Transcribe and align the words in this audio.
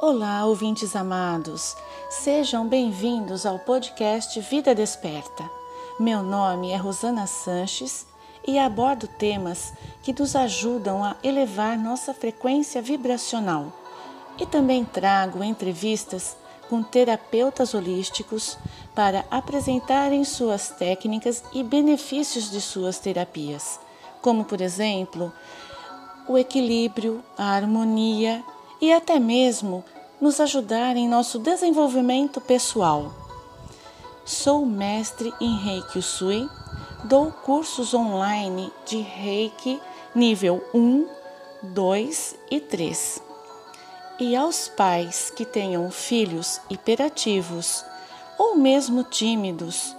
Olá, 0.00 0.44
ouvintes 0.44 0.94
amados. 0.94 1.76
Sejam 2.08 2.68
bem-vindos 2.68 3.44
ao 3.44 3.58
podcast 3.58 4.38
Vida 4.42 4.72
Desperta. 4.72 5.50
Meu 5.98 6.22
nome 6.22 6.70
é 6.70 6.76
Rosana 6.76 7.26
Sanches 7.26 8.06
e 8.46 8.60
abordo 8.60 9.08
temas 9.08 9.72
que 10.00 10.14
nos 10.16 10.36
ajudam 10.36 11.02
a 11.02 11.16
elevar 11.20 11.76
nossa 11.76 12.14
frequência 12.14 12.80
vibracional. 12.80 13.72
E 14.38 14.46
também 14.46 14.84
trago 14.84 15.42
entrevistas 15.42 16.36
com 16.68 16.80
terapeutas 16.80 17.74
holísticos 17.74 18.56
para 18.94 19.24
apresentarem 19.28 20.22
suas 20.22 20.68
técnicas 20.68 21.42
e 21.52 21.64
benefícios 21.64 22.52
de 22.52 22.60
suas 22.60 23.00
terapias, 23.00 23.80
como, 24.22 24.44
por 24.44 24.60
exemplo, 24.60 25.32
o 26.28 26.38
equilíbrio, 26.38 27.20
a 27.36 27.46
harmonia 27.50 28.44
e 28.80 28.92
até 28.92 29.18
mesmo 29.18 29.84
nos 30.20 30.40
ajudar 30.40 30.96
em 30.96 31.08
nosso 31.08 31.38
desenvolvimento 31.38 32.40
pessoal. 32.40 33.12
Sou 34.24 34.66
mestre 34.66 35.32
em 35.40 35.56
Reiki 35.56 35.98
Usui, 35.98 36.48
dou 37.04 37.32
cursos 37.32 37.94
online 37.94 38.72
de 38.84 38.98
Reiki 38.98 39.80
nível 40.14 40.62
1, 40.74 41.08
2 41.62 42.36
e 42.50 42.60
3. 42.60 43.22
E 44.20 44.36
aos 44.36 44.68
pais 44.68 45.30
que 45.30 45.44
tenham 45.44 45.90
filhos 45.90 46.60
hiperativos 46.68 47.84
ou 48.36 48.56
mesmo 48.56 49.02
tímidos, 49.02 49.96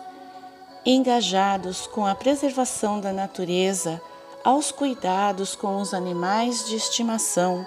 engajados 0.86 1.88
com 1.88 2.06
a 2.06 2.16
preservação 2.16 3.00
da 3.00 3.12
natureza, 3.12 4.02
aos 4.44 4.72
cuidados 4.72 5.56
com 5.56 5.82
os 5.82 5.94
animais 5.94 6.66
de 6.66 6.76
estimação, 6.76 7.66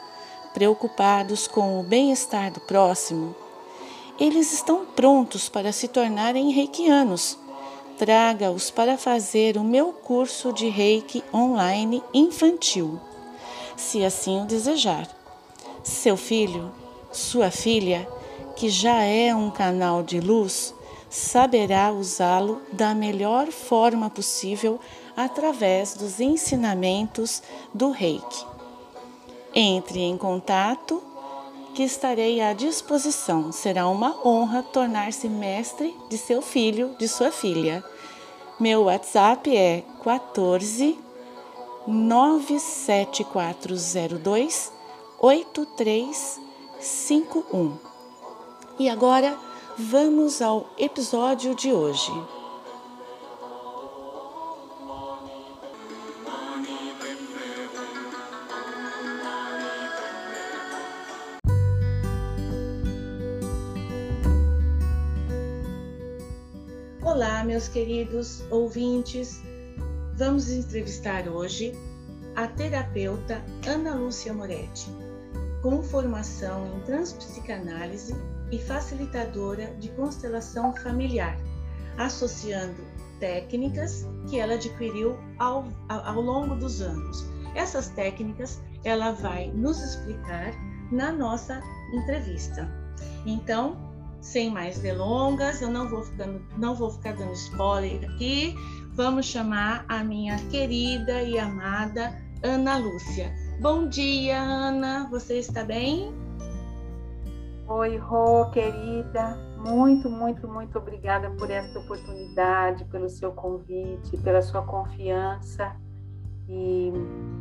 preocupados 0.52 1.46
com 1.46 1.80
o 1.80 1.82
bem-estar 1.82 2.52
do 2.52 2.60
próximo, 2.60 3.34
eles 4.18 4.52
estão 4.52 4.84
prontos 4.84 5.48
para 5.48 5.72
se 5.72 5.88
tornarem 5.88 6.50
reikianos. 6.50 7.38
Traga-os 7.98 8.70
para 8.70 8.96
fazer 8.96 9.56
o 9.56 9.64
meu 9.64 9.92
curso 9.92 10.52
de 10.52 10.68
reiki 10.68 11.22
online 11.32 12.02
infantil, 12.12 13.00
se 13.76 14.04
assim 14.04 14.42
o 14.42 14.46
desejar. 14.46 15.08
Seu 15.82 16.16
filho, 16.16 16.72
sua 17.10 17.50
filha, 17.50 18.08
que 18.56 18.68
já 18.68 19.02
é 19.02 19.34
um 19.34 19.50
canal 19.50 20.02
de 20.02 20.20
luz, 20.20 20.74
saberá 21.10 21.92
usá-lo 21.92 22.62
da 22.72 22.94
melhor 22.94 23.48
forma 23.48 24.08
possível 24.08 24.80
através 25.16 25.94
dos 25.94 26.20
ensinamentos 26.20 27.42
do 27.74 27.90
reiki. 27.90 28.51
Entre 29.54 30.00
em 30.00 30.16
contato 30.16 31.02
que 31.74 31.82
estarei 31.82 32.40
à 32.40 32.54
disposição. 32.54 33.52
Será 33.52 33.86
uma 33.88 34.16
honra 34.26 34.62
tornar-se 34.62 35.28
mestre 35.28 35.94
de 36.08 36.16
seu 36.16 36.40
filho, 36.40 36.96
de 36.98 37.06
sua 37.08 37.30
filha. 37.30 37.84
Meu 38.58 38.84
WhatsApp 38.84 39.54
é 39.54 39.84
14 40.02 40.98
97402 41.86 44.72
8351. 45.18 47.76
E 48.78 48.88
agora 48.88 49.36
vamos 49.76 50.40
ao 50.40 50.70
episódio 50.78 51.54
de 51.54 51.70
hoje. 51.72 52.10
Olá, 67.12 67.44
meus 67.44 67.68
queridos 67.68 68.42
ouvintes. 68.50 69.42
Vamos 70.16 70.48
entrevistar 70.48 71.28
hoje 71.28 71.74
a 72.36 72.46
terapeuta 72.46 73.44
Ana 73.66 73.94
Lúcia 73.94 74.32
Moretti, 74.32 74.90
com 75.60 75.82
formação 75.82 76.66
em 76.74 76.80
transpsicanálise 76.86 78.14
e 78.50 78.58
facilitadora 78.58 79.74
de 79.74 79.90
constelação 79.90 80.74
familiar, 80.74 81.36
associando 81.98 82.82
técnicas 83.20 84.06
que 84.30 84.40
ela 84.40 84.54
adquiriu 84.54 85.14
ao, 85.38 85.68
ao 85.90 86.18
longo 86.18 86.56
dos 86.56 86.80
anos. 86.80 87.26
Essas 87.54 87.88
técnicas 87.88 88.58
ela 88.84 89.12
vai 89.12 89.48
nos 89.48 89.78
explicar 89.82 90.54
na 90.90 91.12
nossa 91.12 91.60
entrevista. 91.92 92.66
Então, 93.26 93.91
sem 94.22 94.50
mais 94.50 94.78
delongas, 94.78 95.60
eu 95.60 95.68
não 95.68 95.88
vou, 95.88 96.02
ficando, 96.04 96.40
não 96.56 96.74
vou 96.76 96.90
ficar 96.90 97.12
dando 97.14 97.32
spoiler 97.32 98.08
aqui. 98.08 98.54
Vamos 98.94 99.26
chamar 99.26 99.84
a 99.88 100.04
minha 100.04 100.36
querida 100.48 101.22
e 101.22 101.38
amada 101.38 102.14
Ana 102.42 102.78
Lúcia. 102.78 103.34
Bom 103.60 103.88
dia, 103.88 104.40
Ana. 104.40 105.08
Você 105.10 105.38
está 105.38 105.64
bem? 105.64 106.14
Oi, 107.66 107.96
Rô, 107.96 108.48
querida. 108.50 109.36
Muito, 109.58 110.08
muito, 110.08 110.46
muito 110.46 110.78
obrigada 110.78 111.30
por 111.30 111.50
esta 111.50 111.80
oportunidade, 111.80 112.84
pelo 112.86 113.08
seu 113.08 113.32
convite, 113.32 114.16
pela 114.18 114.40
sua 114.40 114.62
confiança. 114.62 115.74
E 116.48 116.92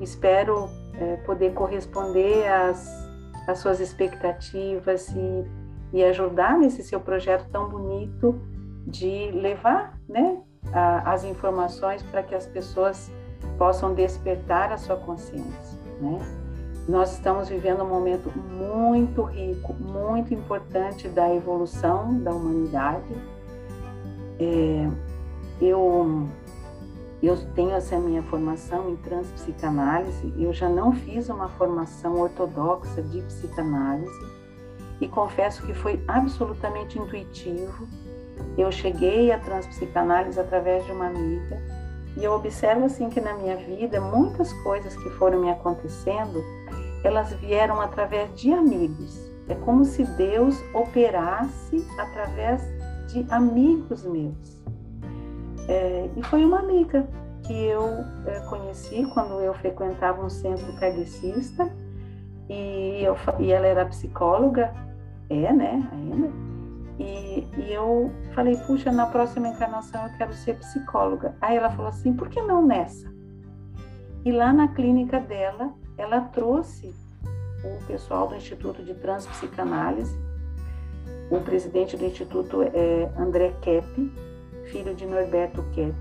espero 0.02 0.68
é, 0.96 1.18
poder 1.18 1.53
corresponder 1.53 2.47
às, 2.47 2.88
às 3.47 3.59
suas 3.59 3.80
expectativas 3.80 5.09
e 5.09 5.60
e 5.94 6.03
ajudar 6.03 6.57
nesse 6.57 6.84
seu 6.84 7.00
projeto 7.00 7.50
tão 7.52 7.69
bonito 7.69 8.40
de 8.85 9.31
levar 9.31 10.00
né, 10.07 10.38
a, 10.74 11.13
as 11.13 11.24
informações 11.24 12.02
para 12.03 12.24
que 12.24 12.34
as 12.34 12.46
pessoas 12.46 13.12
possam 13.57 13.94
despertar 13.94 14.72
a 14.72 14.78
sua 14.78 14.96
consciência. 14.96 15.79
Né? 16.00 16.19
Nós 16.88 17.13
estamos 17.13 17.47
vivendo 17.47 17.84
um 17.84 17.88
momento 17.88 18.31
muito 18.38 19.24
rico, 19.24 19.74
muito 19.74 20.34
importante 20.34 21.07
da 21.07 21.34
evolução 21.34 22.19
da 22.19 22.31
humanidade. 22.31 23.16
É, 24.40 24.90
eu, 25.62 26.28
eu 27.22 27.38
tenho 27.53 27.72
essa 27.72 28.00
minha 28.00 28.23
formação 28.23 28.90
em 28.90 28.96
transpsicanálise, 28.96 30.34
eu 30.38 30.52
já 30.52 30.68
não 30.68 30.91
fiz 30.91 31.29
uma 31.29 31.50
formação 31.50 32.19
ortodoxa 32.19 33.02
de 33.03 33.22
psicanálise, 33.22 34.31
e 35.01 35.07
confesso 35.07 35.66
que 35.66 35.73
foi 35.73 36.01
absolutamente 36.07 36.97
intuitivo. 36.97 37.88
Eu 38.57 38.72
cheguei 38.72 39.31
à 39.31 39.39
transpsicanálise 39.39 40.39
através 40.39 40.85
de 40.85 40.91
uma 40.91 41.07
amiga 41.07 41.59
e 42.16 42.23
eu 42.23 42.34
observo 42.34 42.85
assim 42.85 43.09
que 43.09 43.19
na 43.19 43.34
minha 43.34 43.57
vida 43.57 44.00
muitas 44.00 44.53
coisas 44.61 44.95
que 44.95 45.09
foram 45.11 45.41
me 45.41 45.50
acontecendo, 45.50 46.44
elas 47.03 47.34
vieram 47.34 47.81
através 47.81 48.34
de 48.35 48.53
amigos. 48.53 49.19
É 49.50 49.56
como 49.56 49.84
se 49.84 50.03
Deus 50.03 50.61
operasse 50.73 51.85
através 51.97 52.61
de 53.07 53.25
amigos 53.29 54.03
meus. 54.03 54.61
É, 55.67 56.09
e 56.16 56.23
foi 56.23 56.44
uma 56.45 56.59
amiga 56.59 57.07
que 57.44 57.66
eu 57.66 57.88
é, 58.28 58.40
conheci 58.50 59.06
quando 59.13 59.40
eu 59.41 59.53
frequentava 59.56 60.23
um 60.23 60.29
centro 60.29 60.72
kardecista 60.73 61.72
e, 62.50 63.03
eu, 63.03 63.16
e 63.40 63.51
ela 63.51 63.66
era 63.66 63.85
psicóloga 63.85 64.73
é, 65.31 65.53
né, 65.53 65.90
ainda. 65.92 66.30
E, 67.00 67.47
e 67.58 67.74
eu 67.74 68.12
falei, 68.36 68.58
puxa, 68.58 68.92
na 68.92 69.06
próxima 69.06 69.47
encarnação 69.47 70.06
eu 70.06 70.18
quero 70.18 70.34
ser 70.34 70.58
psicóloga. 70.58 71.36
Aí 71.40 71.56
ela 71.56 71.69
falou 71.72 71.88
assim, 71.88 72.14
por 72.14 72.30
que 72.30 72.42
não 72.42 72.66
nessa? 72.66 73.09
E 74.25 74.31
lá 74.31 74.52
na 74.52 74.68
clínica 74.68 75.20
dela, 75.20 75.73
ela 75.97 76.22
trouxe 76.22 76.94
o 77.64 77.85
pessoal 77.85 78.28
do 78.28 78.35
Instituto 78.35 78.84
de 78.84 78.94
Transpsicanálise. 78.94 80.20
O 81.32 81.40
presidente 81.40 81.96
do 81.96 82.05
Instituto 82.05 82.61
é 82.61 83.09
André 83.17 83.53
Kepp, 83.61 84.14
filho 84.66 84.94
de 84.94 85.05
Norberto 85.05 85.64
Kepp. 85.72 85.96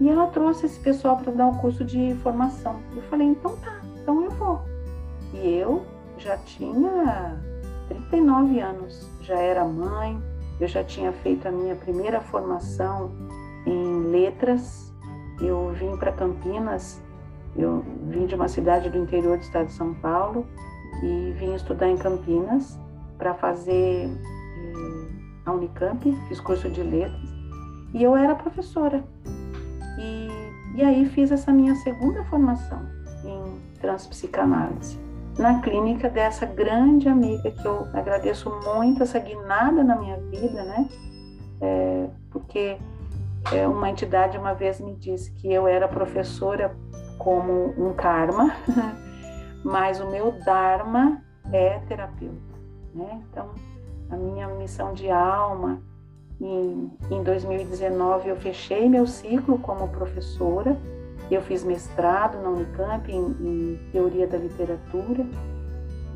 E 0.00 0.08
ela 0.08 0.26
trouxe 0.26 0.66
esse 0.66 0.80
pessoal 0.80 1.16
para 1.16 1.32
dar 1.32 1.46
um 1.46 1.56
curso 1.58 1.84
de 1.84 2.14
formação. 2.16 2.80
Eu 2.96 3.02
falei, 3.02 3.28
então 3.28 3.56
tá, 3.58 3.80
então 4.02 4.24
eu 4.24 4.30
vou. 4.32 4.60
E 5.34 5.56
eu 5.56 5.86
já 6.18 6.36
tinha 6.38 7.38
39 7.90 8.60
anos, 8.60 9.10
já 9.20 9.38
era 9.38 9.64
mãe, 9.64 10.20
eu 10.60 10.68
já 10.68 10.84
tinha 10.84 11.12
feito 11.12 11.48
a 11.48 11.50
minha 11.50 11.74
primeira 11.74 12.20
formação 12.20 13.10
em 13.66 14.10
letras. 14.10 14.92
Eu 15.40 15.72
vim 15.72 15.96
para 15.96 16.12
Campinas, 16.12 17.00
eu 17.56 17.84
vim 18.08 18.26
de 18.26 18.34
uma 18.34 18.46
cidade 18.46 18.90
do 18.90 18.98
interior 18.98 19.38
do 19.38 19.42
estado 19.42 19.66
de 19.66 19.72
São 19.72 19.94
Paulo 19.94 20.46
e 21.02 21.32
vim 21.38 21.54
estudar 21.54 21.88
em 21.88 21.96
Campinas 21.96 22.78
para 23.16 23.34
fazer 23.34 24.06
eh, 24.06 25.08
a 25.46 25.52
Unicamp, 25.52 26.12
fiz 26.28 26.40
curso 26.40 26.68
de 26.68 26.82
letras 26.82 27.30
e 27.94 28.02
eu 28.02 28.14
era 28.14 28.34
professora. 28.34 29.02
E, 29.98 30.28
e 30.76 30.82
aí 30.82 31.06
fiz 31.06 31.32
essa 31.32 31.50
minha 31.50 31.74
segunda 31.76 32.22
formação 32.24 32.80
em 33.24 33.78
transpsicanálise 33.80 35.09
na 35.40 35.58
clínica 35.60 36.10
dessa 36.10 36.44
grande 36.44 37.08
amiga 37.08 37.50
que 37.50 37.66
eu 37.66 37.88
agradeço 37.94 38.50
muito 38.62 39.02
essa 39.02 39.18
guinada 39.18 39.82
na 39.82 39.96
minha 39.96 40.18
vida, 40.18 40.62
né? 40.62 40.86
É, 41.62 42.08
porque 42.30 42.76
é, 43.50 43.66
uma 43.66 43.88
entidade 43.88 44.36
uma 44.36 44.52
vez 44.52 44.78
me 44.80 44.94
disse 44.94 45.32
que 45.32 45.50
eu 45.50 45.66
era 45.66 45.88
professora 45.88 46.76
como 47.16 47.74
um 47.78 47.94
karma, 47.94 48.54
mas 49.64 49.98
o 49.98 50.10
meu 50.10 50.32
dharma 50.44 51.22
é 51.50 51.78
terapeuta, 51.88 52.54
né? 52.94 53.22
Então, 53.30 53.48
a 54.10 54.16
minha 54.16 54.46
missão 54.46 54.92
de 54.92 55.10
alma 55.10 55.80
em, 56.38 56.90
em 57.10 57.22
2019 57.22 58.28
eu 58.28 58.36
fechei 58.36 58.90
meu 58.90 59.06
ciclo 59.06 59.58
como 59.58 59.88
professora 59.88 60.76
eu 61.34 61.42
fiz 61.42 61.62
mestrado 61.62 62.40
na 62.42 62.48
Unicamp 62.48 63.10
em, 63.10 63.24
em 63.40 63.90
Teoria 63.92 64.26
da 64.26 64.36
Literatura, 64.36 65.24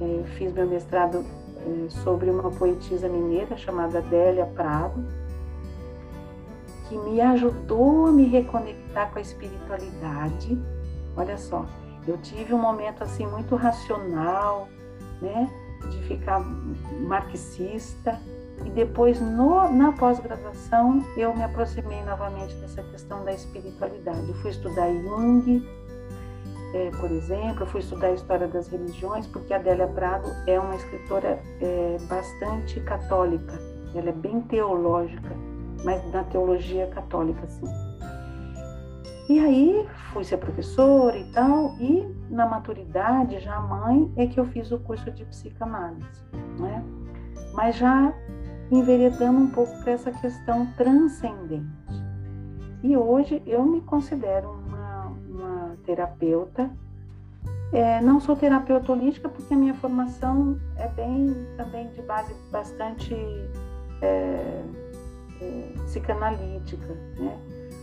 é, 0.01 0.25
fiz 0.37 0.53
meu 0.53 0.67
mestrado 0.67 1.25
é, 1.59 1.91
sobre 1.91 2.31
uma 2.31 2.51
poetisa 2.51 3.09
mineira 3.09 3.57
chamada 3.57 3.99
Adélia 3.99 4.47
Prado, 4.47 5.05
que 6.89 6.99
me 6.99 7.21
ajudou 7.21 8.07
a 8.07 8.13
me 8.13 8.25
reconectar 8.25 9.11
com 9.11 9.19
a 9.19 9.23
espiritualidade. 9.23 10.59
Olha 11.17 11.39
só, 11.39 11.65
eu 12.07 12.19
tive 12.19 12.53
um 12.53 12.59
momento 12.59 13.03
assim 13.03 13.27
muito 13.27 13.55
racional, 13.55 14.69
né, 15.23 15.49
de 15.91 16.03
ficar 16.03 16.41
marxista, 17.07 18.21
e 18.65 18.71
depois, 18.71 19.21
no, 19.21 19.71
na 19.71 19.93
pós-graduação, 19.93 21.05
eu 21.17 21.35
me 21.35 21.43
aproximei 21.43 22.03
novamente 22.05 22.55
dessa 22.57 22.83
questão 22.83 23.25
da 23.25 23.33
espiritualidade. 23.33 24.29
Eu 24.29 24.35
fui 24.37 24.51
estudar 24.51 24.91
Jung, 24.91 25.63
é, 26.75 26.91
por 26.99 27.11
exemplo, 27.11 27.63
eu 27.63 27.67
fui 27.67 27.81
estudar 27.81 28.09
a 28.09 28.13
história 28.13 28.49
das 28.49 28.69
religiões, 28.69 29.27
porque 29.29 29.53
a 29.53 29.57
Adélia 29.57 29.87
Prado 29.87 30.29
é 30.47 30.59
uma 30.59 30.75
escritora 30.75 31.39
é, 31.61 31.97
bastante 32.09 32.81
católica, 32.81 33.59
ela 33.95 34.09
é 34.09 34.13
bem 34.13 34.41
teológica, 34.41 35.31
mas 35.85 36.05
na 36.13 36.25
teologia 36.25 36.89
católica, 36.89 37.47
sim. 37.47 37.67
E 39.29 39.39
aí 39.39 39.89
fui 40.13 40.25
ser 40.25 40.37
professora 40.39 41.17
e 41.17 41.25
tal, 41.33 41.77
e 41.79 42.07
na 42.29 42.45
maturidade, 42.45 43.39
já 43.39 43.59
mãe, 43.61 44.13
é 44.17 44.27
que 44.27 44.39
eu 44.39 44.45
fiz 44.47 44.71
o 44.73 44.79
curso 44.81 45.11
de 45.13 45.25
psicanálise, 45.25 46.25
né? 46.59 46.85
Mas 47.55 47.77
já 47.77 48.13
enveredando 48.79 49.39
um 49.39 49.51
pouco 49.51 49.77
para 49.83 49.93
essa 49.93 50.11
questão 50.11 50.67
transcendente. 50.77 51.65
E 52.83 52.97
hoje 52.97 53.43
eu 53.47 53.65
me 53.65 53.81
considero 53.81 54.51
uma, 54.51 55.07
uma 55.29 55.77
terapeuta. 55.85 56.71
É, 57.73 58.01
não 58.01 58.21
sou 58.21 58.37
terapeuta 58.37 58.93
holística 58.93 59.29
porque 59.29 59.55
a 59.55 59.57
minha 59.57 59.75
formação 59.75 60.59
é 60.77 60.89
bem 60.89 61.35
também 61.57 61.89
de 61.89 62.03
base 62.03 62.35
bastante 62.51 63.15
é, 64.03 64.63
é, 65.41 65.73
psicanalítica, 65.85 66.95
né? 67.19 67.39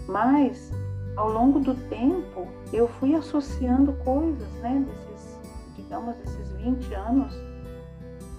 Mas 0.08 0.72
ao 1.16 1.30
longo 1.30 1.60
do 1.60 1.74
tempo 1.90 2.48
eu 2.72 2.88
fui 2.88 3.16
associando 3.16 3.94
coisas, 4.04 4.48
né? 4.62 4.86
Desses, 4.86 5.40
digamos, 5.76 6.16
esses 6.24 6.52
20 6.54 6.94
anos 6.94 7.34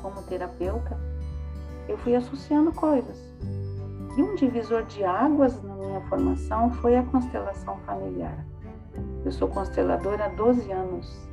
como 0.00 0.22
terapeuta 0.22 1.11
eu 1.88 1.96
fui 1.98 2.14
associando 2.14 2.72
coisas. 2.72 3.18
E 4.16 4.22
um 4.22 4.34
divisor 4.34 4.84
de 4.84 5.04
águas 5.04 5.62
na 5.62 5.74
minha 5.74 6.00
formação 6.02 6.70
foi 6.74 6.96
a 6.96 7.02
constelação 7.04 7.78
familiar. 7.86 8.44
Eu 9.24 9.32
sou 9.32 9.48
consteladora 9.48 10.26
há 10.26 10.28
12 10.28 10.70
anos 10.70 11.28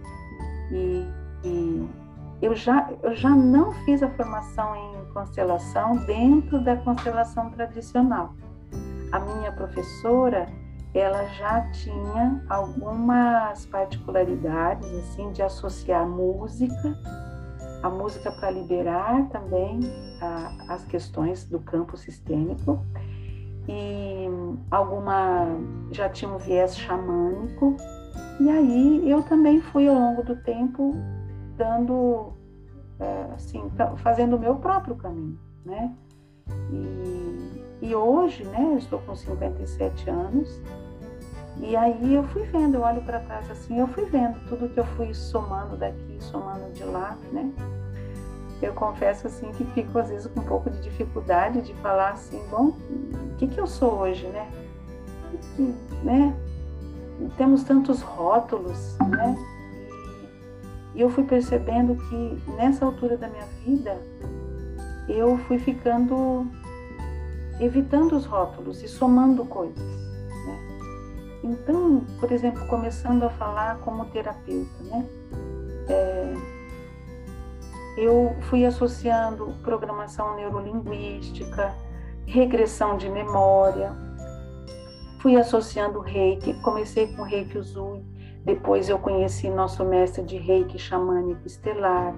e, 0.72 1.06
e 1.44 1.90
eu, 2.42 2.56
já, 2.56 2.90
eu 3.04 3.14
já 3.16 3.30
não 3.30 3.72
fiz 3.84 4.02
a 4.02 4.10
formação 4.10 4.76
em 4.76 5.14
constelação 5.14 5.98
dentro 6.06 6.64
da 6.64 6.78
constelação 6.78 7.50
tradicional. 7.50 8.34
A 9.12 9.20
minha 9.20 9.52
professora, 9.52 10.48
ela 10.94 11.26
já 11.30 11.62
tinha 11.72 12.44
algumas 12.48 13.66
particularidades 13.66 14.88
assim 15.00 15.32
de 15.32 15.42
associar 15.42 16.08
música 16.08 16.98
a 17.82 17.90
música 17.90 18.32
para 18.32 18.52
liberar 18.52 19.30
também 19.30 19.80
a, 20.22 20.74
as 20.74 20.86
questões 20.86 21.46
do 21.46 21.60
campo 21.60 21.98
sistêmico. 21.98 22.84
E 23.68 24.26
alguma 24.72 25.48
já 25.92 26.10
tinha 26.10 26.32
um 26.32 26.38
viés 26.38 26.78
xamânico. 26.78 27.76
E 28.40 28.50
aí 28.50 29.10
eu 29.10 29.22
também 29.24 29.62
fui 29.62 29.88
ao 29.88 29.96
longo 29.96 30.24
do 30.24 30.36
tempo 30.36 30.96
dando 31.56 32.34
é, 33.00 33.28
assim 33.36 33.70
fazendo 33.98 34.36
o 34.36 34.40
meu 34.40 34.56
próprio 34.56 34.96
caminho 34.96 35.38
né? 35.66 35.94
E, 36.72 37.88
e 37.88 37.96
hoje 37.96 38.44
né 38.46 38.70
eu 38.72 38.78
estou 38.78 39.00
com 39.00 39.16
57 39.16 40.10
anos 40.10 40.62
e 41.62 41.76
aí 41.76 42.14
eu 42.14 42.24
fui 42.30 42.44
vendo, 42.44 42.76
eu 42.76 42.82
olho 42.82 43.02
para 43.02 43.20
trás 43.20 43.50
assim, 43.52 43.80
eu 43.80 43.88
fui 43.88 44.06
vendo 44.06 44.40
tudo 44.48 44.70
que 44.70 44.80
eu 44.80 44.86
fui 44.96 45.14
somando 45.14 45.76
daqui, 45.76 46.18
somando 46.20 46.72
de 46.72 46.84
lá, 46.84 47.18
né? 47.32 47.52
Eu 48.62 48.74
confesso 48.74 49.28
assim 49.28 49.52
que 49.52 49.66
fico 49.66 49.98
às 50.00 50.10
vezes 50.10 50.28
com 50.28 50.40
um 50.40 50.46
pouco 50.46 50.70
de 50.70 50.82
dificuldade 50.82 51.62
de 51.62 51.74
falar 51.76 52.12
assim, 52.12 52.42
bom, 52.50 52.68
o 52.68 53.36
que, 53.38 53.48
que 53.48 53.60
eu 53.60 53.68
sou 53.68 54.00
hoje, 54.00 54.26
né? 54.28 54.50
Que, 55.56 55.76
né? 56.04 56.36
Temos 57.38 57.64
tantos 57.64 58.02
rótulos, 58.02 58.98
né? 59.08 59.36
E, 60.96 61.02
eu 61.02 61.10
fui 61.10 61.24
percebendo 61.26 61.96
que 61.96 62.42
nessa 62.54 62.86
altura 62.86 63.18
da 63.18 63.28
minha 63.28 63.46
vida 63.66 63.98
eu 65.10 65.38
fui 65.40 65.60
ficando 65.60 66.48
evitando 67.60 68.14
os 68.16 68.26
rótulos 68.26 68.82
e 68.82 68.88
somando 68.88 69.44
coisas. 69.44 69.99
Então, 71.50 72.06
por 72.20 72.32
exemplo, 72.32 72.64
começando 72.68 73.24
a 73.24 73.30
falar 73.32 73.80
como 73.80 74.06
terapeuta, 74.06 74.84
né? 74.84 75.06
É, 75.88 76.34
eu 77.98 78.36
fui 78.42 78.66
associando 78.66 79.56
programação 79.64 80.36
neurolinguística, 80.36 81.74
regressão 82.28 82.98
de 82.98 83.10
memória, 83.10 83.92
fui 85.20 85.36
associando 85.38 86.00
reiki, 86.00 86.54
comecei 86.62 87.08
com 87.16 87.24
reiki 87.24 87.58
Uzui, 87.58 88.06
depois 88.46 88.88
eu 88.88 89.00
conheci 89.00 89.50
nosso 89.50 89.84
mestre 89.84 90.24
de 90.24 90.38
reiki 90.38 90.78
xamânico 90.78 91.48
estelar, 91.48 92.14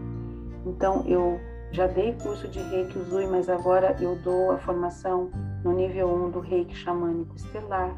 então 0.66 1.06
eu 1.08 1.40
já 1.72 1.88
dei 1.88 2.14
curso 2.22 2.50
de 2.50 2.60
reiki 2.60 3.00
Uzui, 3.00 3.28
mas 3.28 3.48
agora 3.48 3.96
eu 4.02 4.18
dou 4.18 4.52
a 4.52 4.58
formação 4.58 5.32
no 5.64 5.72
nível 5.72 6.14
1 6.14 6.32
do 6.32 6.42
reiki 6.42 6.76
xamânico 6.76 7.34
estelar. 7.38 7.96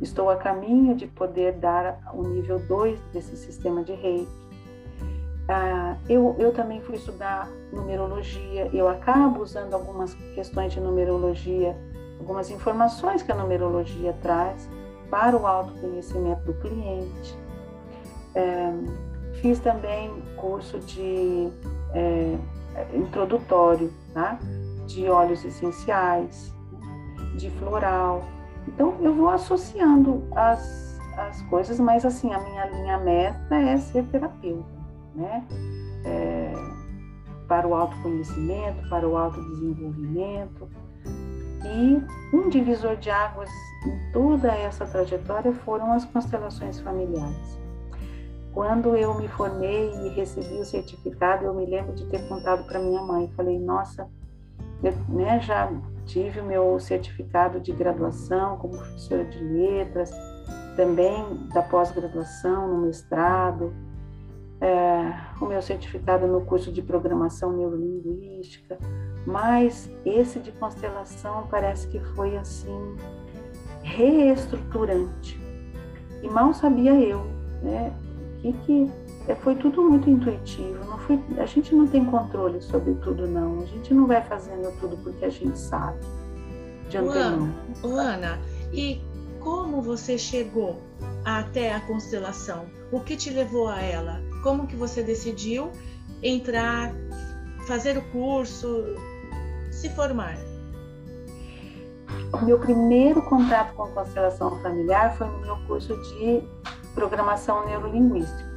Estou 0.00 0.28
a 0.30 0.36
caminho 0.36 0.94
de 0.94 1.06
poder 1.06 1.52
dar 1.54 1.98
o 2.12 2.22
nível 2.22 2.58
2 2.58 2.98
desse 3.12 3.36
sistema 3.36 3.82
de 3.82 3.92
reiki. 3.92 4.28
Ah, 5.48 5.96
eu, 6.08 6.34
eu 6.38 6.52
também 6.52 6.80
fui 6.80 6.96
estudar 6.96 7.50
numerologia, 7.72 8.70
eu 8.72 8.88
acabo 8.88 9.42
usando 9.42 9.74
algumas 9.74 10.14
questões 10.34 10.72
de 10.72 10.80
numerologia, 10.80 11.76
algumas 12.18 12.50
informações 12.50 13.22
que 13.22 13.30
a 13.30 13.34
numerologia 13.34 14.14
traz 14.22 14.68
para 15.10 15.36
o 15.36 15.46
autoconhecimento 15.46 16.42
do 16.44 16.54
cliente. 16.54 17.38
É, 18.34 18.72
fiz 19.34 19.60
também 19.60 20.10
curso 20.36 20.78
de 20.80 21.50
é, 21.92 22.36
introdutório, 22.94 23.92
tá? 24.12 24.38
de 24.86 25.08
óleos 25.08 25.44
essenciais, 25.44 26.52
de 27.36 27.50
floral, 27.50 28.22
então, 28.66 28.94
eu 29.00 29.14
vou 29.14 29.28
associando 29.28 30.24
as, 30.34 30.98
as 31.16 31.42
coisas, 31.42 31.78
mas 31.78 32.04
assim, 32.04 32.32
a 32.32 32.40
minha 32.40 32.66
linha 32.66 32.98
mestra 32.98 33.60
é 33.60 33.76
ser 33.76 34.04
terapeuta, 34.04 34.72
né? 35.14 35.46
É, 36.04 36.52
para 37.46 37.66
o 37.68 37.74
autoconhecimento, 37.74 38.88
para 38.88 39.06
o 39.06 39.16
autodesenvolvimento. 39.16 40.68
E 41.66 42.36
um 42.36 42.48
divisor 42.48 42.96
de 42.96 43.10
águas 43.10 43.50
em 43.86 44.12
toda 44.12 44.48
essa 44.48 44.86
trajetória 44.86 45.52
foram 45.52 45.92
as 45.92 46.04
constelações 46.04 46.80
familiares. 46.80 47.58
Quando 48.52 48.96
eu 48.96 49.14
me 49.18 49.26
formei 49.28 49.90
e 49.90 50.08
recebi 50.10 50.54
o 50.54 50.64
certificado, 50.64 51.44
eu 51.44 51.54
me 51.54 51.66
lembro 51.66 51.92
de 51.92 52.06
ter 52.06 52.26
contado 52.28 52.64
para 52.66 52.78
minha 52.78 53.02
mãe. 53.02 53.30
Falei, 53.36 53.58
nossa, 53.58 54.08
né, 55.08 55.40
já 55.40 55.70
tive 56.04 56.40
o 56.40 56.44
meu 56.44 56.78
certificado 56.78 57.60
de 57.60 57.72
graduação 57.72 58.56
como 58.58 58.76
professora 58.76 59.24
de 59.24 59.38
letras, 59.38 60.10
também 60.76 61.24
da 61.52 61.62
pós-graduação 61.62 62.68
no 62.68 62.86
mestrado, 62.86 63.72
é, 64.60 65.12
o 65.40 65.46
meu 65.46 65.60
certificado 65.62 66.26
no 66.26 66.42
curso 66.42 66.72
de 66.72 66.82
programação 66.82 67.52
neurolinguística, 67.52 68.78
mas 69.26 69.90
esse 70.04 70.38
de 70.38 70.52
constelação 70.52 71.46
parece 71.50 71.88
que 71.88 72.00
foi 72.14 72.36
assim 72.36 72.96
reestruturante. 73.82 75.40
E 76.22 76.28
mal 76.28 76.54
sabia 76.54 76.94
eu, 76.94 77.24
né, 77.62 77.92
o 78.38 78.40
que 78.40 78.52
que 78.52 78.90
foi 79.36 79.54
tudo 79.54 79.82
muito 79.82 80.10
intuitivo. 80.10 80.84
Não 80.84 80.98
foi, 80.98 81.18
a 81.38 81.46
gente 81.46 81.74
não 81.74 81.86
tem 81.86 82.04
controle 82.04 82.60
sobre 82.60 82.94
tudo, 82.96 83.26
não. 83.26 83.62
A 83.62 83.66
gente 83.66 83.94
não 83.94 84.06
vai 84.06 84.22
fazendo 84.22 84.70
tudo 84.80 84.96
porque 84.98 85.24
a 85.24 85.30
gente 85.30 85.58
sabe. 85.58 85.98
De 86.90 86.98
Ana, 86.98 87.54
Ana, 87.82 88.38
e 88.72 89.00
como 89.40 89.80
você 89.80 90.18
chegou 90.18 90.82
até 91.24 91.74
a 91.74 91.80
constelação? 91.80 92.66
O 92.92 93.00
que 93.00 93.16
te 93.16 93.30
levou 93.30 93.68
a 93.68 93.80
ela? 93.80 94.20
Como 94.42 94.66
que 94.66 94.76
você 94.76 95.02
decidiu 95.02 95.70
entrar, 96.22 96.92
fazer 97.66 97.96
o 97.96 98.02
curso, 98.10 98.84
se 99.70 99.88
formar? 99.90 100.36
O 102.32 102.44
meu 102.44 102.58
primeiro 102.58 103.22
contato 103.22 103.74
com 103.74 103.84
a 103.84 103.90
constelação 103.90 104.60
familiar 104.60 105.16
foi 105.16 105.26
no 105.26 105.38
meu 105.40 105.56
curso 105.66 105.96
de 105.96 106.42
programação 106.94 107.64
neurolinguística. 107.66 108.53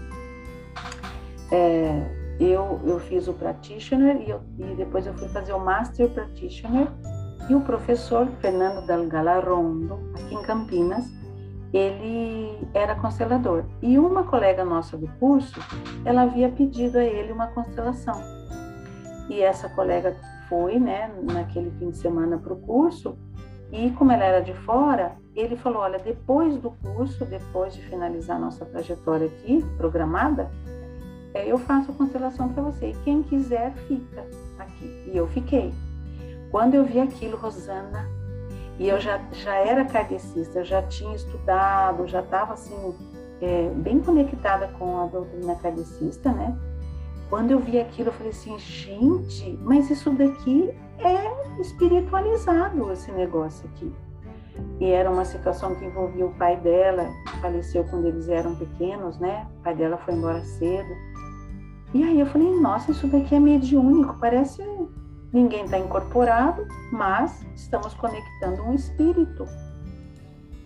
É, 1.51 2.17
eu, 2.39 2.79
eu 2.85 2.99
fiz 2.99 3.27
o 3.27 3.33
practitioner 3.33 4.21
e, 4.21 4.29
eu, 4.29 4.41
e, 4.59 4.75
depois 4.75 5.07
eu 5.07 5.13
fui 5.13 5.27
fazer 5.29 5.53
o 5.53 5.59
master 5.59 6.09
practitioner 6.09 6.87
e 7.49 7.55
o 7.55 7.61
professor 7.61 8.27
Fernando 8.41 8.85
Dalgala 8.85 9.39
Rondo, 9.39 10.11
aqui 10.15 10.35
em 10.35 10.41
Campinas, 10.41 11.05
ele 11.73 12.67
era 12.73 12.95
constelador. 12.95 13.63
E 13.81 13.97
uma 13.97 14.23
colega 14.23 14.65
nossa 14.65 14.97
do 14.97 15.07
curso, 15.19 15.59
ela 16.03 16.23
havia 16.23 16.49
pedido 16.49 16.97
a 16.97 17.03
ele 17.03 17.31
uma 17.31 17.47
constelação. 17.47 18.21
E 19.29 19.41
essa 19.41 19.69
colega 19.69 20.15
foi, 20.49 20.79
né, 20.79 21.11
naquele 21.23 21.71
fim 21.71 21.89
de 21.89 21.97
semana 21.97 22.37
para 22.37 22.53
o 22.53 22.57
curso, 22.57 23.17
e 23.71 23.91
como 23.91 24.11
ela 24.11 24.23
era 24.23 24.39
de 24.39 24.53
fora, 24.53 25.15
ele 25.35 25.57
falou: 25.57 25.81
Olha, 25.81 25.99
depois 25.99 26.57
do 26.57 26.71
curso, 26.71 27.25
depois 27.25 27.73
de 27.73 27.81
finalizar 27.81 28.39
nossa 28.39 28.65
trajetória 28.65 29.27
aqui, 29.27 29.63
programada, 29.77 30.49
é, 31.33 31.51
eu 31.51 31.57
faço 31.57 31.91
a 31.91 31.93
constelação 31.93 32.49
para 32.49 32.63
você. 32.63 32.95
Quem 33.03 33.23
quiser, 33.23 33.73
fica 33.87 34.25
aqui. 34.57 35.11
E 35.11 35.17
eu 35.17 35.27
fiquei. 35.27 35.73
Quando 36.51 36.75
eu 36.75 36.85
vi 36.85 36.99
aquilo, 36.99 37.37
Rosana, 37.37 38.07
e 38.79 38.87
eu 38.87 38.99
já, 38.99 39.19
já 39.31 39.55
era 39.55 39.85
kardecista, 39.85 40.59
eu 40.59 40.65
já 40.65 40.81
tinha 40.83 41.15
estudado, 41.15 42.07
já 42.07 42.21
estava 42.21 42.53
assim, 42.53 42.95
é, 43.41 43.69
bem 43.75 43.99
conectada 43.99 44.67
com 44.79 45.01
a 45.01 45.05
doutrina 45.07 45.55
kardecista, 45.55 46.31
né? 46.31 46.57
Quando 47.29 47.51
eu 47.51 47.59
vi 47.59 47.79
aquilo, 47.79 48.09
eu 48.09 48.13
falei 48.13 48.31
assim, 48.31 48.57
gente, 48.57 49.59
mas 49.61 49.89
isso 49.89 50.09
daqui 50.11 50.73
é 50.99 51.61
espiritualizado, 51.61 52.91
esse 52.91 53.11
negócio 53.11 53.67
aqui. 53.69 53.91
E 54.79 54.91
era 54.91 55.09
uma 55.09 55.25
situação 55.25 55.75
que 55.75 55.85
envolvia 55.85 56.25
o 56.25 56.33
pai 56.35 56.57
dela, 56.57 57.09
que 57.25 57.37
faleceu 57.39 57.83
quando 57.85 58.05
eles 58.05 58.29
eram 58.29 58.55
pequenos, 58.55 59.17
né? 59.19 59.47
O 59.59 59.63
pai 59.63 59.75
dela 59.75 59.97
foi 59.97 60.13
embora 60.13 60.43
cedo. 60.43 60.89
E 61.93 62.03
aí 62.03 62.19
eu 62.19 62.25
falei, 62.25 62.59
nossa, 62.59 62.91
isso 62.91 63.07
daqui 63.07 63.33
é 63.33 63.39
mediúnico, 63.39 64.17
parece 64.19 64.61
ninguém 65.31 65.65
está 65.65 65.77
incorporado, 65.77 66.65
mas 66.91 67.45
estamos 67.55 67.93
conectando 67.93 68.63
um 68.63 68.73
espírito. 68.73 69.45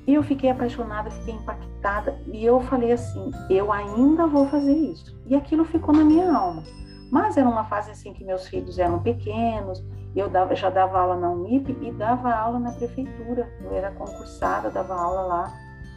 E 0.08 0.14
eu 0.14 0.24
fiquei 0.24 0.50
apaixonada, 0.50 1.12
fiquei 1.12 1.36
impactada 1.36 2.20
e 2.26 2.44
eu 2.44 2.60
falei 2.62 2.92
assim, 2.92 3.32
eu 3.50 3.72
ainda 3.72 4.26
vou 4.28 4.48
fazer 4.48 4.74
isso. 4.74 5.16
E 5.28 5.36
aquilo 5.36 5.64
ficou 5.64 5.94
na 5.94 6.04
minha 6.04 6.36
alma. 6.36 6.64
Mas 7.12 7.36
era 7.36 7.48
uma 7.48 7.66
fase 7.66 7.92
assim 7.92 8.14
que 8.14 8.24
meus 8.24 8.48
filhos 8.48 8.80
eram 8.80 9.00
pequenos, 9.00 9.84
eu 10.16 10.30
dava, 10.30 10.56
já 10.56 10.70
dava 10.70 10.98
aula 10.98 11.18
na 11.18 11.30
Unip 11.30 11.78
e 11.82 11.92
dava 11.92 12.34
aula 12.34 12.58
na 12.58 12.72
prefeitura. 12.72 13.52
Eu 13.62 13.74
era 13.74 13.92
concursada, 13.92 14.70
dava 14.70 14.96
aula 14.96 15.22
lá 15.22 15.54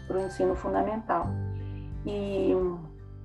para 0.09 0.19
o 0.19 0.21
ensino 0.21 0.57
fundamental. 0.57 1.29
E, 2.05 2.53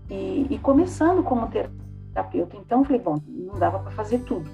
e, 0.09 0.47
e 0.51 0.59
começando 0.59 1.23
como 1.23 1.49
terapeuta, 1.49 2.55
então 2.57 2.83
falei, 2.83 3.01
bom, 3.01 3.17
não 3.27 3.55
dava 3.59 3.79
para 3.79 3.91
fazer 3.91 4.19
tudo. 4.19 4.49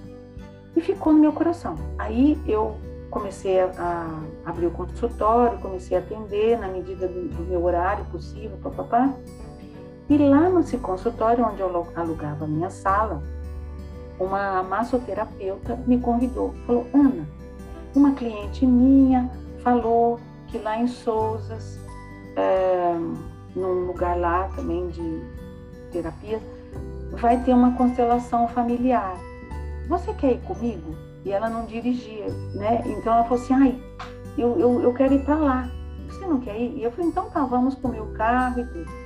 E 0.73 0.81
ficou 0.81 1.11
no 1.11 1.19
meu 1.19 1.33
coração. 1.33 1.75
Aí 1.97 2.41
eu 2.47 2.75
comecei 3.09 3.59
a, 3.61 3.69
a 3.77 4.49
abrir 4.49 4.65
o 4.65 4.71
consultório, 4.71 5.57
comecei 5.59 5.97
a 5.97 5.99
atender 5.99 6.59
na 6.59 6.67
medida 6.67 7.07
do, 7.07 7.29
do 7.29 7.43
meu 7.43 7.63
horário 7.63 8.03
possível, 8.05 8.57
papapá. 8.61 9.13
E 10.09 10.17
lá 10.17 10.49
nesse 10.49 10.77
consultório, 10.77 11.45
onde 11.45 11.61
eu 11.61 11.87
alugava 11.95 12.45
a 12.45 12.47
minha 12.47 12.69
sala, 12.69 13.23
uma 14.19 14.61
massoterapeuta 14.63 15.75
me 15.87 15.99
convidou. 15.99 16.53
Falou, 16.65 16.85
Ana, 16.93 17.27
uma 17.95 18.11
cliente 18.11 18.65
minha 18.65 19.29
falou 19.63 20.19
que 20.47 20.59
lá 20.59 20.77
em 20.77 20.87
Souzas, 20.87 21.79
é, 22.35 22.95
num 23.55 23.87
lugar 23.87 24.17
lá 24.17 24.47
também 24.55 24.87
de 24.89 25.23
terapia, 25.91 26.39
vai 27.13 27.41
ter 27.43 27.53
uma 27.53 27.71
constelação 27.75 28.47
familiar. 28.47 29.17
Você 29.87 30.13
quer 30.13 30.33
ir 30.33 30.41
comigo? 30.41 30.95
E 31.23 31.31
ela 31.31 31.49
não 31.49 31.65
dirigia, 31.65 32.27
né? 32.53 32.83
Então 32.85 33.13
ela 33.13 33.23
falou 33.23 33.43
assim, 33.43 33.53
ai, 33.53 33.81
eu, 34.37 34.59
eu, 34.59 34.81
eu 34.81 34.93
quero 34.93 35.15
ir 35.15 35.25
para 35.25 35.35
lá. 35.35 35.71
Você 36.07 36.25
não 36.27 36.39
quer 36.39 36.55
ir? 36.55 36.77
E 36.77 36.83
eu 36.83 36.91
falei, 36.91 37.09
então 37.09 37.29
tá, 37.31 37.43
vamos 37.43 37.73
com 37.73 37.87
o 37.87 37.91
meu 37.91 38.05
carro 38.13 38.59
e 38.59 38.65
tudo. 38.65 39.04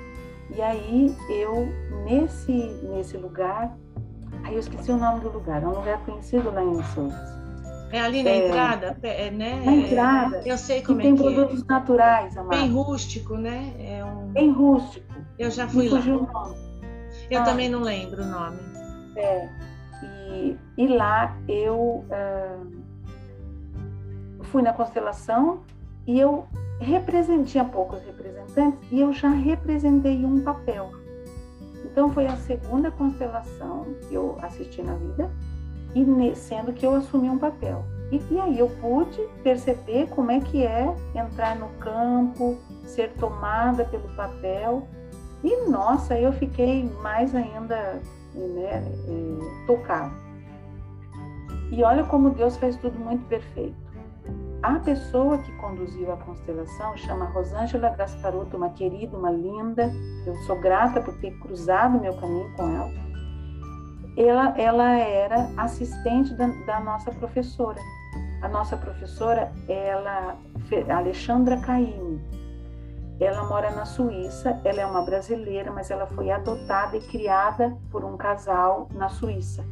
E 0.59 0.61
aí 0.61 1.15
eu, 1.29 1.69
nesse, 2.03 2.51
nesse 2.51 3.15
lugar, 3.15 3.77
aí 4.43 4.55
eu 4.55 4.59
esqueci 4.59 4.91
o 4.91 4.97
nome 4.97 5.21
do 5.21 5.29
lugar, 5.29 5.63
é 5.63 5.65
um 5.65 5.71
lugar 5.71 6.03
conhecido 6.03 6.51
lá 6.51 6.61
em 6.61 6.83
Souza. 6.83 7.15
É 7.93 8.01
ali 8.01 8.21
na 8.21 8.29
é, 8.29 8.45
entrada, 8.45 8.97
é, 9.01 9.31
né? 9.31 9.61
Na 9.63 9.71
entrada. 9.71 10.41
Eu 10.45 10.57
sei 10.57 10.81
como 10.81 10.99
que 10.99 11.07
é 11.07 11.11
tem 11.11 11.17
é. 11.17 11.23
produtos 11.23 11.65
naturais, 11.65 12.35
amada. 12.35 12.57
Bem 12.57 12.69
rústico, 12.73 13.37
né? 13.37 13.73
É 13.79 14.03
um... 14.03 14.33
Bem 14.33 14.51
rústico. 14.51 15.07
Eu 15.39 15.49
já 15.49 15.65
fui 15.65 15.87
lá. 15.87 16.01
Eu 17.31 17.39
ah, 17.39 17.43
também 17.45 17.69
não 17.69 17.79
lembro 17.79 18.21
o 18.21 18.25
nome. 18.25 18.59
É. 19.15 19.47
E, 20.03 20.57
e 20.77 20.87
lá 20.87 21.37
eu 21.47 22.03
uh, 22.03 22.67
fui 24.43 24.61
na 24.61 24.73
constelação 24.73 25.61
e 26.05 26.19
eu 26.19 26.45
representei, 26.79 27.45
tinha 27.45 27.65
poucos 27.65 28.01
representantes 28.03 28.79
e 28.91 28.99
eu 28.99 29.13
já 29.13 29.29
representei 29.29 30.25
um 30.25 30.41
papel. 30.41 30.91
Então 31.85 32.09
foi 32.09 32.27
a 32.27 32.35
segunda 32.37 32.91
constelação 32.91 33.85
que 34.07 34.15
eu 34.15 34.37
assisti 34.41 34.81
na 34.81 34.95
vida 34.95 35.29
e 35.95 36.35
sendo 36.35 36.73
que 36.73 36.85
eu 36.85 36.95
assumi 36.95 37.29
um 37.29 37.37
papel. 37.37 37.83
E, 38.11 38.21
e, 38.31 38.39
aí 38.39 38.59
eu 38.59 38.69
pude 38.81 39.21
perceber 39.43 40.07
como 40.07 40.31
é 40.31 40.39
que 40.39 40.65
é 40.65 40.93
entrar 41.13 41.55
no 41.55 41.69
campo, 41.79 42.57
ser 42.85 43.11
tomada 43.13 43.85
pelo 43.85 44.07
papel. 44.15 44.87
E 45.43 45.69
nossa, 45.69 46.17
eu 46.17 46.33
fiquei 46.33 46.89
mais 47.01 47.35
ainda 47.35 48.01
né, 48.33 48.83
é, 48.83 49.65
tocado. 49.67 50.13
E 51.71 51.83
olha 51.83 52.03
como 52.03 52.31
Deus 52.31 52.57
faz 52.57 52.75
tudo 52.77 52.97
muito 52.99 53.25
perfeito. 53.25 53.88
A 54.61 54.77
pessoa 54.77 55.37
que 55.37 55.51
conduziu 55.53 56.11
a 56.11 56.17
constelação 56.17 56.95
chama 56.97 57.25
Rosângela 57.25 57.89
Gasparotto, 57.91 58.57
uma 58.57 58.69
querida, 58.69 59.15
uma 59.15 59.31
linda. 59.31 59.89
Eu 60.25 60.35
sou 60.43 60.59
grata 60.59 60.99
por 60.99 61.17
ter 61.19 61.31
cruzado 61.39 61.97
meu 61.97 62.13
caminho 62.17 62.53
com 62.57 62.63
ela. 62.63 62.91
Ela, 64.17 64.59
ela 64.59 64.97
era 64.97 65.49
assistente 65.55 66.33
da, 66.33 66.47
da 66.65 66.81
nossa 66.81 67.09
professora. 67.09 67.79
A 68.41 68.49
nossa 68.49 68.75
professora, 68.75 69.49
ela, 69.69 70.37
Alexandra 70.93 71.55
Caime. 71.61 72.21
Ela 73.17 73.47
mora 73.47 73.71
na 73.71 73.85
Suíça. 73.85 74.59
Ela 74.65 74.81
é 74.81 74.85
uma 74.85 75.03
brasileira, 75.03 75.71
mas 75.71 75.89
ela 75.89 76.05
foi 76.07 76.31
adotada 76.31 76.97
e 76.97 77.01
criada 77.07 77.77
por 77.89 78.03
um 78.03 78.17
casal 78.17 78.89
na 78.93 79.07
Suíça. 79.07 79.63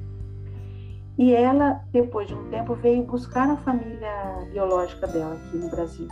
E 1.17 1.33
ela, 1.33 1.81
depois 1.91 2.27
de 2.27 2.35
um 2.35 2.49
tempo, 2.49 2.75
veio 2.75 3.03
buscar 3.03 3.49
a 3.49 3.57
família 3.57 4.47
biológica 4.51 5.07
dela 5.07 5.33
aqui 5.33 5.57
no 5.57 5.69
Brasil. 5.69 6.07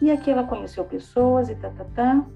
E 0.00 0.10
aqui 0.10 0.30
ela 0.30 0.44
conheceu 0.44 0.84
pessoas 0.84 1.48
e 1.48 1.54
tatatã, 1.54 2.26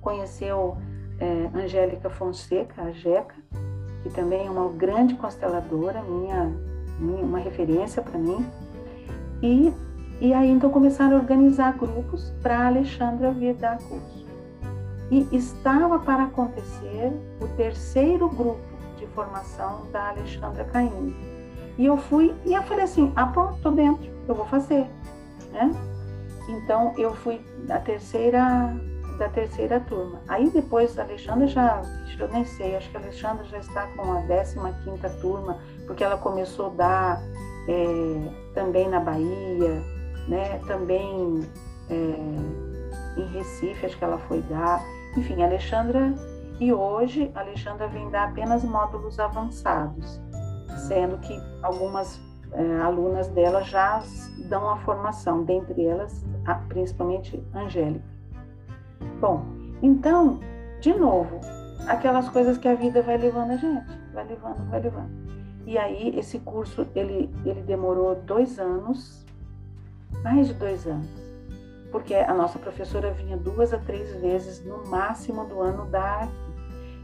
conheceu 0.00 0.76
é, 1.20 1.50
Angélica 1.54 2.10
Fonseca, 2.10 2.82
a 2.82 2.90
Jeca, 2.90 3.34
que 4.02 4.10
também 4.10 4.46
é 4.46 4.50
uma 4.50 4.72
grande 4.72 5.14
consteladora, 5.14 6.02
minha, 6.02 6.50
minha 6.98 7.22
uma 7.22 7.38
referência 7.38 8.02
para 8.02 8.18
mim. 8.18 8.44
E, 9.42 9.72
e 10.20 10.34
aí 10.34 10.50
então 10.50 10.70
começaram 10.70 11.16
a 11.16 11.20
organizar 11.20 11.76
grupos 11.76 12.32
para 12.42 12.66
Alexandra 12.66 13.30
vir 13.30 13.54
dar 13.54 13.78
curso. 13.78 14.26
E 15.10 15.28
estava 15.36 15.98
para 15.98 16.24
acontecer 16.24 17.12
o 17.40 17.46
terceiro 17.56 18.28
grupo 18.28 18.69
formação 19.14 19.86
da 19.92 20.10
Alexandra 20.10 20.64
Caim. 20.64 21.14
E 21.78 21.86
eu 21.86 21.96
fui 21.96 22.34
e 22.44 22.54
eu 22.54 22.62
falei 22.64 22.84
assim, 22.84 23.12
ah, 23.16 23.26
pronto, 23.26 23.58
tô 23.62 23.70
dentro, 23.70 24.10
eu 24.28 24.34
vou 24.34 24.46
fazer, 24.46 24.86
né? 25.52 25.70
Então 26.48 26.94
eu 26.98 27.14
fui 27.14 27.40
da 27.66 27.78
terceira 27.78 28.74
da 29.18 29.28
terceira 29.28 29.78
turma. 29.80 30.20
Aí 30.28 30.48
depois 30.50 30.98
a 30.98 31.02
Alexandra 31.02 31.46
já, 31.46 31.82
eu 32.18 32.28
nem 32.28 32.44
sei, 32.44 32.74
acho 32.74 32.90
que 32.90 32.96
a 32.96 33.00
Alexandra 33.00 33.44
já 33.44 33.58
está 33.58 33.86
com 33.88 34.12
a 34.12 34.22
15 34.22 34.56
quinta 34.82 35.10
turma, 35.20 35.58
porque 35.86 36.02
ela 36.02 36.16
começou 36.16 36.66
a 36.66 36.70
dar 36.70 37.22
é, 37.68 38.54
também 38.54 38.88
na 38.88 38.98
Bahia, 38.98 39.82
né? 40.26 40.58
Também 40.66 41.40
é, 41.90 43.20
em 43.20 43.26
Recife, 43.32 43.86
acho 43.86 43.98
que 43.98 44.04
ela 44.04 44.18
foi 44.18 44.40
dar. 44.42 44.82
Enfim, 45.16 45.42
a 45.42 45.46
Alexandra 45.46 46.14
E 46.60 46.74
hoje, 46.74 47.32
Alexandra 47.34 47.88
vem 47.88 48.10
dar 48.10 48.28
apenas 48.28 48.62
módulos 48.62 49.18
avançados, 49.18 50.20
sendo 50.86 51.16
que 51.18 51.34
algumas 51.62 52.20
é, 52.52 52.80
alunas 52.82 53.28
dela 53.28 53.62
já 53.62 54.02
dão 54.46 54.68
a 54.68 54.76
formação, 54.76 55.42
dentre 55.42 55.86
elas, 55.86 56.22
a, 56.44 56.54
principalmente 56.54 57.42
Angélica. 57.54 58.04
Bom, 59.18 59.42
então, 59.80 60.38
de 60.80 60.92
novo, 60.92 61.40
aquelas 61.88 62.28
coisas 62.28 62.58
que 62.58 62.68
a 62.68 62.74
vida 62.74 63.00
vai 63.00 63.16
levando 63.16 63.52
a 63.52 63.56
gente, 63.56 63.98
vai 64.12 64.26
levando, 64.26 64.68
vai 64.68 64.80
levando. 64.80 65.10
E 65.64 65.78
aí, 65.78 66.14
esse 66.18 66.38
curso, 66.40 66.86
ele, 66.94 67.34
ele 67.46 67.62
demorou 67.62 68.14
dois 68.16 68.58
anos, 68.58 69.24
mais 70.22 70.48
de 70.48 70.54
dois 70.54 70.86
anos, 70.86 71.08
porque 71.90 72.14
a 72.14 72.34
nossa 72.34 72.58
professora 72.58 73.12
vinha 73.12 73.38
duas 73.38 73.72
a 73.72 73.78
três 73.78 74.12
vezes 74.20 74.62
no 74.62 74.86
máximo 74.88 75.46
do 75.46 75.60
ano 75.62 75.86
dar 75.86 76.24
aqui. 76.24 76.49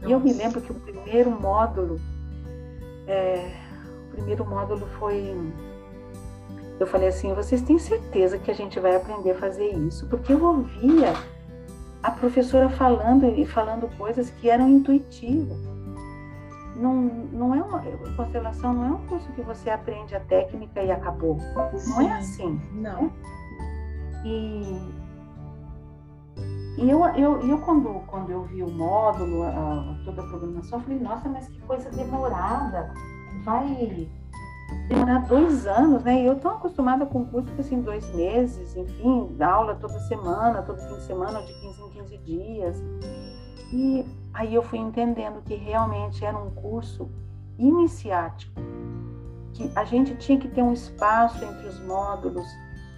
E 0.05 0.11
eu 0.11 0.19
me 0.19 0.33
lembro 0.33 0.61
que 0.61 0.71
o 0.71 0.75
primeiro 0.75 1.31
módulo, 1.31 1.99
é, 3.07 3.51
o 4.07 4.15
primeiro 4.15 4.45
módulo 4.45 4.85
foi, 4.99 5.35
eu 6.79 6.87
falei 6.87 7.09
assim, 7.09 7.33
vocês 7.33 7.61
têm 7.61 7.79
certeza 7.79 8.37
que 8.37 8.51
a 8.51 8.53
gente 8.53 8.79
vai 8.79 8.95
aprender 8.95 9.31
a 9.31 9.35
fazer 9.35 9.69
isso? 9.73 10.07
Porque 10.07 10.33
eu 10.33 10.43
ouvia 10.43 11.13
a 12.03 12.11
professora 12.11 12.69
falando 12.69 13.25
e 13.37 13.45
falando 13.45 13.89
coisas 13.97 14.29
que 14.29 14.49
eram 14.49 14.69
intuitivas. 14.69 15.57
Não, 16.75 16.93
não 17.33 17.55
é 17.55 17.61
uma 17.61 17.81
constelação 18.15 18.71
não 18.71 18.85
é 18.85 18.89
um 18.89 19.07
curso 19.07 19.27
que 19.31 19.41
você 19.41 19.69
aprende 19.71 20.15
a 20.15 20.19
técnica 20.19 20.83
e 20.83 20.91
acabou. 20.91 21.37
Não 21.87 22.01
é 22.01 22.13
assim. 22.13 22.61
Não. 22.71 23.01
Né? 23.01 23.11
E 24.23 25.06
e 26.77 26.89
eu, 26.89 27.03
eu, 27.15 27.39
eu 27.41 27.57
quando, 27.59 27.89
quando 28.05 28.29
eu 28.29 28.43
vi 28.43 28.61
o 28.61 28.69
módulo, 28.69 29.43
a, 29.43 29.97
toda 30.05 30.21
a 30.21 30.27
programação, 30.27 30.77
eu 30.77 30.83
falei, 30.83 30.99
nossa, 30.99 31.27
mas 31.27 31.47
que 31.47 31.59
coisa 31.61 31.89
demorada. 31.89 32.93
Vai 33.43 34.07
demorar 34.87 35.25
dois 35.27 35.65
anos, 35.65 36.03
né? 36.03 36.21
E 36.21 36.25
eu 36.25 36.33
estou 36.33 36.51
acostumada 36.51 37.05
com 37.05 37.25
curso 37.25 37.51
que 37.53 37.61
assim, 37.61 37.81
dois 37.81 38.13
meses, 38.13 38.75
enfim, 38.75 39.35
aula 39.41 39.75
toda 39.75 39.97
semana, 40.01 40.61
todo 40.61 40.79
fim 40.79 40.95
de 40.95 41.03
semana, 41.03 41.41
de 41.41 41.53
15 41.61 41.81
em 41.81 41.89
15 41.89 42.17
dias. 42.19 42.83
E 43.73 44.05
aí 44.33 44.53
eu 44.53 44.61
fui 44.61 44.77
entendendo 44.77 45.41
que 45.43 45.55
realmente 45.55 46.23
era 46.23 46.37
um 46.37 46.51
curso 46.51 47.09
iniciático, 47.57 48.53
que 49.53 49.71
a 49.75 49.83
gente 49.83 50.15
tinha 50.15 50.37
que 50.37 50.47
ter 50.47 50.61
um 50.61 50.73
espaço 50.73 51.43
entre 51.43 51.67
os 51.67 51.79
módulos, 51.85 52.47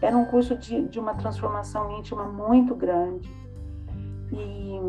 era 0.02 0.18
um 0.18 0.26
curso 0.26 0.56
de, 0.58 0.88
de 0.88 1.00
uma 1.00 1.14
transformação 1.14 1.98
íntima 1.98 2.26
muito 2.26 2.76
grande. 2.76 3.39
E, 4.32 4.80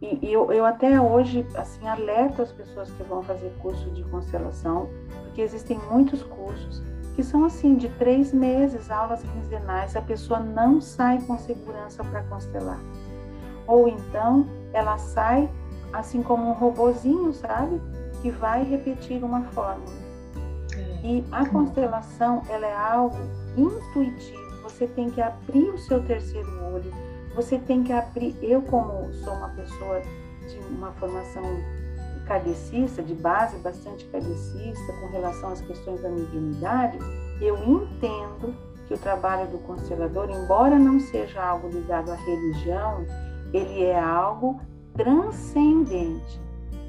e, 0.00 0.26
e 0.26 0.32
eu, 0.32 0.52
eu, 0.52 0.64
até 0.64 1.00
hoje 1.00 1.46
assim 1.54 1.86
alerto 1.86 2.42
as 2.42 2.52
pessoas 2.52 2.90
que 2.90 3.02
vão 3.04 3.22
fazer 3.22 3.52
curso 3.60 3.88
de 3.90 4.02
constelação, 4.04 4.88
porque 5.24 5.40
existem 5.40 5.78
muitos 5.90 6.22
cursos 6.22 6.82
que 7.14 7.22
são 7.22 7.44
assim 7.44 7.76
de 7.76 7.88
três 7.90 8.32
meses, 8.32 8.90
aulas 8.90 9.22
quinzenais, 9.22 9.96
a 9.96 10.00
pessoa 10.00 10.40
não 10.40 10.80
sai 10.80 11.20
com 11.20 11.38
segurança 11.38 12.02
para 12.04 12.22
constelar. 12.22 12.80
Ou 13.66 13.88
então 13.88 14.46
ela 14.72 14.96
sai 14.98 15.48
assim 15.92 16.22
como 16.22 16.48
um 16.48 16.52
robozinho, 16.52 17.32
sabe? 17.32 17.80
Que 18.22 18.30
vai 18.30 18.64
repetir 18.64 19.22
uma 19.22 19.42
fórmula. 19.42 19.92
É. 20.74 21.06
E 21.06 21.24
a 21.30 21.46
constelação, 21.46 22.42
ela 22.48 22.66
é 22.66 22.74
algo 22.74 23.18
intuitivo. 23.56 24.40
Você 24.62 24.86
tem 24.86 25.10
que 25.10 25.20
abrir 25.20 25.68
o 25.70 25.78
seu 25.78 26.02
terceiro 26.02 26.48
olho, 26.72 26.90
você 27.34 27.58
tem 27.58 27.82
que 27.82 27.92
abrir. 27.92 28.36
Eu, 28.42 28.62
como 28.62 29.12
sou 29.14 29.32
uma 29.34 29.48
pessoa 29.50 30.00
de 30.48 30.58
uma 30.70 30.92
formação 30.92 31.42
kardecista, 32.26 33.02
de 33.02 33.14
base 33.14 33.56
bastante 33.58 34.04
kardecista, 34.06 34.92
com 35.00 35.08
relação 35.08 35.50
às 35.50 35.60
questões 35.60 36.00
da 36.00 36.08
mediunidade, 36.08 36.98
eu 37.40 37.56
entendo 37.64 38.54
que 38.86 38.94
o 38.94 38.98
trabalho 38.98 39.50
do 39.50 39.58
constelador, 39.58 40.30
embora 40.30 40.78
não 40.78 41.00
seja 41.00 41.42
algo 41.42 41.68
ligado 41.68 42.10
à 42.10 42.14
religião, 42.14 43.04
ele 43.52 43.84
é 43.84 43.98
algo 43.98 44.60
transcendente. 44.94 46.40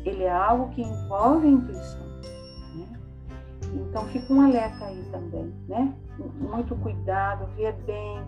Ele 0.06 0.24
é 0.24 0.32
algo 0.32 0.70
que 0.74 0.82
envolve 0.82 1.48
a 1.48 1.50
intuição. 1.50 2.08
Né? 2.76 3.00
Então 3.74 4.06
fica 4.08 4.34
um 4.34 4.42
alerta 4.42 4.86
aí 4.86 5.04
também, 5.12 5.54
né? 5.68 5.94
Muito 6.40 6.76
cuidado, 6.76 7.48
ver 7.56 7.74
bem. 7.86 8.22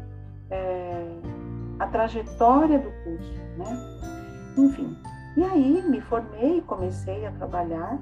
É 0.50 1.20
a 1.80 1.88
trajetória 1.88 2.80
do 2.80 2.92
curso, 3.04 3.34
né? 3.58 3.78
Enfim, 4.58 4.96
e 5.36 5.44
aí 5.44 5.84
me 5.88 6.00
formei, 6.02 6.62
comecei 6.62 7.26
a 7.26 7.32
trabalhar 7.32 8.00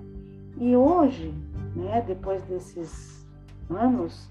e 0.57 0.75
hoje, 0.75 1.33
né, 1.75 2.03
depois 2.05 2.43
desses 2.43 3.25
anos, 3.69 4.29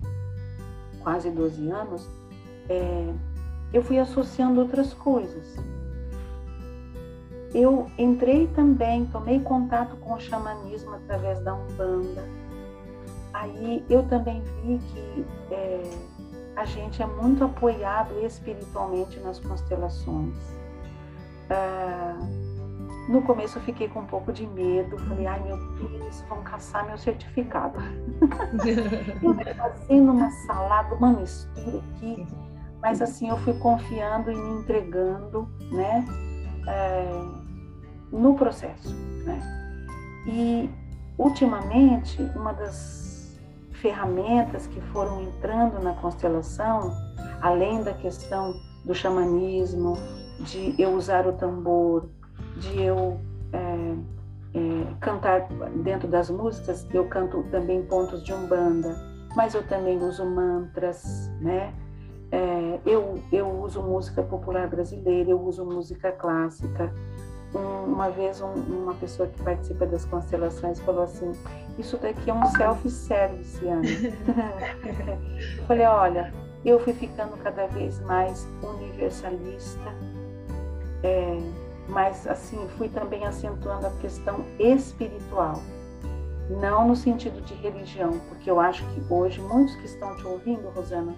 quase 1.01 1.31
12 1.31 1.69
anos, 1.69 2.09
é, 2.69 3.13
eu 3.73 3.83
fui 3.83 3.99
associando 3.99 4.61
outras 4.61 4.95
coisas. 4.95 5.57
Eu 7.53 7.91
entrei 7.99 8.47
também, 8.49 9.05
tomei 9.07 9.41
contato 9.41 9.97
com 9.97 10.15
o 10.15 10.21
xamanismo 10.21 10.95
através 10.95 11.41
da 11.41 11.55
Umbanda. 11.55 12.25
Aí 13.33 13.85
eu 13.91 14.05
também 14.05 14.43
vi 14.63 14.79
que 14.79 15.25
é, 15.51 15.83
a 16.57 16.65
gente 16.65 17.03
é 17.03 17.07
muito 17.07 17.45
apoiado 17.45 18.19
espiritualmente 18.25 19.19
nas 19.21 19.39
constelações. 19.39 20.35
Ah, 21.51 22.19
no 23.09 23.21
começo 23.23 23.59
eu 23.59 23.63
fiquei 23.63 23.89
com 23.89 24.01
um 24.01 24.07
pouco 24.07 24.33
de 24.33 24.47
medo, 24.47 24.97
falei, 24.99 25.27
ai 25.27 25.43
meu 25.43 25.57
Deus, 25.77 26.23
vão 26.29 26.43
caçar 26.43 26.87
meu 26.87 26.97
certificado. 26.97 27.79
eu 29.23 29.55
fazendo 29.57 30.13
uma 30.13 30.31
salada, 30.47 30.95
uma 30.95 31.13
mistura 31.13 31.79
aqui, 31.79 32.27
mas 32.81 33.03
assim 33.03 33.29
eu 33.29 33.37
fui 33.39 33.55
confiando 33.55 34.31
e 34.31 34.37
me 34.37 34.61
entregando, 34.61 35.49
né, 35.73 36.05
é, 36.69 37.11
no 38.13 38.35
processo, 38.35 38.95
né. 39.25 39.41
E 40.27 40.71
ultimamente 41.19 42.23
uma 42.37 42.53
das 42.53 43.02
ferramentas 43.83 44.69
que 44.69 44.81
foram 44.93 45.23
entrando 45.23 45.83
na 45.83 45.93
constelação, 45.95 46.93
além 47.43 47.83
da 47.83 47.93
questão 47.93 48.55
do 48.85 48.95
xamanismo, 48.95 49.99
de 50.41 50.75
eu 50.81 50.95
usar 50.95 51.27
o 51.27 51.33
tambor, 51.33 52.09
de 52.57 52.81
eu 52.81 53.21
é, 53.53 53.59
é, 54.55 54.95
cantar 55.01 55.49
dentro 55.83 56.07
das 56.07 56.31
músicas, 56.31 56.87
eu 56.95 57.09
canto 57.09 57.43
também 57.51 57.83
pontos 57.83 58.25
de 58.25 58.33
umbanda, 58.33 58.97
mas 59.35 59.53
eu 59.53 59.67
também 59.67 59.99
uso 59.99 60.25
mantras, 60.25 61.29
né? 61.41 61.75
É, 62.31 62.81
eu, 62.87 63.21
eu 63.31 63.47
uso 63.61 63.83
música 63.83 64.23
popular 64.23 64.69
brasileira, 64.69 65.31
eu 65.31 65.41
uso 65.41 65.67
música 65.67 66.13
clássica, 66.13 66.91
uma 67.59 68.11
vez 68.11 68.41
um, 68.41 68.53
uma 68.53 68.95
pessoa 68.95 69.29
que 69.29 69.43
participa 69.43 69.87
das 69.87 70.05
constelações 70.05 70.81
falou 70.81 71.05
assim: 71.05 71.33
Isso 71.79 71.97
daqui 71.99 72.31
é 72.31 72.35
um 72.35 72.47
self-service, 72.47 73.67
Ana. 73.67 73.83
eu 75.59 75.65
falei: 75.67 75.87
Olha, 75.87 76.33
eu 76.65 76.81
fui 76.81 76.93
ficando 76.93 77.37
cada 77.43 77.67
vez 77.67 78.01
mais 78.01 78.47
universalista, 78.63 79.95
é, 81.03 81.39
mas 81.89 82.27
assim, 82.27 82.67
fui 82.79 82.89
também 82.89 83.27
acentuando 83.27 83.87
a 83.87 83.91
questão 84.01 84.45
espiritual. 84.59 85.61
Não 86.61 86.89
no 86.89 86.97
sentido 86.97 87.41
de 87.43 87.55
religião, 87.55 88.19
porque 88.29 88.51
eu 88.51 88.61
acho 88.61 88.85
que 88.89 89.03
hoje 89.13 89.41
muitos 89.41 89.75
que 89.77 89.87
estão 89.87 90.17
te 90.17 90.27
ouvindo, 90.27 90.69
Rosana, 90.71 91.15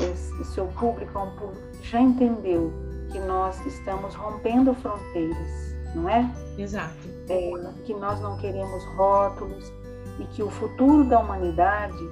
esse 0.00 0.44
seu 0.52 0.66
público 0.66 1.18
é 1.18 1.22
um 1.22 1.30
público 1.36 1.68
que 1.78 1.88
já 1.88 2.00
entendeu 2.00 2.72
que 3.12 3.20
nós 3.20 3.64
estamos 3.66 4.14
rompendo 4.14 4.74
fronteiras, 4.74 5.76
não 5.94 6.08
é? 6.08 6.28
Exato. 6.56 7.08
É, 7.28 7.52
que 7.84 7.94
nós 7.94 8.20
não 8.20 8.38
queremos 8.38 8.84
rótulos 8.96 9.72
e 10.18 10.24
que 10.24 10.42
o 10.42 10.50
futuro 10.50 11.04
da 11.04 11.20
humanidade, 11.20 12.02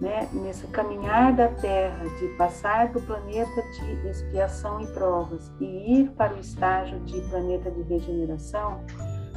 né, 0.00 0.28
nesse 0.32 0.66
caminhar 0.68 1.34
da 1.34 1.48
Terra, 1.48 2.04
de 2.18 2.28
passar 2.36 2.88
do 2.88 3.00
planeta 3.00 3.62
de 3.62 4.08
expiação 4.08 4.80
e 4.80 4.86
provas 4.88 5.50
e 5.60 6.00
ir 6.00 6.10
para 6.10 6.34
o 6.34 6.40
estágio 6.40 6.98
de 7.00 7.20
planeta 7.22 7.70
de 7.70 7.82
regeneração, 7.82 8.84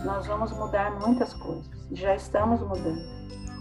nós 0.04 0.28
vamos 0.28 0.52
mudar 0.52 1.00
muitas 1.00 1.34
coisas. 1.34 1.70
Já 1.92 2.16
estamos 2.16 2.60
mudando. 2.62 3.02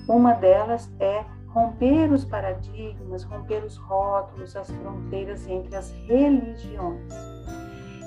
Uma 0.09 0.33
delas 0.35 0.91
é 0.99 1.25
romper 1.53 2.11
os 2.11 2.25
paradigmas, 2.25 3.25
romper 3.25 3.65
os 3.65 3.77
rótulos, 3.77 4.57
as 4.57 4.71
fronteiras 4.71 5.47
entre 5.47 5.77
as 5.77 5.91
religiões 6.07 7.13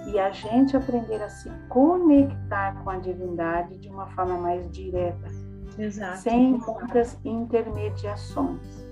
e 0.08 0.20
a 0.20 0.32
gente 0.32 0.78
aprender 0.78 1.22
a 1.22 1.30
se 1.30 1.50
conectar 1.68 2.76
com 2.84 2.90
a 2.90 2.98
divindade 2.98 3.78
de 3.78 3.90
uma 3.90 4.08
forma 4.08 4.38
mais 4.38 4.70
direta, 4.72 5.28
Exato. 5.78 6.18
sem 6.20 6.60
muitas 6.60 7.18
intermediações. 7.26 8.86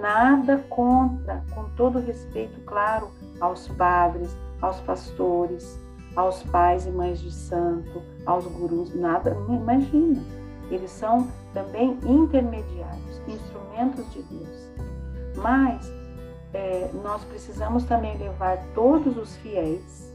Nada 0.00 0.58
contra, 0.68 1.44
com 1.54 1.64
todo 1.70 1.98
respeito, 1.98 2.60
claro, 2.62 3.10
aos 3.40 3.68
padres, 3.68 4.36
aos 4.60 4.80
pastores, 4.80 5.78
aos 6.14 6.42
pais 6.44 6.86
e 6.86 6.90
mães 6.90 7.20
de 7.20 7.30
santo, 7.30 8.02
aos 8.24 8.46
gurus, 8.46 8.94
nada, 8.94 9.36
imagina. 9.48 10.22
Eles 10.70 10.90
são 10.90 11.28
também 11.56 11.98
intermediários, 12.04 13.22
instrumentos 13.26 14.12
de 14.12 14.22
Deus. 14.24 14.70
Mas 15.36 15.90
é, 16.52 16.90
nós 17.02 17.24
precisamos 17.24 17.84
também 17.84 18.14
levar 18.18 18.58
todos 18.74 19.16
os 19.16 19.34
fiéis 19.36 20.14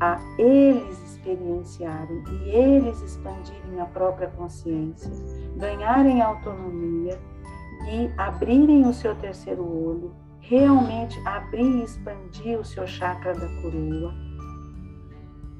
a 0.00 0.18
eles 0.38 0.98
experienciarem 1.10 2.24
e 2.30 2.48
eles 2.48 2.98
expandirem 3.02 3.80
a 3.80 3.84
própria 3.84 4.28
consciência, 4.28 5.10
ganharem 5.56 6.22
autonomia 6.22 7.20
e 7.86 8.10
abrirem 8.16 8.86
o 8.86 8.94
seu 8.94 9.14
terceiro 9.16 9.62
olho, 9.62 10.16
realmente 10.40 11.20
abrir 11.26 11.80
e 11.80 11.84
expandir 11.84 12.58
o 12.58 12.64
seu 12.64 12.86
chakra 12.86 13.34
da 13.34 13.46
coroa, 13.60 14.14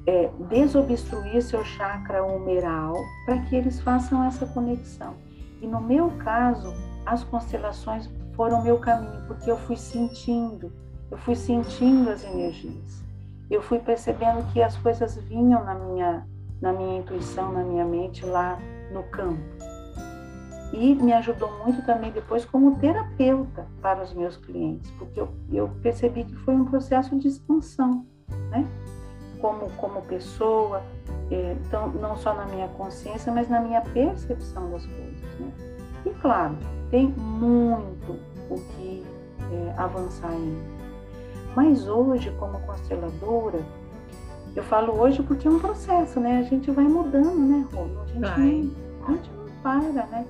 é, 0.05 0.29
desobstruir 0.49 1.41
seu 1.41 1.63
chakra 1.63 2.23
humeral 2.23 2.95
para 3.25 3.39
que 3.43 3.55
eles 3.55 3.79
façam 3.79 4.23
essa 4.23 4.45
conexão. 4.45 5.15
E 5.61 5.67
no 5.67 5.79
meu 5.79 6.11
caso, 6.17 6.73
as 7.05 7.23
constelações 7.23 8.09
foram 8.35 8.61
meu 8.61 8.77
caminho, 8.79 9.23
porque 9.27 9.49
eu 9.49 9.57
fui 9.57 9.77
sentindo, 9.77 10.71
eu 11.09 11.17
fui 11.17 11.35
sentindo 11.35 12.09
as 12.09 12.23
energias. 12.23 13.03
Eu 13.49 13.61
fui 13.61 13.79
percebendo 13.79 14.43
que 14.51 14.61
as 14.61 14.75
coisas 14.77 15.15
vinham 15.15 15.63
na 15.63 15.75
minha, 15.75 16.27
na 16.61 16.73
minha 16.73 16.99
intuição, 16.99 17.51
na 17.51 17.63
minha 17.63 17.85
mente 17.85 18.25
lá 18.25 18.57
no 18.91 19.03
campo. 19.03 19.41
E 20.73 20.95
me 20.95 21.13
ajudou 21.13 21.51
muito 21.63 21.85
também 21.85 22.11
depois 22.11 22.45
como 22.45 22.79
terapeuta 22.79 23.67
para 23.79 24.01
os 24.01 24.11
meus 24.13 24.37
clientes, 24.37 24.89
porque 24.97 25.19
eu, 25.19 25.29
eu 25.51 25.69
percebi 25.83 26.23
que 26.23 26.35
foi 26.37 26.55
um 26.55 26.65
processo 26.65 27.17
de 27.19 27.27
expansão, 27.27 28.05
né? 28.49 28.67
Como, 29.43 29.69
como 29.71 30.01
pessoa, 30.03 30.81
é, 31.29 31.57
então, 31.65 31.89
não 31.89 32.15
só 32.15 32.33
na 32.33 32.45
minha 32.45 32.69
consciência, 32.69 33.29
mas 33.29 33.49
na 33.49 33.59
minha 33.59 33.81
percepção 33.81 34.71
das 34.71 34.85
coisas. 34.85 35.21
Né? 35.37 35.51
E 36.05 36.09
claro, 36.11 36.55
tem 36.89 37.07
muito 37.09 38.17
o 38.49 38.55
que 38.55 39.03
é, 39.51 39.73
avançar 39.75 40.29
ainda. 40.29 40.61
Mas 41.53 41.89
hoje, 41.89 42.31
como 42.39 42.57
consteladora, 42.61 43.59
eu 44.55 44.63
falo 44.63 44.97
hoje 44.97 45.21
porque 45.21 45.45
é 45.45 45.51
um 45.51 45.59
processo, 45.59 46.21
né? 46.21 46.37
A 46.37 46.43
gente 46.43 46.71
vai 46.71 46.85
mudando, 46.85 47.35
né, 47.35 47.67
Rô? 47.73 47.83
A 48.01 48.05
gente. 48.05 48.19
Não, 48.19 49.07
a 49.07 49.11
gente 49.11 49.29
não 49.31 49.45
para, 49.61 50.05
né? 50.07 50.25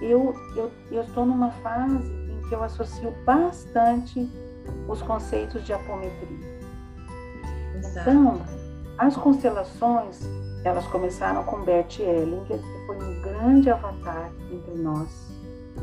Eu 0.00 0.30
estou 0.50 0.70
eu, 0.92 1.04
eu 1.04 1.26
numa 1.26 1.50
fase 1.50 2.12
em 2.30 2.48
que 2.48 2.54
eu 2.54 2.62
associo 2.62 3.12
bastante 3.24 4.30
os 4.86 5.02
conceitos 5.02 5.64
de 5.64 5.72
apometria. 5.72 6.55
Então, 7.78 8.40
as 8.98 9.16
constelações, 9.16 10.20
elas 10.64 10.86
começaram 10.86 11.44
com 11.44 11.62
Bert 11.62 11.98
Hellinger, 12.00 12.58
que 12.58 12.86
foi 12.86 12.96
um 12.96 13.22
grande 13.22 13.70
avatar 13.70 14.30
entre 14.50 14.74
nós, 14.82 15.30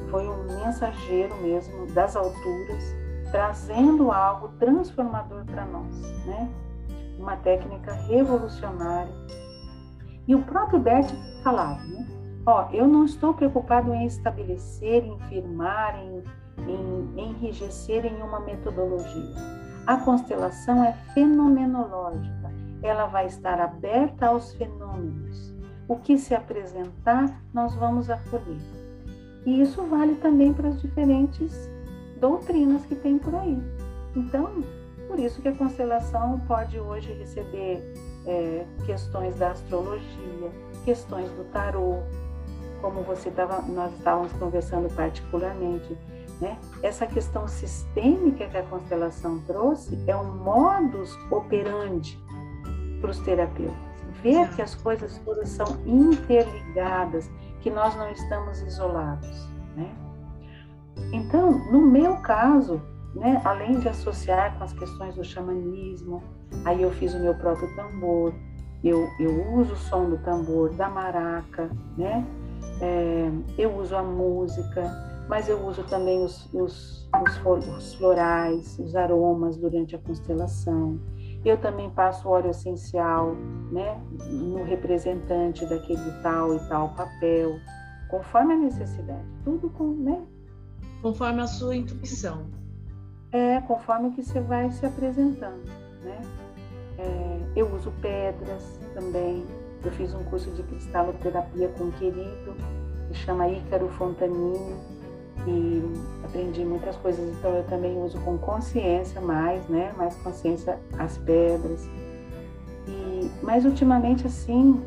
foi 0.10 0.28
um 0.28 0.44
mensageiro 0.44 1.36
mesmo 1.42 1.88
das 1.94 2.16
alturas, 2.16 2.96
trazendo 3.32 4.12
algo 4.12 4.50
transformador 4.60 5.46
para 5.46 5.66
nós, 5.66 6.02
né? 6.26 6.50
Uma 7.18 7.36
técnica 7.38 7.94
revolucionária. 7.94 9.14
E 10.28 10.36
o 10.36 10.42
próprio 10.44 10.80
Bert 10.80 11.10
falava, 11.44 11.82
né? 11.84 12.08
Ó, 12.46 12.70
eu 12.72 12.88
não 12.88 13.06
estou 13.06 13.34
preocupado 13.34 13.94
em 13.94 14.06
estabelecer, 14.06 15.04
em 15.04 15.18
firmar, 15.30 15.96
em, 15.98 16.24
em 16.68 17.30
enrijecer 17.30 18.06
em 18.06 18.22
uma 18.22 18.40
metodologia. 18.42 19.63
A 19.86 19.98
constelação 19.98 20.84
é 20.84 20.94
fenomenológica. 21.14 22.52
Ela 22.82 23.06
vai 23.08 23.28
estar 23.28 23.60
aberta 23.60 24.28
aos 24.28 24.54
fenômenos. 24.54 25.54
O 25.88 25.98
que 25.98 26.18
se 26.18 26.34
apresentar, 26.34 27.42
nós 27.54 27.76
vamos 27.76 28.10
acolher. 28.10 28.62
E 29.46 29.62
isso 29.62 29.82
vale 29.84 30.16
também 30.16 30.54
para 30.54 30.70
as 30.70 30.82
diferentes 30.82 31.70
doutrinas 32.20 32.86
que 32.86 32.96
tem 32.96 33.18
por 33.18 33.36
aí. 33.36 33.62
Então, 34.16 34.64
por 35.08 35.20
isso 35.20 35.42
que 35.42 35.50
a 35.50 35.56
constelação 35.56 36.40
pode 36.48 36.80
hoje 36.80 37.12
receber 37.14 37.94
é, 38.26 38.66
questões 38.86 39.36
da 39.36 39.52
astrologia, 39.52 40.50
questões 40.86 41.30
do 41.32 41.44
tarô, 41.52 42.00
como 42.82 43.02
você 43.04 43.30
tava, 43.32 43.62
nós 43.64 43.94
estávamos 43.94 44.32
conversando 44.34 44.94
particularmente, 44.94 45.98
né? 46.44 46.60
Essa 46.82 47.08
questão 47.08 47.48
sistêmica 47.48 48.46
que 48.48 48.58
a 48.58 48.64
constelação 48.64 49.40
trouxe 49.48 49.98
é 50.06 50.16
um 50.16 50.36
modus 50.44 51.18
operandi 51.32 52.22
para 53.00 53.12
os 53.12 53.20
terapeutas. 53.20 53.74
Ver 54.22 54.50
que 54.50 54.62
as 54.62 54.76
coisas 54.76 55.18
todas 55.20 55.48
são 55.50 55.66
interligadas, 55.86 57.32
que 57.62 57.70
nós 57.70 57.96
não 57.96 58.12
estamos 58.12 58.62
isolados, 58.62 59.50
né? 59.76 59.90
Então, 61.14 61.52
no 61.72 61.82
meu 61.82 62.18
caso, 62.18 62.82
né, 63.16 63.42
além 63.46 63.80
de 63.80 63.88
associar 63.88 64.58
com 64.58 64.66
as 64.66 64.74
questões 64.74 65.16
do 65.16 65.24
xamanismo, 65.24 66.22
aí 66.66 66.82
eu 66.82 66.92
fiz 66.92 67.14
o 67.14 67.20
meu 67.20 67.36
próprio 67.36 67.74
tambor, 67.76 68.34
eu, 68.84 69.08
eu 69.18 69.54
uso 69.54 69.74
o 69.74 69.78
som 69.78 70.10
do 70.10 70.18
tambor, 70.18 70.74
da 70.74 70.90
maraca, 70.90 71.70
né? 71.98 72.26
É, 72.82 73.32
eu 73.58 73.74
uso 73.78 73.96
a 73.96 74.04
música, 74.04 75.13
mas 75.28 75.48
eu 75.48 75.66
uso 75.66 75.84
também 75.84 76.24
os, 76.24 76.52
os, 76.54 77.10
os, 77.22 77.68
os 77.78 77.94
florais, 77.96 78.78
os 78.80 78.96
aromas 78.96 79.58
durante 79.58 79.96
a 79.96 80.00
constelação. 80.00 81.00
Eu 81.46 81.58
também 81.58 81.90
passo 81.90 82.30
óleo 82.30 82.52
essencial 82.52 83.36
né, 83.72 84.02
no 84.30 84.64
representante 84.64 85.66
daquele 85.66 86.12
tal 86.22 86.56
e 86.56 86.60
tal 86.70 86.90
papel, 86.96 87.60
conforme 88.10 88.54
a 88.54 88.58
necessidade. 88.58 89.26
Tudo 89.44 89.70
com, 89.70 89.94
né? 89.94 90.22
Conforme 91.02 91.42
a 91.42 91.48
sua 91.48 91.76
intuição. 91.76 92.46
É, 93.32 93.60
conforme 93.62 94.12
que 94.12 94.24
você 94.24 94.40
vai 94.40 94.72
se 94.72 94.86
apresentando, 94.86 95.66
né? 96.04 96.22
É, 96.98 97.40
eu 97.56 97.74
uso 97.74 97.92
pedras 98.02 98.80
também. 98.94 99.46
Eu 99.84 99.92
fiz 99.92 100.14
um 100.14 100.24
curso 100.26 100.50
de 100.52 100.64
cristaloterapia 100.64 101.68
com 101.70 101.86
um 101.86 101.92
querido, 101.92 102.56
que 103.08 103.14
chama 103.16 103.50
Ícaro 103.50 103.90
Fontanini, 103.90 104.76
e 105.48 105.82
aprendi 106.24 106.64
muitas 106.64 106.96
coisas. 106.98 107.28
Então 107.38 107.56
eu 107.56 107.64
também 107.66 107.98
uso 108.02 108.20
com 108.22 108.38
consciência 108.38 109.20
mais, 109.22 109.68
né? 109.68 109.94
Mais 109.98 110.16
consciência 110.18 110.80
as 110.98 111.18
pedras. 111.18 111.86
E 112.88 113.32
mas 113.42 113.66
ultimamente 113.66 114.26
assim 114.28 114.82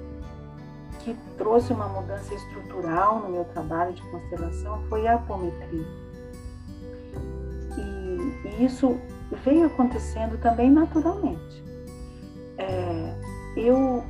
que 1.01 1.15
trouxe 1.39 1.73
uma 1.73 1.89
mudança 1.89 2.35
estrutural 2.35 3.21
no 3.21 3.29
meu 3.29 3.45
trabalho 3.45 3.93
de 3.93 4.03
constelação 4.11 4.83
foi 4.89 5.07
a 5.07 5.15
apometria. 5.15 5.87
E, 7.79 8.49
e 8.49 8.65
isso 8.65 8.99
veio 9.45 9.67
acontecendo 9.67 10.37
também 10.41 10.71
naturalmente. 10.71 11.65
É, 12.59 13.15
eu, 13.57 14.03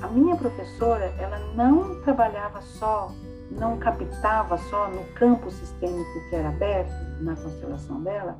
a 0.00 0.08
minha 0.08 0.36
professora, 0.36 1.12
ela 1.18 1.38
não 1.54 2.00
trabalhava 2.02 2.60
só 2.60 3.12
não 3.50 3.78
captava 3.78 4.58
só 4.58 4.88
no 4.88 5.04
campo 5.14 5.50
sistêmico 5.50 6.28
que 6.28 6.36
era 6.36 6.48
aberto 6.48 6.92
na 7.20 7.34
constelação 7.34 8.02
dela 8.02 8.38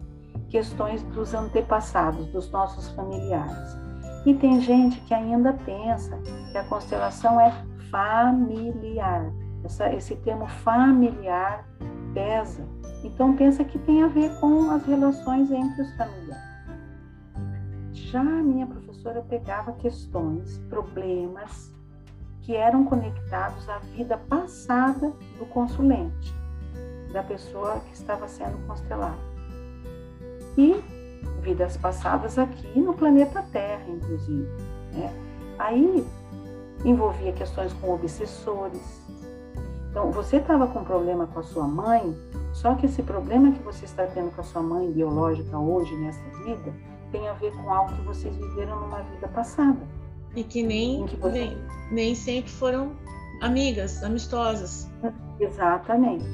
questões 0.50 1.02
dos 1.02 1.34
antepassados, 1.34 2.26
dos 2.28 2.50
nossos 2.50 2.88
familiares. 2.90 3.76
E 4.24 4.34
tem 4.34 4.60
gente 4.60 5.00
que 5.02 5.14
ainda 5.14 5.52
pensa 5.52 6.16
que 6.50 6.58
a 6.58 6.64
constelação 6.64 7.40
é 7.40 7.52
familiar. 7.90 9.30
Essa, 9.64 9.92
esse 9.92 10.14
termo 10.16 10.46
familiar 10.46 11.66
pesa. 12.14 12.66
Então 13.04 13.36
pensa 13.36 13.64
que 13.64 13.78
tem 13.78 14.02
a 14.02 14.08
ver 14.08 14.30
com 14.40 14.70
as 14.70 14.84
relações 14.84 15.50
entre 15.50 15.82
os 15.82 15.92
familiares. 15.96 16.48
Já 17.92 18.20
a 18.20 18.42
minha 18.42 18.66
professora 18.66 19.22
pegava 19.22 19.72
questões, 19.72 20.58
problemas 20.70 21.72
que 22.48 22.56
eram 22.56 22.82
conectados 22.82 23.68
à 23.68 23.76
vida 23.76 24.16
passada 24.16 25.12
do 25.38 25.44
consulente, 25.44 26.34
da 27.12 27.22
pessoa 27.22 27.78
que 27.80 27.92
estava 27.92 28.26
sendo 28.26 28.56
constelada. 28.66 29.18
E 30.56 30.82
vidas 31.42 31.76
passadas 31.76 32.38
aqui 32.38 32.80
no 32.80 32.94
planeta 32.94 33.44
Terra, 33.52 33.84
inclusive. 33.87 34.48
Né? 34.94 35.12
Aí 35.58 36.06
envolvia 36.87 37.34
questões 37.34 37.70
com 37.74 37.92
obsessores. 37.92 39.06
Então, 39.90 40.11
você 40.11 40.38
estava 40.38 40.66
com 40.68 40.82
problema 40.82 41.26
com 41.26 41.40
a 41.40 41.42
sua 41.42 41.68
mãe, 41.68 42.16
só 42.54 42.74
que 42.76 42.87
esse 42.87 43.02
problema 43.02 43.52
que 43.52 43.62
você 43.62 43.84
está 43.84 44.06
tendo 44.06 44.34
com 44.34 44.40
a 44.40 44.44
sua 44.44 44.62
mãe 44.62 44.90
biológica 44.90 45.58
hoje, 45.58 45.94
nessa 45.96 46.24
vida, 46.46 46.72
tem 47.12 47.28
a 47.28 47.34
ver 47.34 47.52
com 47.52 47.70
algo 47.70 47.94
que 47.94 48.02
vocês 48.06 48.34
viveram 48.34 48.80
numa 48.80 49.02
vida 49.02 49.28
passada. 49.28 49.97
E 50.38 50.44
que 50.44 50.62
nem, 50.62 51.05
você... 51.05 51.31
nem, 51.31 51.59
nem 51.90 52.14
sempre 52.14 52.48
foram 52.48 52.92
amigas, 53.40 54.05
amistosas. 54.05 54.88
Exatamente. 55.40 56.24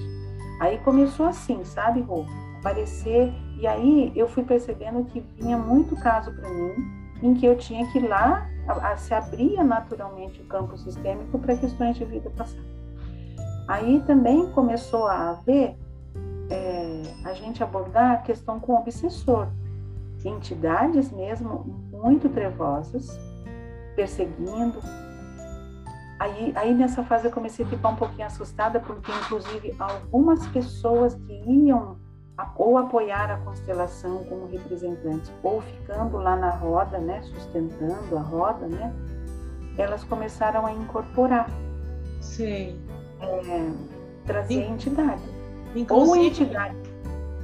Aí 0.60 0.76
começou 0.78 1.24
assim, 1.24 1.64
sabe, 1.64 2.02
Rô? 2.02 2.26
Aparecer. 2.58 3.32
E 3.58 3.66
aí 3.66 4.12
eu 4.14 4.28
fui 4.28 4.44
percebendo 4.44 5.04
que 5.06 5.24
vinha 5.38 5.56
muito 5.56 5.96
caso 5.96 6.30
para 6.34 6.50
mim 6.50 6.74
em 7.22 7.32
que 7.32 7.46
eu 7.46 7.56
tinha 7.56 7.90
que 7.90 7.98
ir 7.98 8.06
lá, 8.06 8.46
a, 8.68 8.92
a, 8.92 8.96
se 8.98 9.14
abria 9.14 9.64
naturalmente 9.64 10.42
o 10.42 10.44
campo 10.44 10.76
sistêmico 10.76 11.38
para 11.38 11.56
questões 11.56 11.96
de 11.96 12.04
vida 12.04 12.28
passada. 12.28 12.62
Aí 13.66 14.02
também 14.06 14.50
começou 14.50 15.06
a 15.06 15.30
haver, 15.30 15.74
é, 16.50 17.02
a 17.24 17.32
gente 17.32 17.62
abordar 17.62 18.12
a 18.12 18.16
questão 18.18 18.60
com 18.60 18.72
o 18.74 18.76
obsessor, 18.76 19.48
entidades 20.22 21.10
mesmo 21.10 21.64
muito 21.90 22.28
trevosas, 22.28 23.18
perseguindo. 23.94 24.78
Aí, 26.18 26.52
aí 26.56 26.74
nessa 26.74 27.02
fase 27.02 27.26
eu 27.26 27.30
comecei 27.30 27.64
a 27.64 27.68
ficar 27.68 27.88
um 27.88 27.96
pouquinho 27.96 28.26
assustada, 28.26 28.80
porque 28.80 29.10
inclusive 29.12 29.74
algumas 29.78 30.46
pessoas 30.48 31.14
que 31.14 31.32
iam 31.46 31.98
ou 32.56 32.78
apoiar 32.78 33.30
a 33.30 33.36
constelação 33.38 34.24
como 34.24 34.46
representantes, 34.46 35.32
ou 35.42 35.60
ficando 35.60 36.16
lá 36.16 36.34
na 36.36 36.50
roda, 36.50 36.98
né, 36.98 37.22
sustentando 37.22 38.16
a 38.16 38.20
roda, 38.20 38.66
né, 38.66 38.92
elas 39.78 40.02
começaram 40.04 40.66
a 40.66 40.72
incorporar. 40.72 41.48
Sim. 42.20 42.80
É, 43.20 43.72
trazer 44.26 44.66
In... 44.66 44.72
entidade. 44.72 45.22
Inclusive, 45.76 46.18
ou 46.18 46.24
entidade. 46.24 46.76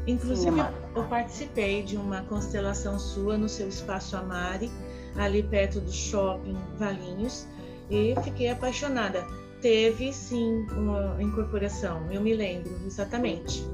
Inclusive, 0.06 0.56
Sim, 0.56 0.66
eu 0.96 1.04
participei 1.04 1.82
de 1.82 1.96
uma 1.96 2.22
constelação 2.22 2.98
sua 2.98 3.36
no 3.36 3.48
seu 3.48 3.68
espaço 3.68 4.16
Amari, 4.16 4.70
ali 5.16 5.42
perto 5.42 5.80
do 5.80 5.92
shopping 5.92 6.56
Valinhos, 6.78 7.46
e 7.90 8.14
fiquei 8.22 8.50
apaixonada. 8.50 9.24
Teve 9.60 10.12
sim 10.12 10.66
uma 10.72 11.22
incorporação, 11.22 12.00
eu 12.10 12.20
me 12.20 12.34
lembro 12.34 12.70
exatamente. 12.86 13.66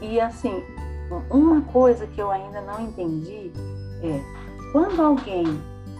E 0.00 0.20
assim, 0.20 0.62
uma 1.30 1.62
coisa 1.62 2.06
que 2.06 2.20
eu 2.20 2.30
ainda 2.30 2.60
não 2.60 2.80
entendi 2.80 3.50
é 4.02 4.20
quando 4.72 5.00
alguém, 5.00 5.44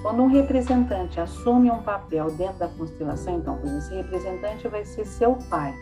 quando 0.02 0.22
um 0.22 0.26
representante 0.26 1.20
assume 1.20 1.70
um 1.70 1.82
papel 1.82 2.30
dentro 2.32 2.58
da 2.58 2.68
constelação, 2.68 3.38
então, 3.38 3.58
esse 3.78 3.94
representante 3.94 4.68
vai 4.68 4.84
ser 4.84 5.06
seu 5.06 5.36
pai. 5.48 5.74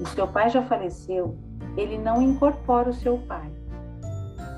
E 0.00 0.08
seu 0.10 0.26
pai 0.26 0.50
já 0.50 0.62
faleceu, 0.62 1.36
ele 1.76 1.96
não 1.98 2.20
incorpora 2.20 2.90
o 2.90 2.94
seu 2.94 3.18
pai. 3.18 3.50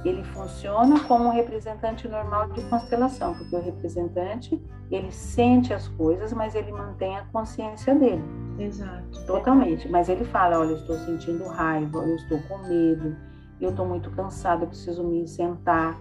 Ele 0.05 0.25
funciona 0.25 0.99
como 1.05 1.27
um 1.27 1.31
representante 1.31 2.09
normal 2.09 2.49
de 2.51 2.63
constelação, 2.65 3.35
porque 3.35 3.55
o 3.55 3.63
representante, 3.63 4.61
ele 4.91 5.13
sente 5.13 5.73
as 5.73 5.87
coisas, 5.89 6.33
mas 6.33 6.57
ele 6.57 6.73
mantém 6.73 7.17
a 7.17 7.25
consciência 7.27 7.95
dele. 7.95 8.25
Exato. 8.59 9.25
Totalmente. 9.27 9.89
Mas 9.89 10.09
ele 10.09 10.25
fala: 10.25 10.59
olha, 10.59 10.71
eu 10.71 10.77
estou 10.77 10.97
sentindo 10.99 11.47
raiva, 11.47 11.99
eu 11.99 12.17
estou 12.17 12.41
com 12.49 12.59
medo, 12.67 13.17
eu 13.61 13.71
estou 13.71 13.87
muito 13.87 14.11
cansado, 14.11 14.65
eu 14.65 14.69
preciso 14.69 15.05
me 15.05 15.27
sentar. 15.29 16.01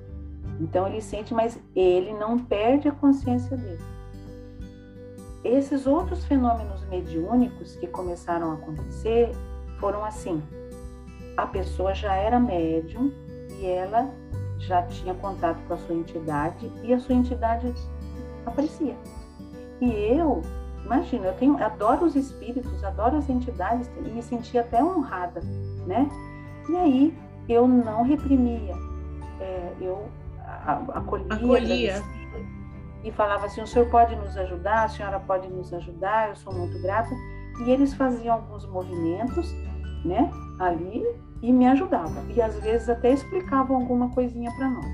Então 0.60 0.88
ele 0.88 1.02
sente, 1.02 1.34
mas 1.34 1.60
ele 1.76 2.12
não 2.14 2.40
perde 2.40 2.88
a 2.88 2.92
consciência 2.92 3.56
dele. 3.56 3.84
Esses 5.44 5.86
outros 5.86 6.26
fenômenos 6.26 6.84
mediúnicos 6.86 7.76
que 7.76 7.88
começaram 7.88 8.52
a 8.52 8.54
acontecer 8.56 9.32
foram 9.80 10.04
assim: 10.04 10.42
a 11.38 11.46
pessoa 11.46 11.94
já 11.94 12.16
era 12.16 12.40
médium 12.40 13.12
ela 13.65 14.10
já 14.60 14.84
tinha 14.84 15.13
contato 15.15 15.60
com 15.67 15.74
a 15.74 15.78
sua 15.78 15.95
entidade 15.95 16.71
e 16.84 16.93
a 16.93 17.00
sua 17.00 17.15
entidade 17.15 17.74
aparecia. 18.45 18.95
E 19.80 19.89
eu 19.91 20.41
Imagina, 20.86 21.28
eu 21.28 21.34
tenho, 21.34 21.63
adoro 21.63 22.06
os 22.06 22.15
espíritos, 22.15 22.84
adoro 22.84 23.17
as 23.17 23.30
entidades 23.30 23.89
e 23.97 24.10
me 24.10 24.21
sentia 24.21 24.62
até 24.62 24.84
honrada, 24.84 25.41
né? 25.86 26.10
E 26.69 26.76
aí 26.76 27.17
eu 27.47 27.67
não 27.67 28.04
reprimia, 28.04 28.74
é, 29.39 29.74
eu 29.80 30.10
acolhia, 30.93 31.34
acolhia. 31.34 32.04
e 33.04 33.12
falava 33.12 33.45
assim: 33.45 33.62
o 33.62 33.67
senhor 33.67 33.89
pode 33.89 34.15
nos 34.15 34.36
ajudar, 34.36 34.84
a 34.84 34.89
senhora 34.89 35.19
pode 35.19 35.47
nos 35.47 35.74
ajudar, 35.74 36.30
eu 36.30 36.36
sou 36.36 36.54
muito 36.54 36.82
grata. 36.82 37.15
E 37.65 37.69
eles 37.69 37.93
faziam 37.93 38.36
alguns 38.36 38.65
movimentos, 38.65 39.54
né, 40.04 40.32
ali 40.60 41.06
e 41.41 41.51
me 41.51 41.67
ajudavam. 41.67 42.23
E 42.30 42.41
às 42.41 42.60
vezes 42.60 42.89
até 42.89 43.12
explicavam 43.12 43.77
alguma 43.77 44.10
coisinha 44.10 44.51
para 44.56 44.69
nós. 44.69 44.86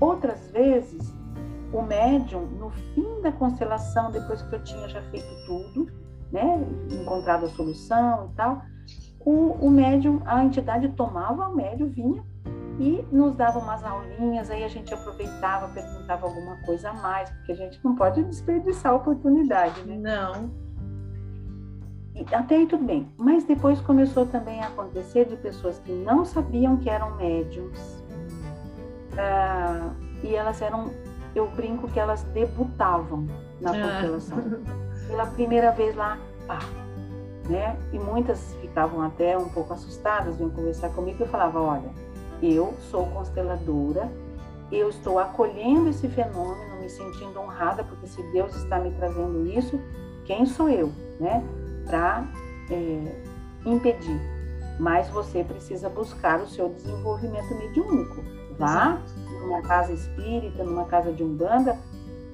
Outras 0.00 0.50
vezes 0.50 1.14
o 1.72 1.82
médium, 1.82 2.46
no 2.46 2.70
fim 2.70 3.20
da 3.22 3.32
constelação, 3.32 4.10
depois 4.10 4.42
que 4.42 4.54
eu 4.54 4.62
tinha 4.62 4.88
já 4.88 5.02
feito 5.02 5.26
tudo, 5.46 5.90
né, 6.32 6.64
encontrado 6.90 7.44
a 7.44 7.48
solução 7.48 8.30
e 8.32 8.36
tal, 8.36 8.62
o, 9.20 9.52
o 9.60 9.70
médium, 9.70 10.22
a 10.24 10.44
entidade 10.44 10.88
tomava 10.90 11.48
o 11.48 11.54
médium, 11.54 11.88
vinha 11.88 12.24
e 12.78 13.04
nos 13.10 13.34
dava 13.34 13.58
umas 13.58 13.82
aulinhas, 13.82 14.50
aí 14.50 14.62
a 14.62 14.68
gente 14.68 14.92
aproveitava, 14.92 15.68
perguntava 15.68 16.26
alguma 16.26 16.56
coisa 16.58 16.90
a 16.90 16.92
mais, 16.92 17.30
porque 17.30 17.52
a 17.52 17.56
gente 17.56 17.82
não 17.82 17.96
pode 17.96 18.22
desperdiçar 18.22 18.92
a 18.92 18.96
oportunidade, 18.96 19.82
né? 19.84 19.96
Não. 19.96 20.65
Até 22.32 22.56
aí 22.56 22.66
tudo 22.66 22.84
bem, 22.84 23.06
mas 23.16 23.44
depois 23.44 23.80
começou 23.80 24.26
também 24.26 24.60
a 24.60 24.68
acontecer 24.68 25.26
de 25.26 25.36
pessoas 25.36 25.78
que 25.80 25.92
não 25.92 26.24
sabiam 26.24 26.76
que 26.78 26.88
eram 26.88 27.14
médiums, 27.16 27.78
uh, 29.12 29.94
e 30.24 30.34
elas 30.34 30.62
eram 30.62 30.90
eu 31.34 31.46
brinco 31.50 31.86
que 31.88 32.00
elas 32.00 32.22
debutavam 32.32 33.26
na 33.60 33.70
ah. 33.70 33.74
constelação. 33.74 34.38
Pela 35.06 35.26
primeira 35.26 35.70
vez 35.70 35.94
lá, 35.94 36.18
pá, 36.46 36.60
né? 37.48 37.76
E 37.92 37.98
muitas 37.98 38.54
ficavam 38.60 39.02
até 39.02 39.36
um 39.36 39.48
pouco 39.48 39.72
assustadas, 39.72 40.36
vinham 40.36 40.50
conversar 40.50 40.88
comigo 40.90 41.18
e 41.20 41.22
eu 41.22 41.28
falava, 41.28 41.60
olha, 41.60 41.90
eu 42.42 42.74
sou 42.90 43.06
consteladora, 43.06 44.10
eu 44.72 44.88
estou 44.88 45.18
acolhendo 45.18 45.90
esse 45.90 46.08
fenômeno, 46.08 46.80
me 46.80 46.88
sentindo 46.88 47.38
honrada, 47.38 47.84
porque 47.84 48.06
se 48.06 48.22
Deus 48.32 48.54
está 48.56 48.78
me 48.80 48.90
trazendo 48.92 49.46
isso, 49.46 49.78
quem 50.24 50.44
sou 50.44 50.68
eu, 50.68 50.90
né? 51.20 51.44
Para 51.86 52.26
é, 52.70 53.22
impedir. 53.64 54.20
Mas 54.78 55.08
você 55.08 55.42
precisa 55.42 55.88
buscar 55.88 56.40
o 56.40 56.46
seu 56.46 56.68
desenvolvimento 56.68 57.54
mediúnico. 57.54 58.22
Vá 58.58 58.98
Exato 59.04 59.26
numa 59.46 59.62
casa 59.62 59.92
espírita, 59.92 60.64
numa 60.64 60.84
casa 60.84 61.12
de 61.12 61.22
umbanda, 61.22 61.78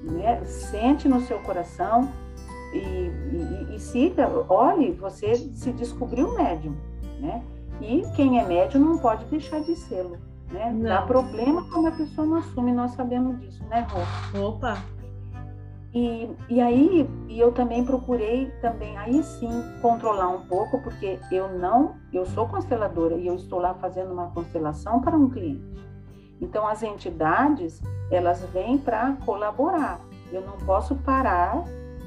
né? 0.03 0.43
sente 0.45 1.07
no 1.07 1.21
seu 1.21 1.39
coração 1.39 2.09
e, 2.73 2.77
e, 2.77 3.75
e 3.75 3.79
siga, 3.79 4.27
olhe, 4.49 4.91
você 4.91 5.35
se 5.35 5.71
descobriu 5.71 6.33
médium, 6.33 6.75
né? 7.19 7.43
E 7.79 8.03
quem 8.15 8.39
é 8.39 8.45
médium 8.45 8.81
não 8.81 8.97
pode 8.97 9.25
deixar 9.25 9.61
de 9.61 9.75
sê-lo, 9.75 10.17
né? 10.51 10.71
Não. 10.71 10.89
Dá 10.89 11.01
problema 11.03 11.67
quando 11.69 11.87
a 11.87 11.91
pessoa 11.91 12.25
não 12.25 12.37
assume, 12.37 12.71
nós 12.71 12.91
sabemos 12.91 13.39
disso, 13.39 13.63
né, 13.65 13.87
Rô? 13.89 14.47
Opa! 14.47 14.83
E, 15.93 16.27
e 16.49 16.59
aí, 16.59 17.07
e 17.27 17.39
eu 17.39 17.51
também 17.51 17.85
procurei 17.85 18.51
também, 18.61 18.97
aí 18.97 19.21
sim, 19.23 19.51
controlar 19.79 20.29
um 20.29 20.41
pouco, 20.47 20.81
porque 20.81 21.19
eu 21.31 21.47
não, 21.59 21.95
eu 22.11 22.25
sou 22.25 22.47
consteladora 22.47 23.15
e 23.15 23.27
eu 23.27 23.35
estou 23.35 23.59
lá 23.59 23.75
fazendo 23.75 24.11
uma 24.11 24.31
constelação 24.31 24.99
para 25.01 25.15
um 25.15 25.29
cliente. 25.29 25.63
Então, 26.41 26.67
as 26.67 26.81
entidades, 26.81 27.79
elas 28.09 28.41
vêm 28.51 28.77
para 28.77 29.13
colaborar. 29.23 29.99
Eu 30.31 30.41
não 30.41 30.57
posso 30.65 30.95
parar 30.95 31.63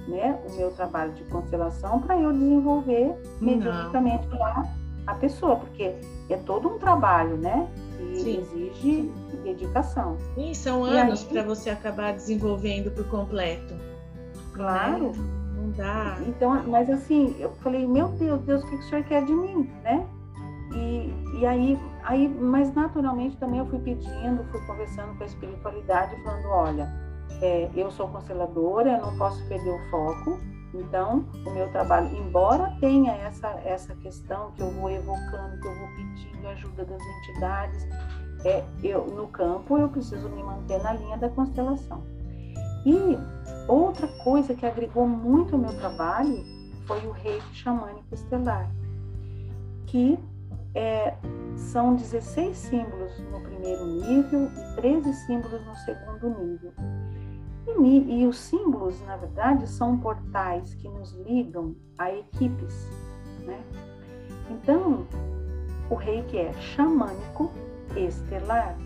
né, 0.09 0.39
o 0.49 0.57
meu 0.57 0.73
trabalho 0.73 1.13
de 1.13 1.23
constelação 1.25 2.01
para 2.01 2.19
eu 2.19 2.33
desenvolver 2.33 3.15
mediunicamente 3.41 4.29
lá 4.29 4.65
a 5.07 5.15
pessoa, 5.15 5.57
porque 5.57 5.95
é 6.29 6.37
todo 6.45 6.69
um 6.69 6.79
trabalho, 6.79 7.37
né? 7.37 7.69
Que 7.97 8.21
Sim. 8.21 8.41
exige 8.41 9.13
dedicação. 9.43 10.17
E 10.37 10.55
são 10.55 10.85
anos 10.85 11.25
para 11.25 11.43
você 11.43 11.71
acabar 11.71 12.13
desenvolvendo 12.13 12.91
por 12.91 13.07
completo. 13.09 13.75
Claro. 14.53 15.13
Né? 15.13 15.47
Não 15.57 15.71
dá. 15.71 16.19
Então, 16.27 16.63
mas 16.67 16.91
assim, 16.91 17.35
eu 17.39 17.51
falei, 17.63 17.87
meu 17.87 18.09
Deus, 18.09 18.41
Deus, 18.43 18.63
o 18.63 18.67
que 18.67 18.77
o 18.77 18.83
senhor 18.85 19.05
quer 19.05 19.25
de 19.25 19.33
mim, 19.33 19.71
né? 19.83 20.07
E, 20.75 21.39
e 21.39 21.47
aí, 21.47 21.79
aí, 22.03 22.29
mas 22.29 22.75
naturalmente 22.75 23.37
também 23.37 23.59
eu 23.59 23.67
fui 23.67 23.79
pedindo, 23.79 24.45
fui 24.51 24.61
conversando 24.67 25.17
com 25.17 25.23
a 25.23 25.27
espiritualidade, 25.27 26.23
falando, 26.23 26.49
olha, 26.49 26.93
é, 27.41 27.71
eu 27.75 27.91
sou 27.91 28.09
consteladora, 28.09 28.99
eu 28.99 29.07
não 29.07 29.17
posso 29.17 29.43
perder 29.49 29.71
o 29.71 29.91
foco, 29.91 30.39
então 30.81 31.25
o 31.47 31.51
meu 31.51 31.71
trabalho, 31.71 32.15
embora 32.17 32.77
tenha 32.81 33.13
essa, 33.13 33.49
essa 33.65 33.95
questão 33.97 34.53
que 34.53 34.63
eu 34.63 34.71
vou 34.71 34.91
evocando, 34.91 35.61
que 35.61 35.67
eu 35.67 35.75
vou 35.75 35.89
pedindo 35.97 36.49
ajuda 36.49 36.85
das 36.85 37.01
entidades, 37.01 37.87
é, 38.45 38.65
eu, 38.83 39.07
no 39.07 39.29
campo 39.29 39.79
eu 39.79 39.89
preciso 39.89 40.29
me 40.29 40.43
manter 40.43 40.83
na 40.83 40.93
linha 40.93 41.17
da 41.17 41.29
constelação. 41.29 42.03
E 42.85 43.19
outra 43.67 44.07
coisa 44.23 44.55
que 44.55 44.65
agregou 44.65 45.09
muito 45.09 45.55
ao 45.55 45.61
meu 45.61 45.77
trabalho 45.77 46.45
foi 46.87 47.05
o 47.07 47.11
reiki 47.11 47.55
xamânico 47.55 48.15
estelar, 48.15 48.71
que 49.87 50.19
é, 50.75 51.15
são 51.57 51.97
16 51.97 52.57
símbolos 52.57 53.19
no 53.33 53.41
primeiro 53.41 53.87
nível 53.87 54.49
e 54.55 54.77
13 54.77 55.13
símbolos 55.27 55.67
no 55.67 55.75
segundo 55.77 56.29
nível. 56.45 56.73
E, 57.67 58.21
e, 58.21 58.27
os 58.27 58.39
símbolos, 58.39 59.01
na 59.07 59.17
verdade, 59.17 59.69
são 59.69 59.99
portais 59.99 60.75
que 60.75 60.89
nos 60.89 61.13
ligam 61.13 61.75
a 61.99 62.13
equipes. 62.13 62.89
Né? 63.45 63.61
Então, 64.51 65.07
o 65.91 65.95
reiki 65.95 66.39
é 66.39 66.53
xamânico 66.55 67.51
estelar. 67.97 68.77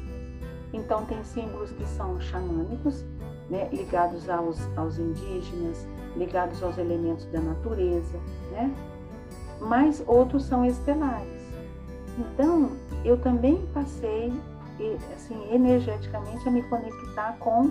Então, 0.72 1.04
tem 1.04 1.22
símbolos 1.24 1.72
que 1.72 1.84
são 1.84 2.20
xamânicos, 2.20 3.04
né, 3.50 3.68
ligados 3.72 4.28
aos, 4.30 4.58
aos 4.78 4.98
indígenas, 4.98 5.86
ligados 6.16 6.62
aos 6.62 6.78
elementos 6.78 7.26
da 7.26 7.40
natureza, 7.40 8.18
né? 8.52 8.72
mas 9.60 10.02
outros 10.06 10.44
são 10.44 10.64
estelares. 10.64 11.40
Então, 12.18 12.70
eu 13.04 13.18
também 13.18 13.66
passei, 13.72 14.32
assim, 15.14 15.52
energeticamente 15.52 16.48
a 16.48 16.50
me 16.50 16.62
conectar 16.64 17.36
com 17.38 17.70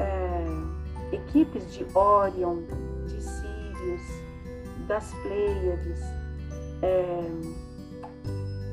é, 0.00 1.14
equipes 1.14 1.72
de 1.72 1.86
Orion, 1.96 2.62
de 3.06 3.22
Sirius, 3.22 4.02
das 4.86 5.12
Pleiades. 5.22 6.00
É, 6.82 7.68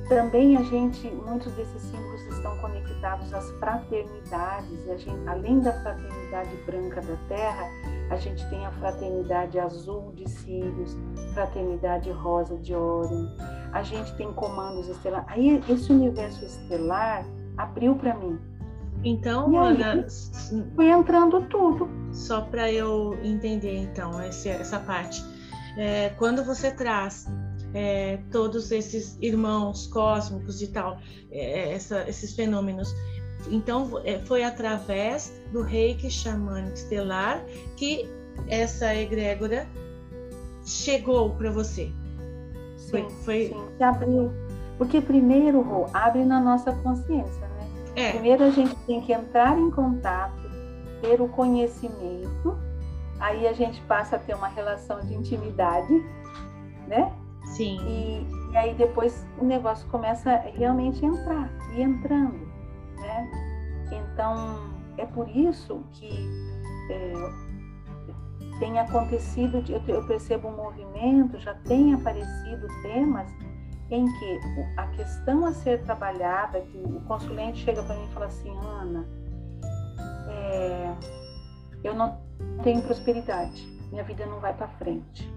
também 0.08 0.56
a 0.56 0.62
gente, 0.62 1.08
muitos 1.10 1.52
desses 1.54 1.82
símbolos 1.82 2.22
estão 2.28 2.56
conectados 2.60 3.34
às 3.34 3.50
fraternidades. 3.54 4.86
Gente, 4.86 5.28
além 5.28 5.60
da 5.60 5.74
fraternidade 5.82 6.56
branca 6.66 7.02
da 7.02 7.16
Terra, 7.28 7.68
a 8.12 8.16
gente 8.18 8.48
tem 8.50 8.64
a 8.66 8.72
fraternidade 8.74 9.60
azul 9.60 10.12
de 10.14 10.30
Sirius, 10.30 10.96
fraternidade 11.34 12.12
rosa 12.12 12.56
de 12.58 12.76
Orion. 12.76 13.28
A 13.74 13.82
gente 13.82 14.16
tem 14.16 14.32
comandos 14.34 14.88
estelares. 14.88 15.28
Aí 15.28 15.62
esse 15.68 15.92
universo 15.92 16.46
estelar 16.46 17.26
abriu 17.58 17.96
para 17.96 18.14
mim. 18.14 18.40
Então, 19.06 19.54
e 19.54 19.56
Ana, 19.56 20.08
foi 20.76 20.90
entrando 20.90 21.42
tudo. 21.44 21.88
Só 22.12 22.42
para 22.42 22.72
eu 22.72 23.16
entender 23.24 23.78
então 23.78 24.22
esse, 24.24 24.50
essa 24.50 24.80
parte. 24.80 25.24
É, 25.78 26.10
quando 26.18 26.44
você 26.44 26.72
traz 26.72 27.28
é, 27.76 28.18
todos 28.32 28.72
esses 28.72 29.16
irmãos 29.22 29.86
cósmicos 29.88 30.60
e 30.62 30.68
tal, 30.68 30.98
é, 31.32 31.74
essa, 31.74 32.10
esses 32.10 32.34
fenômenos. 32.36 32.92
Então, 33.52 34.02
é, 34.04 34.18
foi 34.20 34.44
através 34.44 35.32
do 35.52 35.62
reiki 35.62 36.10
xamânico 36.10 36.74
estelar 36.74 37.46
que 37.78 38.10
essa 38.48 38.96
egrégora 38.96 39.68
chegou 40.66 41.30
para 41.32 41.52
você. 41.52 41.92
Sim, 42.78 42.90
foi, 42.90 43.10
foi... 43.24 43.48
sim. 43.50 44.32
Porque 44.80 45.00
primeiro, 45.00 45.62
Rô, 45.62 45.86
abre 45.94 46.26
na 46.26 46.40
nossa 46.40 46.72
consciência? 46.72 47.45
É. 47.96 48.12
Primeiro 48.12 48.44
a 48.44 48.50
gente 48.50 48.76
tem 48.86 49.02
que 49.02 49.14
entrar 49.14 49.58
em 49.58 49.72
contato, 49.72 50.50
ter 51.02 51.22
o 51.22 51.28
conhecimento, 51.30 52.58
aí 53.20 53.48
a 53.48 53.54
gente 53.54 53.80
passa 53.82 54.18
a 54.18 54.20
ter 54.20 54.36
uma 54.36 54.48
relação 54.48 55.00
de 55.02 55.14
intimidade, 55.14 56.04
né? 56.88 57.12
Sim. 57.46 57.78
E, 57.88 58.52
e 58.52 58.58
aí 58.58 58.74
depois 58.74 59.26
o 59.40 59.46
negócio 59.46 59.88
começa 59.88 60.36
realmente 60.56 61.06
a 61.06 61.08
entrar 61.08 61.50
e 61.76 61.82
entrando, 61.82 62.48
né? 62.98 63.32
Então 63.92 64.76
é 64.98 65.06
por 65.06 65.30
isso 65.30 65.84
que 65.94 66.30
é, 66.90 67.14
tem 68.60 68.80
acontecido, 68.80 69.64
eu, 69.70 69.82
eu 69.88 70.06
percebo 70.08 70.48
um 70.48 70.56
movimento, 70.56 71.38
já 71.40 71.54
tem 71.54 71.94
aparecido 71.94 72.68
temas 72.82 73.32
em 73.90 74.06
que 74.06 74.40
a 74.78 74.88
questão 74.88 75.46
a 75.46 75.54
ser 75.54 75.82
trabalhada, 75.84 76.62
que 76.62 76.78
o 76.78 77.02
consulente 77.02 77.64
chega 77.64 77.84
para 77.84 77.96
mim 77.96 78.06
e 78.06 78.14
fala 78.14 78.26
assim, 78.26 78.58
Ana, 78.58 79.06
é, 80.28 80.96
eu 81.84 81.94
não 81.94 82.20
tenho 82.64 82.82
prosperidade, 82.82 83.66
minha 83.92 84.04
vida 84.04 84.26
não 84.26 84.40
vai 84.40 84.54
para 84.54 84.68
frente 84.68 85.36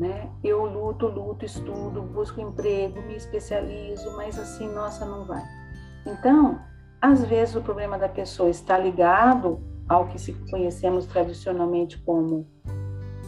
né? 0.00 0.30
Eu 0.42 0.64
luto, 0.64 1.06
luto, 1.06 1.44
estudo, 1.44 2.00
busco 2.00 2.40
emprego, 2.40 3.02
me 3.02 3.14
especializo, 3.16 4.16
mas 4.16 4.38
assim, 4.38 4.66
nossa, 4.72 5.04
não 5.04 5.26
vai. 5.26 5.44
Então, 6.06 6.58
às 7.02 7.22
vezes 7.22 7.54
o 7.54 7.60
problema 7.60 7.98
da 7.98 8.08
pessoa 8.08 8.48
está 8.48 8.78
ligado 8.78 9.60
ao 9.86 10.06
que 10.06 10.18
se 10.18 10.32
conhecemos 10.50 11.04
tradicionalmente 11.04 11.98
como 11.98 12.48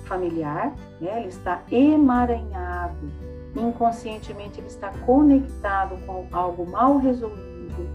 familiar, 0.06 0.74
né? 0.98 1.18
ele 1.18 1.28
está 1.28 1.62
emaranhado, 1.70 3.12
inconscientemente 3.54 4.60
ele 4.60 4.68
está 4.68 4.90
conectado 5.04 5.96
com 6.06 6.26
algo 6.32 6.66
mal 6.66 6.98
resolvido, 6.98 7.88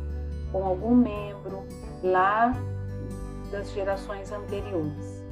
com 0.51 0.63
algum 0.63 0.95
membro 0.95 1.63
lá 2.03 2.53
das 3.51 3.71
gerações 3.71 4.31
anteriores. 4.31 5.23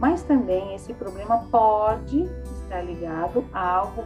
Mas 0.00 0.22
também 0.22 0.74
esse 0.74 0.94
problema 0.94 1.46
pode 1.50 2.22
estar 2.62 2.82
ligado 2.82 3.44
a 3.52 3.76
algo 3.76 4.04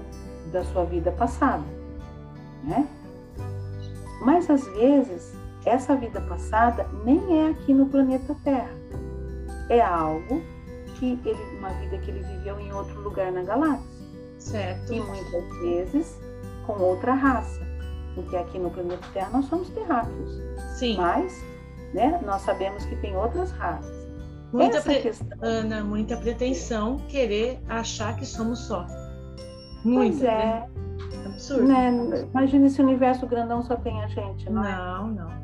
da 0.50 0.64
sua 0.64 0.84
vida 0.84 1.12
passada, 1.12 1.64
né? 2.64 2.88
Mas 4.24 4.48
às 4.48 4.64
vezes 4.68 5.34
essa 5.64 5.94
vida 5.94 6.20
passada 6.20 6.88
nem 7.04 7.40
é 7.40 7.50
aqui 7.50 7.72
no 7.72 7.86
planeta 7.86 8.34
Terra. 8.42 8.74
É 9.68 9.80
algo 9.80 10.42
que 10.98 11.18
ele, 11.24 11.58
uma 11.58 11.70
vida 11.70 11.98
que 11.98 12.10
ele 12.10 12.20
viveu 12.20 12.58
em 12.58 12.72
outro 12.72 13.00
lugar 13.00 13.30
na 13.30 13.42
galáxia. 13.42 13.91
Certo. 14.42 14.92
E 14.92 15.00
muitas 15.00 15.60
vezes 15.60 16.20
com 16.66 16.74
outra 16.74 17.14
raça. 17.14 17.60
Porque 18.14 18.36
aqui 18.36 18.58
no 18.58 18.70
planeta 18.70 19.06
Terra 19.12 19.30
nós 19.32 19.46
somos 19.46 19.70
terráqueos. 19.70 20.42
Sim. 20.78 20.96
Mas, 20.96 21.32
né, 21.94 22.20
nós 22.24 22.42
sabemos 22.42 22.84
que 22.84 22.96
tem 22.96 23.16
outras 23.16 23.50
raças. 23.52 24.02
Muita 24.52 24.82
pre... 24.82 25.12
Ana, 25.40 25.82
muita 25.82 26.16
pretensão 26.16 26.98
querer 27.08 27.58
achar 27.68 28.16
que 28.16 28.26
somos 28.26 28.58
só. 28.58 28.86
Muito. 29.84 30.18
Pois 30.18 30.22
é. 30.22 30.26
Né? 30.34 30.68
Absurdo. 31.26 31.64
Né? 31.64 31.90
Imagina 32.30 32.66
esse 32.66 32.82
universo 32.82 33.26
grandão 33.26 33.62
só 33.62 33.76
tem 33.76 34.02
a 34.02 34.08
gente, 34.08 34.50
não, 34.50 34.64
é? 34.64 34.76
Não, 34.76 35.06
não. 35.08 35.42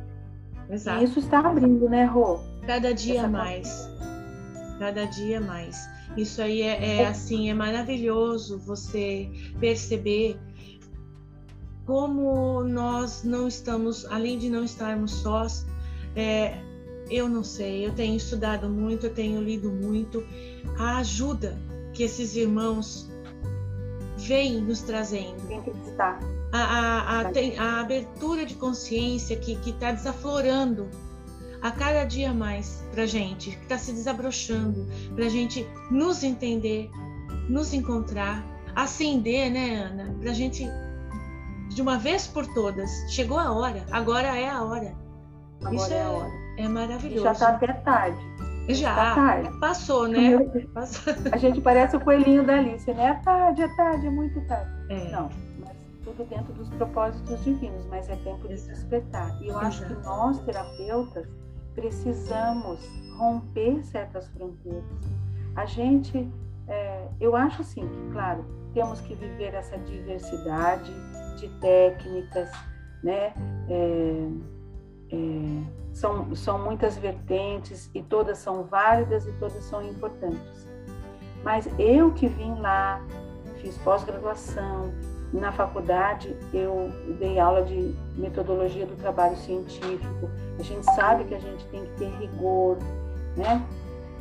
Exato. 0.68 1.00
E 1.00 1.04
isso 1.04 1.18
está 1.20 1.38
abrindo, 1.38 1.88
né, 1.88 2.04
Rô? 2.04 2.38
Cada 2.66 2.92
dia 2.92 3.20
Essa 3.20 3.28
mais. 3.28 3.88
Cada 4.78 5.06
dia 5.06 5.40
mais. 5.40 5.88
Isso 6.16 6.42
aí 6.42 6.62
é, 6.62 7.00
é, 7.00 7.06
assim, 7.06 7.50
é 7.50 7.54
maravilhoso 7.54 8.58
você 8.58 9.30
perceber 9.60 10.38
como 11.86 12.62
nós 12.64 13.22
não 13.24 13.48
estamos, 13.48 14.04
além 14.06 14.38
de 14.38 14.50
não 14.50 14.64
estarmos 14.64 15.12
sós, 15.12 15.66
é, 16.14 16.58
eu 17.10 17.28
não 17.28 17.42
sei, 17.42 17.86
eu 17.86 17.94
tenho 17.94 18.16
estudado 18.16 18.68
muito, 18.68 19.06
eu 19.06 19.14
tenho 19.14 19.40
lido 19.40 19.70
muito. 19.70 20.22
A 20.78 20.98
ajuda 20.98 21.56
que 21.94 22.02
esses 22.02 22.36
irmãos 22.36 23.10
vêm 24.18 24.60
nos 24.60 24.82
trazendo. 24.82 25.40
Tem 25.46 25.62
que 25.62 25.70
estar. 25.88 26.20
A, 26.52 26.58
a, 26.58 27.20
a, 27.20 27.30
a 27.58 27.80
abertura 27.80 28.44
de 28.44 28.54
consciência 28.54 29.36
que 29.36 29.52
está 29.68 29.92
desaflorando 29.92 30.88
a 31.62 31.70
cada 31.70 32.04
dia 32.04 32.32
mais 32.32 32.84
para 32.92 33.06
gente, 33.06 33.50
que 33.50 33.62
está 33.62 33.78
se 33.78 33.92
desabrochando, 33.92 34.86
para 35.14 35.28
gente 35.28 35.66
nos 35.90 36.22
entender, 36.22 36.90
nos 37.48 37.72
encontrar, 37.72 38.44
acender, 38.74 39.50
né, 39.50 39.82
Ana? 39.82 40.14
Para 40.20 40.32
gente, 40.32 40.66
de 41.68 41.82
uma 41.82 41.98
vez 41.98 42.26
por 42.26 42.46
todas, 42.54 42.90
chegou 43.08 43.38
a 43.38 43.52
hora, 43.52 43.84
agora 43.90 44.28
é 44.36 44.48
a 44.48 44.62
hora. 44.62 44.94
Agora 45.60 45.74
Isso 45.74 45.92
é, 45.92 45.96
é 45.96 46.02
a 46.02 46.10
hora 46.10 46.48
é 46.58 46.68
maravilhoso. 46.68 47.22
Já 47.22 47.32
está 47.32 47.48
até 47.50 47.72
tarde. 47.72 48.18
Já, 48.68 48.94
tá 48.94 49.14
tarde. 49.14 49.60
passou, 49.60 50.08
né? 50.08 50.38
Passou. 50.74 51.14
A 51.32 51.36
gente 51.38 51.60
parece 51.60 51.96
o 51.96 52.00
coelhinho 52.00 52.44
da 52.44 52.58
Alice, 52.58 52.92
né? 52.92 53.06
É 53.06 53.14
tarde, 53.24 53.62
é 53.62 53.68
tarde, 53.76 54.06
é 54.06 54.10
muito 54.10 54.40
tarde. 54.46 54.70
É. 54.90 55.10
Não, 55.10 55.30
mas 55.60 55.76
tudo 56.04 56.24
dentro 56.28 56.52
dos 56.52 56.68
propósitos 56.70 57.42
divinos, 57.44 57.86
mas 57.86 58.10
é 58.10 58.16
tempo 58.16 58.46
de 58.46 58.56
despertar. 58.56 59.40
E 59.40 59.48
eu 59.48 59.58
acho 59.58 59.86
que 59.86 59.94
nós, 60.02 60.38
terapeutas, 60.40 61.26
precisamos 61.78 62.80
romper 63.16 63.84
certas 63.84 64.26
fronteiras. 64.28 64.82
A 65.54 65.64
gente, 65.64 66.28
é, 66.66 67.06
eu 67.20 67.36
acho 67.36 67.62
assim 67.62 67.86
que, 67.86 68.12
claro, 68.12 68.44
temos 68.74 69.00
que 69.00 69.14
viver 69.14 69.54
essa 69.54 69.78
diversidade 69.78 70.92
de 71.36 71.48
técnicas, 71.60 72.50
né? 73.02 73.32
É, 73.68 74.28
é, 75.10 75.78
são, 75.92 76.34
são 76.34 76.58
muitas 76.58 76.98
vertentes 76.98 77.88
e 77.94 78.02
todas 78.02 78.38
são 78.38 78.64
válidas 78.64 79.26
e 79.26 79.32
todas 79.34 79.62
são 79.64 79.82
importantes. 79.82 80.68
Mas 81.44 81.68
eu 81.78 82.12
que 82.12 82.26
vim 82.26 82.54
lá, 82.58 83.00
fiz 83.60 83.78
pós-graduação, 83.78 84.92
na 85.32 85.52
faculdade 85.52 86.34
eu 86.52 86.90
dei 87.18 87.38
aula 87.38 87.62
de 87.62 87.94
metodologia 88.16 88.86
do 88.86 88.96
trabalho 88.96 89.36
científico. 89.36 90.30
A 90.58 90.62
gente 90.62 90.84
sabe 90.94 91.24
que 91.24 91.34
a 91.34 91.38
gente 91.38 91.64
tem 91.66 91.84
que 91.84 91.90
ter 91.92 92.10
rigor, 92.18 92.78
né? 93.36 93.62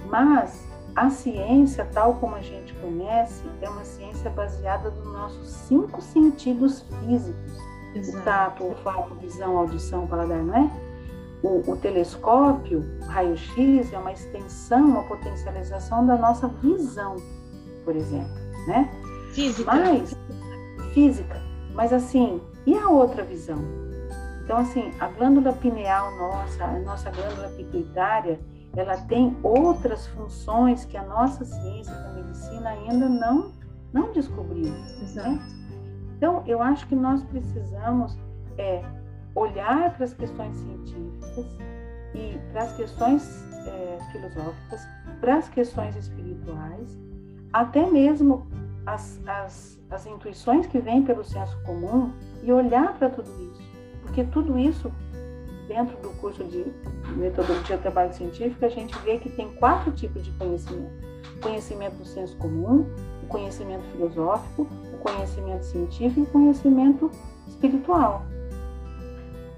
Mas 0.10 0.68
a 0.95 1.10
ciência, 1.10 1.88
tal 1.93 2.16
como 2.16 2.36
a 2.36 2.41
gente 2.41 2.74
conhece, 2.76 3.43
é 3.62 3.70
uma 3.70 3.86
ciência 3.86 4.30
baseada 4.32 4.89
nos 4.89 5.05
nossos 5.05 5.47
cinco 5.47 6.01
sentidos 6.01 6.84
físicos: 6.99 7.53
Exato. 7.95 8.18
o 8.18 8.22
tato, 8.24 8.64
olfato, 8.64 9.16
visão, 9.16 9.58
audição, 9.58 10.08
paladar, 10.08 10.43
não 10.43 10.55
é? 10.55 10.72
O, 11.43 11.72
o 11.72 11.78
telescópio, 11.78 12.84
raio-x, 13.05 13.93
é 13.93 13.97
uma 13.97 14.12
extensão, 14.12 14.88
uma 14.88 15.03
potencialização 15.03 16.05
da 16.05 16.18
nossa 16.18 16.47
visão, 16.47 17.16
por 17.86 17.95
exemplo, 17.95 18.34
né? 18.68 18.89
Física. 19.34 19.72
Mas, 19.72 20.16
física. 20.94 21.42
Mas 21.74 21.94
assim, 21.94 22.42
e 22.66 22.76
a 22.78 22.90
outra 22.90 23.24
visão? 23.24 23.58
Então, 24.44 24.58
assim, 24.58 24.92
a 25.00 25.08
glândula 25.08 25.52
pineal 25.54 26.16
nossa, 26.18 26.64
a 26.64 26.80
nossa 26.80 27.12
glândula 27.12 27.50
pituitária, 27.50 28.40
ela 28.76 28.96
tem 28.96 29.36
outras 29.44 30.08
funções 30.08 30.86
que 30.86 30.96
a 30.96 31.04
nossa 31.04 31.44
ciência 31.44 31.94
da 31.94 32.14
medicina 32.14 32.70
ainda 32.70 33.10
não, 33.10 33.52
não 33.92 34.12
descobriu. 34.14 34.72
Né? 35.16 35.40
Então, 36.16 36.44
eu 36.48 36.62
acho 36.62 36.88
que 36.88 36.96
nós 36.96 37.22
precisamos 37.24 38.18
é, 38.58 38.84
olhar 39.36 39.94
para 39.96 40.06
as 40.06 40.14
questões 40.14 40.56
científicas 40.56 41.46
e 42.16 42.40
para 42.52 42.64
as 42.64 42.76
questões 42.76 43.46
é, 43.68 43.98
filosóficas, 44.12 44.88
para 45.20 45.38
as 45.38 45.50
questões 45.50 45.96
espirituais, 45.96 46.98
até 47.52 47.86
mesmo 47.86 48.48
as, 48.88 49.20
as, 49.28 49.80
as 49.92 50.06
intuições 50.06 50.66
que 50.66 50.80
vêm 50.80 51.04
pelo 51.04 51.24
senso 51.24 51.58
comum 51.64 52.14
e 52.42 52.52
olhar 52.52 52.98
para 52.98 53.10
tudo 53.10 53.30
isso. 53.30 53.62
Porque 54.02 54.24
tudo 54.24 54.58
isso, 54.58 54.90
dentro 55.68 55.98
do 55.98 56.10
curso 56.22 56.44
de 56.46 56.66
metodologia 57.18 57.76
de 57.76 57.82
trabalho 57.82 58.14
científico, 58.14 58.64
a 58.64 58.70
gente 58.70 58.98
vê 59.00 59.18
que 59.20 59.30
tem 59.30 59.54
quatro 59.56 59.92
tipos 59.92 60.24
de 60.24 60.32
conhecimento: 60.32 60.94
o 61.36 61.42
conhecimento 61.42 61.96
do 61.96 62.06
senso 62.06 62.38
comum, 62.38 62.88
o 63.24 63.28
conhecimento 63.28 63.84
filosófico, 63.92 64.66
o 64.94 64.98
conhecimento 65.00 65.66
científico 65.66 66.22
e 66.22 66.24
o 66.24 66.28
conhecimento 66.28 67.12
espiritual. 67.46 68.26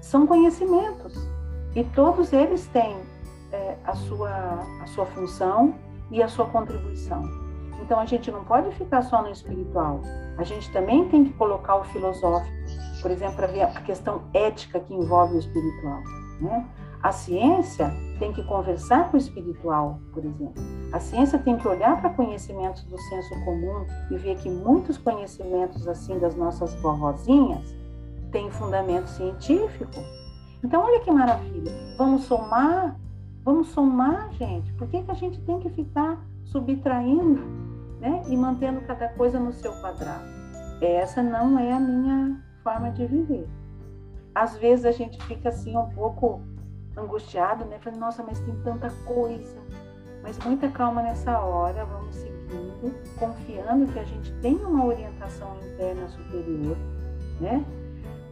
São 0.00 0.26
conhecimentos 0.26 1.14
e 1.76 1.84
todos 1.84 2.32
eles 2.32 2.66
têm 2.66 2.96
é, 3.52 3.76
a, 3.84 3.94
sua, 3.94 4.66
a 4.82 4.86
sua 4.88 5.06
função 5.06 5.74
e 6.10 6.20
a 6.20 6.26
sua 6.26 6.46
contribuição. 6.46 7.39
Então 7.82 7.98
a 7.98 8.06
gente 8.06 8.30
não 8.30 8.44
pode 8.44 8.70
ficar 8.76 9.02
só 9.02 9.22
no 9.22 9.30
espiritual, 9.30 10.00
a 10.36 10.44
gente 10.44 10.70
também 10.72 11.08
tem 11.08 11.24
que 11.24 11.32
colocar 11.34 11.76
o 11.76 11.84
filosófico, 11.84 12.54
por 13.02 13.10
exemplo, 13.10 13.36
para 13.36 13.46
ver 13.46 13.62
a 13.62 13.80
questão 13.82 14.22
ética 14.32 14.80
que 14.80 14.94
envolve 14.94 15.36
o 15.36 15.38
espiritual. 15.38 16.00
Né? 16.40 16.66
A 17.02 17.12
ciência 17.12 17.90
tem 18.18 18.32
que 18.32 18.42
conversar 18.44 19.10
com 19.10 19.16
o 19.16 19.20
espiritual, 19.20 19.98
por 20.12 20.22
exemplo. 20.22 20.62
A 20.92 21.00
ciência 21.00 21.38
tem 21.38 21.56
que 21.56 21.66
olhar 21.66 21.98
para 22.00 22.10
conhecimentos 22.10 22.84
do 22.84 22.98
senso 22.98 23.44
comum 23.44 23.86
e 24.10 24.16
ver 24.16 24.36
que 24.36 24.50
muitos 24.50 24.98
conhecimentos 24.98 25.88
assim 25.88 26.18
das 26.18 26.34
nossas 26.34 26.74
vovozinhas 26.82 27.74
têm 28.30 28.50
fundamento 28.50 29.06
científico. 29.08 30.00
Então, 30.62 30.82
olha 30.82 31.00
que 31.00 31.10
maravilha. 31.10 31.72
Vamos 31.96 32.24
somar, 32.24 32.96
vamos 33.42 33.68
somar, 33.68 34.30
gente. 34.32 34.70
Por 34.74 34.86
que, 34.88 35.02
que 35.02 35.10
a 35.10 35.14
gente 35.14 35.40
tem 35.42 35.58
que 35.58 35.70
ficar 35.70 36.18
subtraindo 36.44 37.69
né? 38.00 38.22
e 38.28 38.36
mantendo 38.36 38.80
cada 38.82 39.08
coisa 39.10 39.38
no 39.38 39.52
seu 39.52 39.72
quadrado? 39.80 40.24
Essa 40.80 41.22
não 41.22 41.58
é 41.58 41.72
a 41.72 41.78
minha 41.78 42.40
forma 42.64 42.90
de 42.90 43.06
viver. 43.06 43.46
Às 44.34 44.56
vezes 44.56 44.84
a 44.84 44.92
gente 44.92 45.22
fica 45.24 45.50
assim 45.50 45.76
um 45.76 45.88
pouco 45.90 46.40
angustiado, 46.96 47.64
né? 47.66 47.78
Falando, 47.80 48.00
nossa, 48.00 48.22
mas 48.22 48.38
tem 48.40 48.54
tanta 48.62 48.90
coisa. 49.04 49.58
Mas 50.22 50.38
muita 50.38 50.68
calma 50.68 51.02
nessa 51.02 51.38
hora, 51.40 51.84
vamos 51.84 52.14
seguindo, 52.14 52.94
confiando 53.18 53.90
que 53.92 53.98
a 53.98 54.04
gente 54.04 54.32
tem 54.40 54.56
uma 54.56 54.84
orientação 54.84 55.56
interna 55.62 56.08
superior, 56.08 56.76
né? 57.40 57.64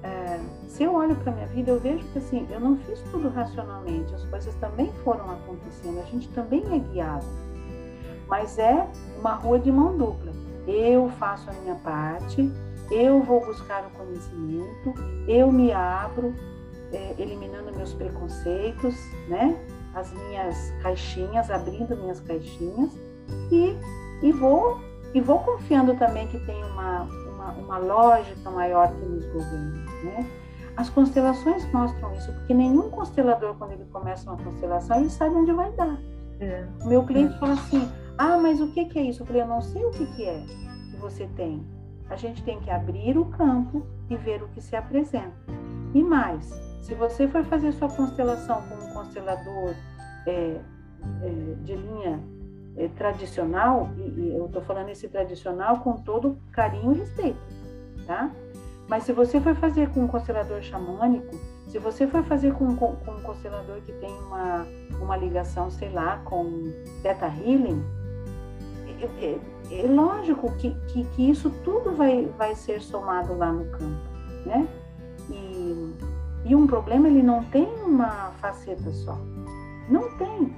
É, 0.02 0.38
se 0.68 0.84
eu 0.84 0.94
olho 0.94 1.16
para 1.16 1.32
minha 1.32 1.46
vida, 1.48 1.70
eu 1.72 1.80
vejo 1.80 2.06
que 2.12 2.18
assim, 2.18 2.46
eu 2.50 2.60
não 2.60 2.76
fiz 2.76 3.00
tudo 3.10 3.28
racionalmente, 3.30 4.14
as 4.14 4.24
coisas 4.26 4.54
também 4.56 4.92
foram 5.02 5.28
acontecendo, 5.30 5.98
a 5.98 6.04
gente 6.04 6.28
também 6.28 6.62
é 6.72 6.78
guiado. 6.78 7.26
Mas 8.28 8.58
é 8.58 8.86
uma 9.18 9.32
rua 9.32 9.58
de 9.58 9.72
mão 9.72 9.96
dupla. 9.96 10.32
Eu 10.66 11.08
faço 11.18 11.48
a 11.48 11.52
minha 11.54 11.74
parte, 11.76 12.52
eu 12.90 13.22
vou 13.22 13.44
buscar 13.44 13.84
o 13.86 13.90
conhecimento, 13.90 14.94
eu 15.26 15.50
me 15.50 15.72
abro, 15.72 16.34
é, 16.92 17.14
eliminando 17.18 17.72
meus 17.76 17.92
preconceitos, 17.94 18.94
né? 19.28 19.56
As 19.94 20.12
minhas 20.12 20.72
caixinhas, 20.82 21.50
abrindo 21.50 21.96
minhas 21.96 22.20
caixinhas 22.20 22.92
e, 23.50 23.76
e 24.22 24.32
vou 24.32 24.78
e 25.14 25.20
vou 25.20 25.38
confiando 25.38 25.94
também 25.94 26.28
que 26.28 26.38
tem 26.40 26.62
uma, 26.64 27.02
uma, 27.02 27.52
uma 27.52 27.78
lógica 27.78 28.50
maior 28.50 28.88
que 28.88 29.06
nos 29.06 29.24
governa, 29.26 29.84
né? 30.04 30.26
As 30.76 30.88
constelações 30.90 31.64
mostram 31.72 32.14
isso, 32.14 32.32
porque 32.32 32.54
nenhum 32.54 32.88
constelador, 32.90 33.56
quando 33.56 33.72
ele 33.72 33.84
começa 33.86 34.30
uma 34.30 34.40
constelação, 34.40 34.98
ele 35.00 35.10
sabe 35.10 35.34
onde 35.34 35.50
vai 35.52 35.72
dar. 35.72 35.98
É. 36.40 36.64
Meu 36.84 37.02
cliente 37.02 37.36
fala 37.40 37.54
assim: 37.54 37.90
Ah, 38.18 38.36
mas 38.36 38.60
o 38.60 38.68
que, 38.72 38.80
é 38.98 39.02
isso? 39.02 39.22
Eu 39.22 39.26
falei: 39.26 39.42
Eu 39.42 39.46
não 39.46 39.62
sei 39.62 39.84
o 39.84 39.90
que, 39.92 40.04
que 40.16 40.24
é 40.24 40.44
que 40.90 40.96
você 40.96 41.26
tem 41.36 41.64
a 42.10 42.16
gente 42.16 42.42
tem 42.42 42.58
que 42.60 42.70
abrir 42.70 43.18
o 43.18 43.26
campo 43.26 43.86
e 44.08 44.16
ver 44.16 44.42
o 44.42 44.48
que 44.48 44.60
se 44.60 44.74
apresenta. 44.74 45.32
E 45.94 46.02
mais, 46.02 46.46
se 46.82 46.94
você 46.94 47.28
for 47.28 47.44
fazer 47.44 47.72
sua 47.72 47.88
constelação 47.88 48.62
com 48.62 48.74
um 48.74 48.92
constelador 48.92 49.74
é, 50.26 50.60
é, 51.22 51.54
de 51.62 51.76
linha 51.76 52.20
é, 52.76 52.88
tradicional, 52.88 53.90
e, 53.96 54.20
e 54.20 54.36
eu 54.36 54.46
estou 54.46 54.62
falando 54.62 54.88
esse 54.88 55.08
tradicional 55.08 55.80
com 55.80 55.94
todo 55.96 56.38
carinho 56.52 56.92
e 56.92 56.98
respeito, 56.98 57.38
tá? 58.06 58.30
Mas 58.88 59.04
se 59.04 59.12
você 59.12 59.38
for 59.38 59.54
fazer 59.54 59.90
com 59.90 60.00
um 60.00 60.08
constelador 60.08 60.62
xamânico, 60.62 61.36
se 61.66 61.78
você 61.78 62.06
for 62.06 62.22
fazer 62.24 62.54
com, 62.54 62.74
com, 62.74 62.96
com 62.96 63.10
um 63.10 63.20
constelador 63.20 63.82
que 63.82 63.92
tem 63.92 64.10
uma, 64.22 64.66
uma 64.98 65.16
ligação, 65.16 65.70
sei 65.70 65.90
lá, 65.90 66.16
com 66.24 66.72
Theta 67.02 67.26
Healing, 67.26 67.84
é, 69.00 69.38
é, 69.70 69.84
é 69.84 69.86
lógico 69.86 70.52
que, 70.56 70.70
que, 70.88 71.04
que, 71.04 71.30
isso 71.30 71.50
tudo 71.64 71.94
vai, 71.94 72.26
vai 72.36 72.54
ser 72.54 72.80
somado 72.80 73.36
lá 73.36 73.52
no 73.52 73.64
campo, 73.70 74.08
né? 74.46 74.68
E, 75.30 75.94
e 76.46 76.54
um 76.54 76.66
problema, 76.66 77.08
ele 77.08 77.22
não 77.22 77.44
tem 77.44 77.66
uma 77.84 78.32
faceta 78.40 78.90
só. 78.90 79.18
Não 79.88 80.16
tem. 80.16 80.54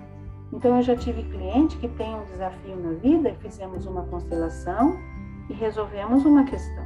Então, 0.53 0.77
eu 0.77 0.83
já 0.83 0.97
tive 0.97 1.23
cliente 1.25 1.77
que 1.77 1.89
tem 1.89 2.15
um 2.15 2.25
desafio 2.25 2.77
na 2.77 2.93
vida, 2.95 3.35
fizemos 3.41 3.87
uma 3.87 4.03
constelação 4.05 4.97
e 5.49 5.55
resolvemos 5.55 6.25
uma 6.25 6.45
questão. 6.45 6.85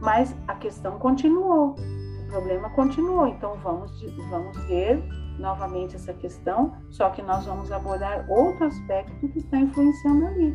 Mas 0.00 0.34
a 0.46 0.54
questão 0.54 0.98
continuou, 0.98 1.74
o 1.74 2.30
problema 2.30 2.70
continuou. 2.70 3.26
Então, 3.26 3.54
vamos, 3.62 3.92
vamos 4.30 4.56
ver 4.66 5.02
novamente 5.38 5.96
essa 5.96 6.12
questão, 6.12 6.74
só 6.90 7.10
que 7.10 7.22
nós 7.22 7.46
vamos 7.46 7.70
abordar 7.70 8.28
outro 8.28 8.64
aspecto 8.64 9.28
que 9.28 9.38
está 9.38 9.58
influenciando 9.58 10.26
ali. 10.26 10.50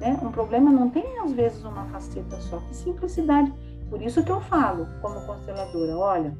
Né? 0.00 0.18
Um 0.22 0.30
problema 0.30 0.70
não 0.70 0.90
tem, 0.90 1.18
às 1.20 1.32
vezes, 1.32 1.64
uma 1.64 1.84
faceta 1.86 2.36
só, 2.40 2.58
que 2.60 2.74
simplicidade. 2.74 3.52
Por 3.88 4.02
isso 4.02 4.22
que 4.24 4.30
eu 4.30 4.40
falo, 4.40 4.86
como 5.00 5.24
consteladora, 5.26 5.96
olha, 5.96 6.36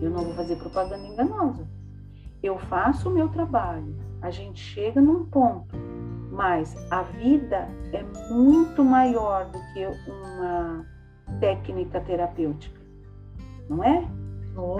eu 0.00 0.10
não 0.10 0.24
vou 0.24 0.34
fazer 0.34 0.56
propaganda 0.56 1.06
enganosa. 1.06 1.66
Eu 2.42 2.58
faço 2.58 3.08
o 3.08 3.12
meu 3.12 3.28
trabalho, 3.28 3.96
a 4.20 4.30
gente 4.30 4.60
chega 4.60 5.00
num 5.00 5.24
ponto, 5.24 5.74
mas 6.30 6.74
a 6.90 7.02
vida 7.02 7.68
é 7.92 8.02
muito 8.30 8.84
maior 8.84 9.46
do 9.46 9.58
que 9.72 9.86
uma 10.10 10.84
técnica 11.40 12.00
terapêutica, 12.00 12.80
não 13.68 13.82
é? 13.82 14.06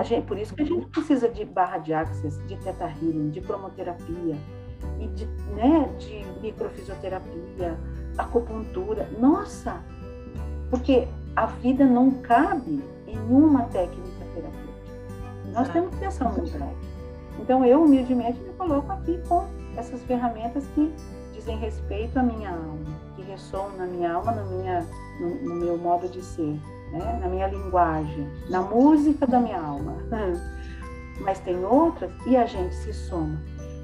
Gente, 0.05 0.27
por 0.27 0.39
isso 0.39 0.55
que 0.55 0.63
a 0.63 0.67
gente 0.67 0.87
precisa 0.87 1.29
de 1.29 1.45
barra 1.45 1.79
de 1.79 1.93
access, 1.93 2.39
de 2.47 2.57
teta 2.57 2.85
healing, 2.85 3.31
de 3.31 3.41
cromoterapia, 3.41 4.37
e 4.99 5.07
de, 5.09 5.27
né, 5.55 5.91
de 5.99 6.25
microfisioterapia, 6.41 7.79
acupuntura. 8.17 9.09
Nossa! 9.19 9.83
Porque 10.71 11.09
a 11.37 11.47
vida 11.47 11.85
não 11.85 12.11
cabe 12.11 12.83
em 13.07 13.19
uma 13.19 13.65
técnica 13.65 14.25
terapêutica. 14.35 14.75
Nós 15.53 15.69
temos 15.69 15.91
que 15.91 16.01
pensar 16.01 16.33
muito 16.33 16.51
grande. 16.51 16.77
Então, 17.39 17.65
eu 17.65 17.83
humildemente 17.83 18.41
me 18.41 18.53
coloco 18.55 18.91
aqui 18.93 19.21
com 19.29 19.47
essas 19.77 20.01
ferramentas 20.05 20.65
que 20.75 20.93
dizem 21.33 21.57
respeito 21.59 22.19
à 22.19 22.23
minha 22.23 22.51
alma, 22.51 23.01
que 23.17 23.23
ressoam 23.23 23.71
na 23.77 23.87
minha 23.87 24.13
alma, 24.13 24.33
na 24.33 24.45
minha, 24.45 24.87
no, 25.21 25.35
no 25.43 25.55
meu 25.55 25.77
modo 25.77 26.09
de 26.09 26.23
ser, 26.23 26.59
né? 26.99 27.19
na 27.21 27.29
minha 27.29 27.47
linguagem, 27.49 28.29
na 28.49 28.63
música 28.63 29.27
da 29.27 29.41
minha 29.41 29.61
alma. 29.61 29.97
Mas 31.21 31.39
tem 31.41 31.65
outras 31.65 32.11
e 32.27 32.37
a 32.37 32.47
gente 32.47 32.75
se 32.75 32.93
soma. 32.93 33.41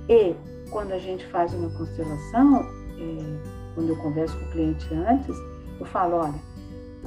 E 0.08 0.34
quando 0.70 0.92
a 0.92 0.98
gente 0.98 1.24
faz 1.26 1.54
uma 1.54 1.70
constelação, 1.70 2.60
é, 2.98 3.74
quando 3.74 3.90
eu 3.90 3.96
converso 3.96 4.36
com 4.38 4.44
o 4.46 4.50
cliente 4.50 4.94
antes, 4.94 5.36
eu 5.78 5.86
falo, 5.86 6.16
olha, 6.16 6.34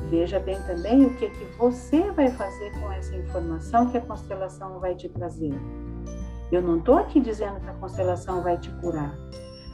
veja 0.10 0.40
bem 0.40 0.62
também 0.64 1.06
o 1.06 1.14
que, 1.16 1.26
é 1.26 1.30
que 1.30 1.46
você 1.58 2.12
vai 2.12 2.30
fazer 2.32 2.72
com 2.80 2.92
essa 2.92 3.16
informação 3.16 3.90
que 3.90 3.98
a 3.98 4.02
constelação 4.02 4.80
vai 4.80 4.96
te 4.96 5.10
trazer. 5.10 5.54
Eu 6.52 6.62
não 6.62 6.78
estou 6.78 6.98
aqui 6.98 7.20
dizendo 7.20 7.60
que 7.60 7.70
a 7.70 7.74
constelação 7.74 8.42
vai 8.42 8.58
te 8.58 8.70
curar, 8.80 9.16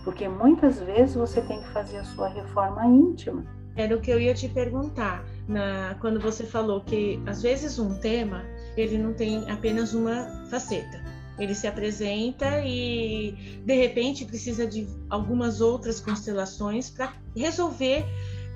porque 0.03 0.27
muitas 0.27 0.80
vezes 0.80 1.15
você 1.15 1.41
tem 1.41 1.61
que 1.61 1.67
fazer 1.69 1.97
a 1.97 2.03
sua 2.03 2.30
reforma 2.30 2.86
íntima. 2.86 3.45
Era 3.75 3.95
o 3.95 4.01
que 4.01 4.11
eu 4.11 4.19
ia 4.19 4.34
te 4.34 4.49
perguntar, 4.49 5.23
na, 5.49 5.97
quando 5.99 6.19
você 6.19 6.45
falou 6.45 6.81
que 6.81 7.21
às 7.25 7.41
vezes 7.41 7.77
um 7.77 7.95
tema 7.95 8.45
ele 8.77 8.97
não 8.97 9.13
tem 9.13 9.49
apenas 9.51 9.93
uma 9.93 10.45
faceta 10.49 11.03
ele 11.39 11.55
se 11.55 11.65
apresenta 11.65 12.61
e 12.65 13.31
de 13.65 13.73
repente 13.73 14.25
precisa 14.25 14.67
de 14.67 14.87
algumas 15.09 15.61
outras 15.61 15.99
constelações 15.99 16.89
para 16.89 17.13
resolver 17.35 18.05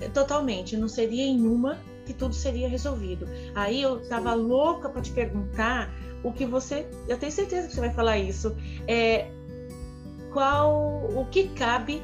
eh, 0.00 0.08
totalmente. 0.10 0.76
Não 0.76 0.86
seria 0.86 1.24
em 1.24 1.46
uma 1.46 1.78
que 2.04 2.12
tudo 2.12 2.34
seria 2.34 2.68
resolvido. 2.68 3.26
Aí 3.54 3.80
eu 3.80 4.02
estava 4.02 4.34
louca 4.34 4.90
para 4.90 5.00
te 5.00 5.10
perguntar 5.10 5.90
o 6.22 6.30
que 6.30 6.44
você, 6.44 6.86
eu 7.08 7.18
tenho 7.18 7.32
certeza 7.32 7.68
que 7.68 7.74
você 7.74 7.80
vai 7.80 7.92
falar 7.92 8.18
isso, 8.18 8.54
é 8.86 9.30
qual 10.32 11.04
o 11.14 11.26
que 11.30 11.48
cabe 11.48 12.02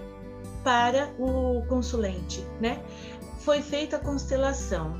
para 0.65 1.11
o 1.19 1.63
consulente, 1.69 2.45
né? 2.61 2.83
Foi 3.41 3.63
feita 3.63 3.97
a 3.97 3.99
constelação, 3.99 4.95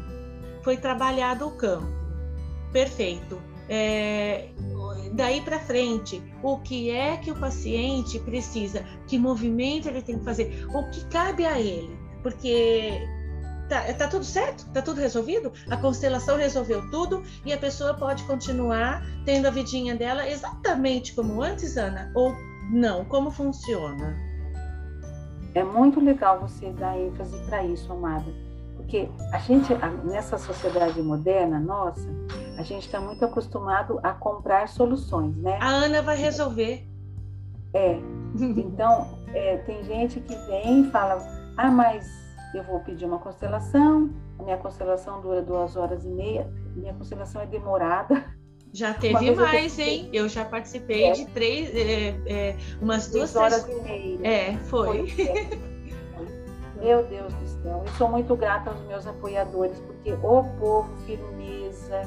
foi 0.63 0.77
trabalhado 0.77 1.47
o 1.47 1.53
campo, 1.53 1.87
perfeito. 2.73 3.41
É, 3.69 4.49
daí 5.13 5.41
para 5.43 5.61
frente, 5.61 6.21
o 6.43 6.59
que 6.59 6.91
é 6.91 7.17
que 7.17 7.31
o 7.31 7.37
paciente 7.37 8.19
precisa, 8.19 8.85
que 9.07 9.19
movimento 9.19 9.89
ele 9.89 10.03
tem 10.03 10.19
que 10.19 10.25
fazer, 10.25 10.67
o 10.75 10.91
que 10.91 11.05
cabe 11.07 11.45
a 11.45 11.61
ele, 11.61 11.97
porque 12.23 13.01
tá, 13.69 13.93
tá 13.95 14.09
tudo 14.09 14.25
certo, 14.25 14.67
tá 14.73 14.83
tudo 14.83 15.01
resolvido, 15.01 15.53
a 15.71 15.77
constelação 15.77 16.37
resolveu 16.37 16.91
tudo 16.91 17.23
e 17.45 17.53
a 17.53 17.59
pessoa 17.59 17.95
pode 17.95 18.25
continuar 18.25 19.07
tendo 19.25 19.47
a 19.47 19.51
vidinha 19.51 19.95
dela 19.95 20.29
exatamente 20.29 21.15
como 21.15 21.41
antes, 21.41 21.77
Ana, 21.77 22.11
ou 22.15 22.35
não? 22.73 23.05
Como 23.05 23.31
funciona? 23.31 24.30
É 25.55 25.65
muito 25.65 26.01
legal 26.01 26.41
você 26.41 26.71
dar 26.71 26.99
ênfase 26.99 27.37
para 27.47 27.65
isso, 27.65 27.93
amada, 27.93 28.33
porque 28.77 29.09
a 29.33 29.39
gente 29.39 29.73
nessa 30.05 30.39
sociedade 30.39 31.01
moderna 31.03 31.59
nossa, 31.59 32.09
a 32.57 32.63
gente 32.63 32.87
está 32.87 33.01
muito 33.01 33.25
acostumado 33.25 33.99
a 34.03 34.13
comprar 34.13 34.69
soluções, 34.69 35.37
né? 35.37 35.59
A 35.61 35.69
Ana 35.69 36.03
vai 36.03 36.17
resolver. 36.17 36.87
É. 37.75 37.99
Então 38.33 39.19
é, 39.35 39.57
tem 39.59 39.83
gente 39.83 40.21
que 40.21 40.35
vem 40.47 40.83
e 40.83 40.91
fala, 40.93 41.19
ah, 41.57 41.71
mas 41.71 42.09
eu 42.55 42.63
vou 42.63 42.79
pedir 42.81 43.05
uma 43.05 43.19
constelação, 43.19 44.11
a 44.39 44.43
minha 44.43 44.57
constelação 44.57 45.21
dura 45.21 45.43
duas 45.43 45.77
horas 45.77 46.05
e 46.05 46.09
meia, 46.09 46.49
minha 46.77 46.95
constelação 46.95 47.43
é 47.43 47.47
demorada. 47.47 48.25
Já 48.73 48.95
teve 48.95 49.33
mais, 49.33 49.79
eu 49.79 49.85
hein? 49.85 50.11
Eu 50.13 50.29
já 50.29 50.45
participei 50.45 51.05
é. 51.05 51.13
de 51.13 51.27
três, 51.27 51.75
é, 51.75 52.15
é, 52.27 52.57
umas 52.81 53.09
duas 53.09 53.35
horas 53.35 53.65
três... 53.65 53.79
e 53.79 53.83
meia. 53.83 54.19
É, 54.23 54.57
foi. 54.59 55.09
foi. 55.09 55.71
Meu 56.81 57.05
Deus 57.05 57.35
do 57.35 57.47
céu, 57.63 57.83
eu 57.85 57.93
sou 57.99 58.09
muito 58.09 58.35
grata 58.35 58.71
aos 58.71 58.81
meus 58.87 59.07
apoiadores, 59.07 59.79
porque 59.81 60.15
o 60.15 60.45
povo, 60.59 60.89
firmeza, 61.05 62.01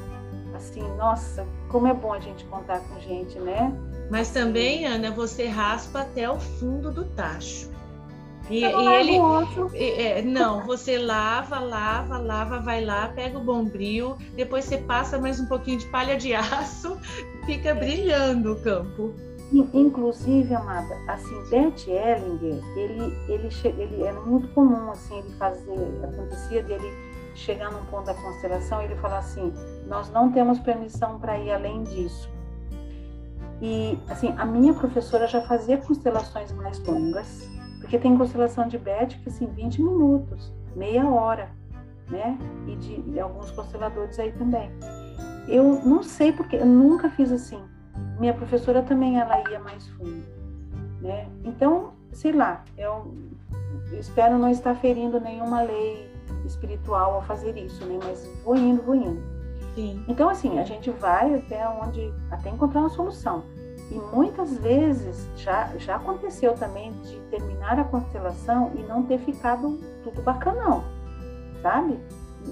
assim, 0.56 0.82
nossa, 0.96 1.46
como 1.68 1.86
é 1.86 1.94
bom 1.94 2.12
a 2.12 2.18
gente 2.18 2.44
contar 2.46 2.80
com 2.80 2.98
gente, 2.98 3.38
né? 3.38 3.72
Mas 4.10 4.30
também, 4.30 4.84
Ana, 4.84 5.12
você 5.12 5.46
raspa 5.46 6.00
até 6.00 6.28
o 6.28 6.40
fundo 6.40 6.90
do 6.90 7.04
tacho. 7.04 7.70
E, 8.50 8.60
e 8.60 8.64
ele. 8.64 9.18
É, 9.74 10.22
não, 10.22 10.64
você 10.66 10.98
lava, 10.98 11.58
lava, 11.60 12.18
lava, 12.18 12.60
vai 12.60 12.84
lá, 12.84 13.08
pega 13.08 13.38
o 13.38 13.44
bombril, 13.44 14.16
depois 14.36 14.64
você 14.64 14.78
passa 14.78 15.18
mais 15.18 15.40
um 15.40 15.46
pouquinho 15.46 15.78
de 15.78 15.86
palha 15.86 16.16
de 16.16 16.34
aço, 16.34 16.98
fica 17.46 17.74
brilhando 17.74 18.52
o 18.52 18.60
campo. 18.60 19.14
Inclusive, 19.52 20.52
amada, 20.52 20.96
assim, 21.06 21.42
Bert 21.48 21.86
Ellinger, 21.86 22.60
ele, 22.76 23.14
ele, 23.28 23.48
ele 23.78 24.02
era 24.02 24.20
muito 24.22 24.48
comum, 24.48 24.90
assim, 24.90 25.18
ele 25.18 25.30
fazer, 25.36 25.78
acontecia 26.02 26.62
dele 26.62 26.90
chegar 27.36 27.70
num 27.70 27.84
ponto 27.86 28.06
da 28.06 28.14
constelação 28.14 28.82
e 28.82 28.86
ele 28.86 28.96
falar 28.96 29.18
assim, 29.18 29.52
nós 29.86 30.10
não 30.10 30.32
temos 30.32 30.58
permissão 30.58 31.20
para 31.20 31.38
ir 31.38 31.52
além 31.52 31.84
disso. 31.84 32.28
E, 33.62 33.98
assim, 34.08 34.34
a 34.36 34.44
minha 34.44 34.74
professora 34.74 35.28
já 35.28 35.40
fazia 35.42 35.76
constelações 35.78 36.50
mais 36.52 36.78
longas, 36.84 37.48
porque 37.84 37.98
tem 37.98 38.16
constelação 38.16 38.66
de 38.66 38.78
Beth 38.78 39.08
que 39.22 39.28
assim, 39.28 39.46
20 39.46 39.82
minutos, 39.82 40.50
meia 40.74 41.06
hora, 41.06 41.50
né? 42.08 42.38
E 42.66 42.76
de, 42.76 43.02
de 43.02 43.20
alguns 43.20 43.50
consteladores 43.50 44.18
aí 44.18 44.32
também. 44.32 44.70
Eu 45.46 45.82
não 45.84 46.02
sei 46.02 46.32
porque, 46.32 46.56
eu 46.56 46.64
nunca 46.64 47.10
fiz 47.10 47.30
assim. 47.30 47.62
Minha 48.18 48.32
professora 48.32 48.82
também, 48.82 49.20
ela 49.20 49.38
ia 49.50 49.60
mais 49.60 49.86
fundo, 49.88 50.24
né? 51.02 51.28
Então, 51.44 51.92
sei 52.10 52.32
lá, 52.32 52.64
eu, 52.78 53.14
espero 53.92 54.38
não 54.38 54.48
estar 54.48 54.74
ferindo 54.76 55.20
nenhuma 55.20 55.60
lei 55.60 56.10
espiritual 56.46 57.16
ao 57.16 57.22
fazer 57.22 57.54
isso, 57.58 57.84
né? 57.84 57.98
Mas 58.02 58.26
vou 58.42 58.56
indo, 58.56 58.82
vou 58.82 58.94
indo. 58.94 59.22
Sim. 59.74 60.02
Então, 60.08 60.30
assim, 60.30 60.58
a 60.58 60.64
gente 60.64 60.90
vai 60.90 61.34
até 61.34 61.68
onde, 61.68 62.14
até 62.30 62.48
encontrar 62.48 62.80
uma 62.80 62.88
solução. 62.88 63.44
E 63.90 63.94
muitas 63.94 64.56
vezes 64.58 65.28
já, 65.36 65.66
já 65.76 65.96
aconteceu 65.96 66.54
também 66.54 66.92
de 67.02 67.20
terminar 67.30 67.78
a 67.78 67.84
constelação 67.84 68.72
e 68.74 68.82
não 68.82 69.02
ter 69.02 69.18
ficado 69.18 69.78
tudo 70.02 70.22
bacanão, 70.22 70.82
sabe? 71.62 71.98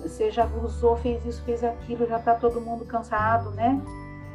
Você 0.03 0.31
já 0.31 0.47
usou, 0.63 0.97
fez 0.97 1.25
isso, 1.25 1.43
fez 1.45 1.63
aquilo, 1.65 2.07
já 2.07 2.19
está 2.19 2.35
todo 2.35 2.61
mundo 2.61 2.85
cansado, 2.85 3.51
né? 3.53 3.81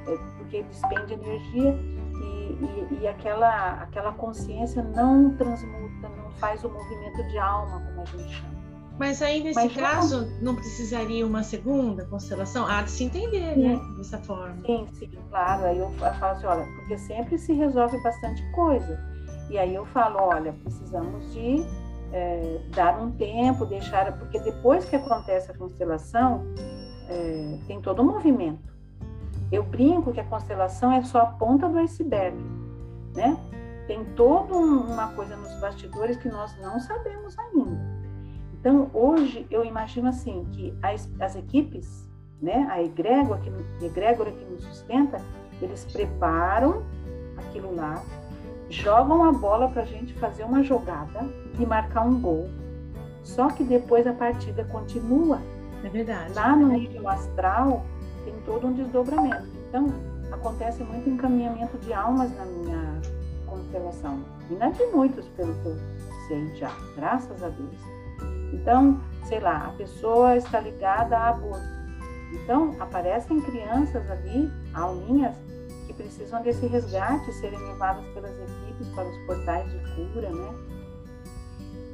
É, 0.08 0.18
porque 0.38 0.64
despende 0.64 1.14
energia 1.14 1.72
e, 1.72 2.88
e, 2.92 3.00
e, 3.02 3.08
aquela, 3.08 3.74
aquela 3.82 4.12
consciência 4.14 4.84
não 4.84 5.36
transmuta, 5.36 6.10
não 6.10 6.32
faz 6.32 6.64
o 6.64 6.70
movimento 6.70 7.28
de 7.28 7.38
alma, 7.38 7.82
como 7.82 8.02
a 8.02 8.06
gente 8.06 8.34
chama. 8.34 8.57
Mas 9.00 9.22
aí, 9.22 9.44
nesse 9.44 9.60
Mas, 9.60 9.76
caso, 9.76 10.26
não... 10.26 10.54
não 10.54 10.56
precisaria 10.56 11.26
uma 11.26 11.44
segunda 11.44 12.06
constelação? 12.06 12.66
Há 12.66 12.82
de 12.82 12.92
se 12.92 13.04
entender, 13.04 13.54
sim. 13.54 13.68
né? 13.68 13.82
Dessa 13.98 14.18
forma. 14.18 14.58
Sim, 14.66 14.88
sim, 14.94 15.12
claro. 15.30 15.66
Aí 15.66 15.78
eu 15.78 15.92
falo 15.92 16.32
assim, 16.32 16.48
olha, 16.48 16.66
porque 16.76 16.98
sempre 16.98 17.38
se 17.38 17.54
resolve 17.54 18.02
bastante 18.02 18.44
coisa. 18.52 19.00
E 19.50 19.58
aí 19.58 19.76
eu 19.76 19.86
falo, 19.86 20.20
olha, 20.20 20.52
precisamos 20.64 21.32
de 21.32 21.64
é, 22.12 22.60
dar 22.76 23.00
um 23.00 23.12
tempo, 23.12 23.66
deixar... 23.66 24.12
Porque 24.18 24.40
depois 24.40 24.86
que 24.86 24.96
acontece 24.96 25.52
a 25.52 25.54
constelação, 25.54 26.44
é, 27.08 27.60
tem 27.68 27.80
todo 27.82 28.02
um 28.02 28.06
movimento. 28.06 28.76
Eu 29.52 29.64
brinco 29.64 30.12
que 30.12 30.20
a 30.20 30.26
constelação 30.26 30.92
é 30.92 31.04
só 31.04 31.20
a 31.20 31.26
ponta 31.28 31.70
do 31.70 31.78
iceberg, 31.78 32.36
né? 33.16 33.38
Tem 33.88 34.04
toda 34.16 34.54
uma 34.54 35.08
coisa 35.14 35.38
nos 35.38 35.54
bastidores 35.62 36.18
que 36.18 36.28
nós 36.28 36.54
não 36.60 36.80
sabemos 36.80 37.38
ainda. 37.40 37.97
Então, 38.68 38.92
hoje, 38.94 39.48
eu 39.50 39.64
imagino 39.64 40.10
assim, 40.10 40.46
que 40.52 40.78
as, 40.84 41.10
as 41.22 41.38
equipes, 41.38 42.06
né, 42.42 42.68
a 42.70 42.84
egrégora 42.84 43.40
que, 43.40 43.86
egrégora 43.86 44.30
que 44.30 44.44
nos 44.44 44.62
sustenta, 44.62 45.22
eles 45.62 45.86
preparam 45.86 46.84
aquilo 47.38 47.74
lá, 47.74 48.04
jogam 48.70 49.24
a 49.24 49.32
bola 49.32 49.70
para 49.70 49.84
a 49.84 49.86
gente 49.86 50.14
fazer 50.16 50.44
uma 50.44 50.62
jogada 50.64 51.22
e 51.58 51.66
marcar 51.66 52.02
um 52.02 52.20
gol. 52.20 52.50
Só 53.24 53.48
que 53.48 53.64
depois 53.64 54.06
a 54.06 54.12
partida 54.12 54.66
continua. 54.66 55.40
É 55.86 55.88
verdade. 55.88 56.34
Lá 56.34 56.54
no 56.54 56.68
nível 56.68 57.08
astral 57.08 57.86
tem 58.26 58.36
todo 58.46 58.68
um 58.68 58.74
desdobramento. 58.74 59.48
Então, 59.70 59.88
acontece 60.30 60.84
muito 60.84 61.10
encaminhamento 61.10 61.78
de 61.78 61.94
almas 61.94 62.36
na 62.36 62.44
minha 62.44 63.02
constelação. 63.46 64.20
E 64.52 64.56
não 64.56 64.68
é 64.68 64.72
de 64.72 64.86
muitos, 64.88 65.26
pelo 65.30 65.54
que 65.54 65.68
eu 65.68 65.78
sei 66.28 66.54
já, 66.58 66.76
graças 66.98 67.42
a 67.42 67.48
Deus. 67.48 67.97
Então, 68.54 69.00
sei 69.28 69.40
lá, 69.40 69.68
a 69.68 69.72
pessoa 69.72 70.36
está 70.36 70.60
ligada 70.60 71.18
a 71.18 71.30
aborto. 71.30 71.78
Então, 72.34 72.76
aparecem 72.80 73.40
crianças 73.42 74.10
ali, 74.10 74.52
alminhas, 74.74 75.36
que 75.86 75.94
precisam 75.94 76.42
desse 76.42 76.66
resgate, 76.68 77.32
serem 77.34 77.60
levadas 77.60 78.06
pelas 78.14 78.32
equipes 78.32 78.88
para 78.90 79.08
os 79.08 79.18
portais 79.26 79.70
de 79.72 79.80
cura, 79.96 80.30
né? 80.30 80.56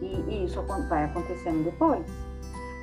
E, 0.02 0.06
e 0.30 0.46
isso 0.46 0.62
vai 0.90 1.06
acontecendo 1.06 1.64
depois. 1.64 2.06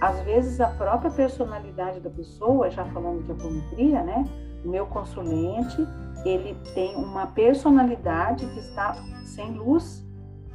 Às 0.01 0.21
vezes, 0.21 0.61
a 0.61 0.69
própria 0.69 1.11
personalidade 1.11 2.01
da 2.01 2.09
pessoa, 2.09 2.71
já 2.71 2.85
falando 2.87 3.25
de 3.25 3.33
apometria, 3.33 4.03
né? 4.03 4.25
O 4.65 4.69
meu 4.69 4.87
consulente, 4.87 5.87
ele 6.25 6.57
tem 6.75 6.95
uma 6.97 7.27
personalidade 7.29 8.47
que 8.47 8.61
está 8.61 8.95
sem 9.25 9.53
luz, 9.53 10.07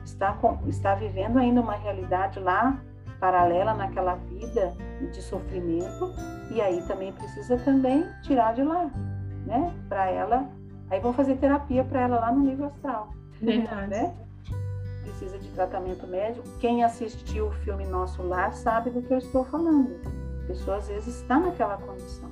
está, 0.03 0.34
com, 0.34 0.59
está 0.68 0.95
vivendo 0.95 1.38
ainda 1.38 1.61
uma 1.61 1.76
realidade 1.76 2.39
lá 2.39 2.82
paralela 3.26 3.74
naquela 3.74 4.16
vida 4.16 4.76
de 5.12 5.20
sofrimento 5.20 6.14
e 6.52 6.62
aí 6.62 6.80
também 6.84 7.12
precisa 7.12 7.58
também 7.58 8.06
tirar 8.22 8.54
de 8.54 8.62
lá, 8.62 8.92
né? 9.48 9.74
Para 9.90 10.12
ela, 10.12 10.48
aí 10.92 11.00
vão 11.00 11.12
fazer 11.12 11.36
terapia 11.38 11.84
para 11.84 12.02
ela 12.02 12.20
lá 12.20 12.32
no 12.32 12.42
nível 12.42 12.68
astral, 12.68 13.10
Verdade. 13.42 13.88
né? 13.88 14.14
Precisa 15.02 15.40
de 15.40 15.50
tratamento 15.50 16.06
médico. 16.06 16.48
Quem 16.60 16.84
assistiu 16.84 17.48
o 17.48 17.52
filme 17.52 17.84
Nosso 17.88 18.22
Lar 18.22 18.54
sabe 18.54 18.92
do 18.92 19.02
que 19.02 19.12
eu 19.12 19.18
estou 19.18 19.44
falando. 19.46 20.00
A 20.44 20.48
pessoa 20.48 20.78
às 20.78 20.88
vezes 20.88 21.22
está 21.22 21.40
naquela 21.40 21.78
condição. 21.78 22.30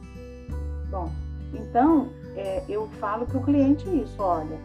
Bom, 0.91 1.11
então 1.55 2.09
é, 2.35 2.63
eu 2.69 2.87
falo 2.99 3.25
para 3.25 3.39
o 3.39 3.43
cliente 3.43 3.89
isso, 3.89 4.21
olha, 4.21 4.59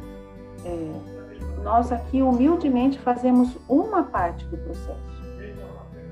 é, 0.66 1.62
nós 1.62 1.91
aqui 1.91 2.20
humildemente 2.20 2.99
fazemos 2.99 3.57
uma 3.66 4.03
parte 4.03 4.45
do 4.45 4.59
processo 4.59 5.17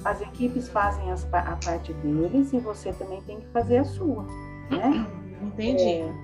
as 0.06 0.20
equipes 0.20 0.68
fazem 0.68 1.10
as, 1.10 1.26
a 1.32 1.56
parte 1.64 1.92
deles 1.94 2.52
e 2.52 2.58
você 2.58 2.92
também 2.92 3.20
tem 3.22 3.40
que 3.40 3.46
fazer 3.48 3.78
a 3.78 3.84
sua, 3.84 4.24
né? 4.70 5.04
Entendi. 5.42 5.82
É, 5.82 6.14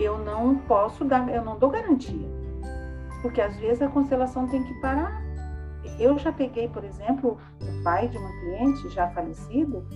eu 0.00 0.18
não 0.18 0.56
posso 0.56 1.04
dar, 1.04 1.28
eu 1.32 1.44
não 1.44 1.56
dou 1.56 1.70
garantia, 1.70 2.28
porque 3.22 3.40
às 3.40 3.56
vezes 3.56 3.80
a 3.82 3.88
constelação 3.88 4.48
tem 4.48 4.64
que 4.64 4.74
parar. 4.80 5.22
Eu 5.98 6.18
já 6.18 6.32
peguei, 6.32 6.68
por 6.68 6.84
exemplo, 6.84 7.38
o 7.62 7.82
pai 7.84 8.08
de 8.08 8.18
uma 8.18 8.30
cliente 8.40 8.88
já 8.90 9.08
falecido 9.10 9.86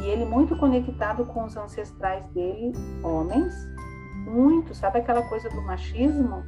e 0.00 0.04
ele 0.04 0.24
muito 0.24 0.56
conectado 0.56 1.26
com 1.26 1.44
os 1.44 1.56
ancestrais 1.56 2.26
dele, 2.30 2.72
homens, 3.02 3.54
muito, 4.26 4.74
sabe 4.74 4.98
aquela 4.98 5.22
coisa 5.22 5.48
do 5.50 5.62
machismo, 5.62 6.42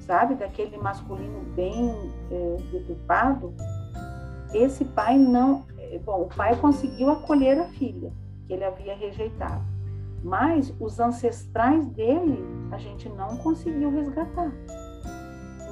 sabe, 0.00 0.34
daquele 0.34 0.76
masculino 0.78 1.40
bem 1.54 1.90
é, 2.30 2.56
deturpado. 2.72 3.54
Esse 4.54 4.84
pai 4.84 5.18
não, 5.18 5.66
é, 5.76 5.98
bom, 5.98 6.22
o 6.22 6.28
pai 6.28 6.56
conseguiu 6.56 7.10
acolher 7.10 7.58
a 7.58 7.64
filha 7.64 8.12
que 8.46 8.52
ele 8.52 8.64
havia 8.64 8.94
rejeitado, 8.94 9.64
mas 10.22 10.72
os 10.78 11.00
ancestrais 11.00 11.84
dele 11.88 12.38
a 12.70 12.78
gente 12.78 13.08
não 13.08 13.36
conseguiu 13.38 13.90
resgatar. 13.90 14.52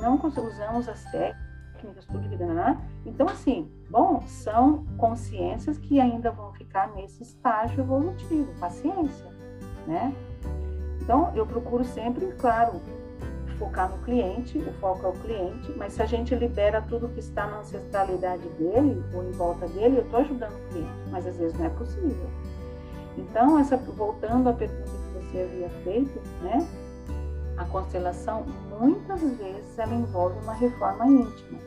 Não 0.00 0.16
usamos 0.16 0.88
as 0.88 1.04
técnicas, 1.12 2.04
tudo 2.06 2.28
que 2.28 2.36
dá. 2.36 2.76
Então, 3.06 3.28
assim, 3.28 3.70
bom, 3.88 4.20
são 4.26 4.84
consciências 4.98 5.78
que 5.78 6.00
ainda 6.00 6.32
vão 6.32 6.52
ficar 6.52 6.92
nesse 6.92 7.22
estágio 7.22 7.80
evolutivo, 7.80 8.52
paciência, 8.58 9.30
né? 9.86 10.12
Então, 11.00 11.32
eu 11.36 11.46
procuro 11.46 11.84
sempre, 11.84 12.26
claro, 12.32 12.80
focar 13.62 13.88
no 13.88 13.98
cliente, 13.98 14.58
o 14.58 14.72
foco 14.80 15.06
é 15.06 15.08
o 15.10 15.12
cliente, 15.12 15.72
mas 15.76 15.92
se 15.92 16.02
a 16.02 16.06
gente 16.06 16.34
libera 16.34 16.82
tudo 16.82 17.08
que 17.08 17.20
está 17.20 17.46
na 17.46 17.60
ancestralidade 17.60 18.48
dele 18.58 19.00
ou 19.14 19.22
em 19.22 19.30
volta 19.30 19.68
dele, 19.68 19.98
eu 19.98 20.02
estou 20.02 20.18
ajudando 20.18 20.52
o 20.52 20.68
cliente, 20.70 21.10
mas 21.12 21.24
às 21.28 21.36
vezes 21.36 21.56
não 21.56 21.66
é 21.66 21.70
possível. 21.70 22.26
Então, 23.16 23.58
essa, 23.58 23.76
voltando 23.76 24.48
à 24.48 24.52
pergunta 24.52 24.90
que 24.90 25.26
você 25.26 25.42
havia 25.42 25.68
feito, 25.84 26.20
né? 26.42 26.66
A 27.56 27.64
constelação, 27.66 28.44
muitas 28.80 29.20
vezes, 29.20 29.78
ela 29.78 29.94
envolve 29.94 30.40
uma 30.40 30.54
reforma 30.54 31.06
íntima. 31.06 31.60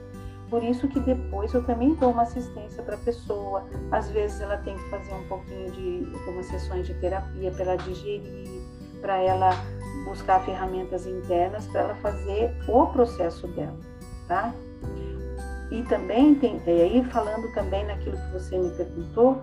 Por 0.49 0.63
isso 0.63 0.87
que 0.89 0.99
depois 0.99 1.53
eu 1.53 1.63
também 1.63 1.95
dou 1.95 2.11
uma 2.11 2.23
assistência 2.23 2.83
para 2.83 2.95
a 2.95 2.99
pessoa. 2.99 3.63
Às 3.91 4.09
vezes 4.11 4.41
ela 4.41 4.57
tem 4.57 4.75
que 4.75 4.89
fazer 4.89 5.13
um 5.13 5.27
pouquinho 5.27 5.71
de 5.71 6.11
algumas 6.13 6.45
sessões 6.47 6.87
de 6.87 6.93
terapia 6.95 7.51
para 7.51 7.63
ela 7.63 7.75
digerir, 7.77 8.61
para 9.01 9.17
ela 9.17 9.51
buscar 10.05 10.39
ferramentas 10.45 11.05
internas 11.05 11.67
para 11.67 11.81
ela 11.81 11.95
fazer 11.95 12.55
o 12.67 12.85
processo 12.87 13.47
dela, 13.49 13.77
tá? 14.27 14.53
E 15.71 15.81
também 15.83 16.35
tem, 16.35 16.61
e 16.65 16.69
aí 16.69 17.03
falando 17.05 17.51
também 17.53 17.85
naquilo 17.85 18.15
que 18.15 18.33
você 18.33 18.57
me 18.57 18.69
perguntou, 18.69 19.41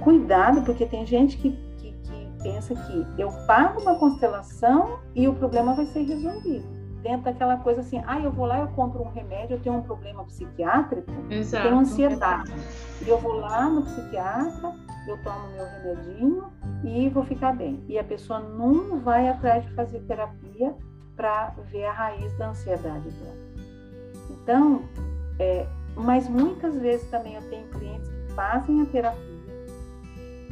cuidado, 0.00 0.62
porque 0.62 0.86
tem 0.86 1.04
gente 1.04 1.36
que, 1.36 1.50
que, 1.78 1.92
que 1.92 2.42
pensa 2.42 2.74
que 2.74 3.20
eu 3.20 3.30
pago 3.46 3.82
uma 3.82 3.98
constelação 3.98 5.00
e 5.14 5.26
o 5.26 5.34
problema 5.34 5.74
vai 5.74 5.86
ser 5.86 6.02
resolvido 6.02 6.76
dentro 7.06 7.22
daquela 7.22 7.56
coisa 7.58 7.82
assim, 7.82 8.02
ah, 8.04 8.18
eu 8.18 8.32
vou 8.32 8.46
lá, 8.46 8.58
eu 8.58 8.68
compro 8.68 9.00
um 9.02 9.10
remédio, 9.10 9.54
eu 9.54 9.60
tenho 9.60 9.76
um 9.76 9.82
problema 9.82 10.24
psiquiátrico, 10.24 11.12
Exato. 11.30 11.68
tenho 11.68 11.78
ansiedade. 11.78 12.52
E 13.04 13.08
eu 13.08 13.18
vou 13.18 13.34
lá 13.34 13.70
no 13.70 13.82
psiquiatra, 13.82 14.74
eu 15.06 15.18
tomo 15.22 15.48
meu 15.48 15.64
remedinho 15.64 16.52
e 16.84 17.08
vou 17.08 17.24
ficar 17.24 17.54
bem. 17.54 17.82
E 17.88 17.98
a 17.98 18.04
pessoa 18.04 18.40
não 18.40 19.00
vai 19.00 19.28
atrás 19.28 19.64
de 19.64 19.72
fazer 19.74 20.00
terapia 20.00 20.74
para 21.16 21.54
ver 21.70 21.84
a 21.84 21.92
raiz 21.92 22.36
da 22.38 22.50
ansiedade 22.50 23.08
dela. 23.10 23.36
Então, 24.30 24.82
é, 25.38 25.66
mas 25.94 26.28
muitas 26.28 26.76
vezes 26.76 27.08
também 27.10 27.34
eu 27.34 27.42
tenho 27.48 27.66
clientes 27.68 28.08
que 28.08 28.32
fazem 28.34 28.82
a 28.82 28.86
terapia 28.86 29.36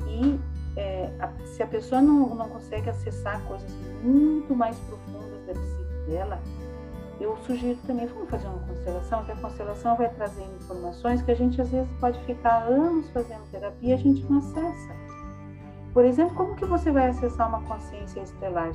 e 0.09 0.41
é, 0.77 1.11
a, 1.21 1.31
se 1.47 1.63
a 1.63 1.67
pessoa 1.67 2.01
não, 2.01 2.35
não 2.35 2.49
consegue 2.49 2.91
acessar 2.91 3.41
coisas 3.45 3.71
muito 4.03 4.55
mais 4.55 4.77
profundas 4.81 5.47
da 5.47 5.53
psique 5.53 6.11
dela, 6.11 6.41
eu 7.21 7.37
sugiro 7.39 7.79
também, 7.87 8.07
vamos 8.07 8.29
fazer 8.29 8.47
uma 8.47 8.59
constelação, 8.61 9.25
que 9.25 9.33
a 9.33 9.37
constelação 9.37 9.97
vai 9.97 10.09
trazendo 10.09 10.57
informações 10.57 11.23
que 11.23 11.31
a 11.31 11.35
gente 11.35 11.61
às 11.61 11.71
vezes 11.71 11.89
pode 12.01 12.19
ficar 12.25 12.65
anos 12.65 13.09
fazendo 13.11 13.51
terapia 13.51 13.91
e 13.91 13.93
a 13.93 13.97
gente 13.97 14.25
não 14.31 14.39
acessa. 14.39 14.95
Por 15.93 16.05
exemplo, 16.05 16.35
como 16.35 16.57
que 16.57 16.65
você 16.65 16.91
vai 16.91 17.09
acessar 17.09 17.49
uma 17.49 17.63
consciência 17.63 18.21
estelar 18.21 18.73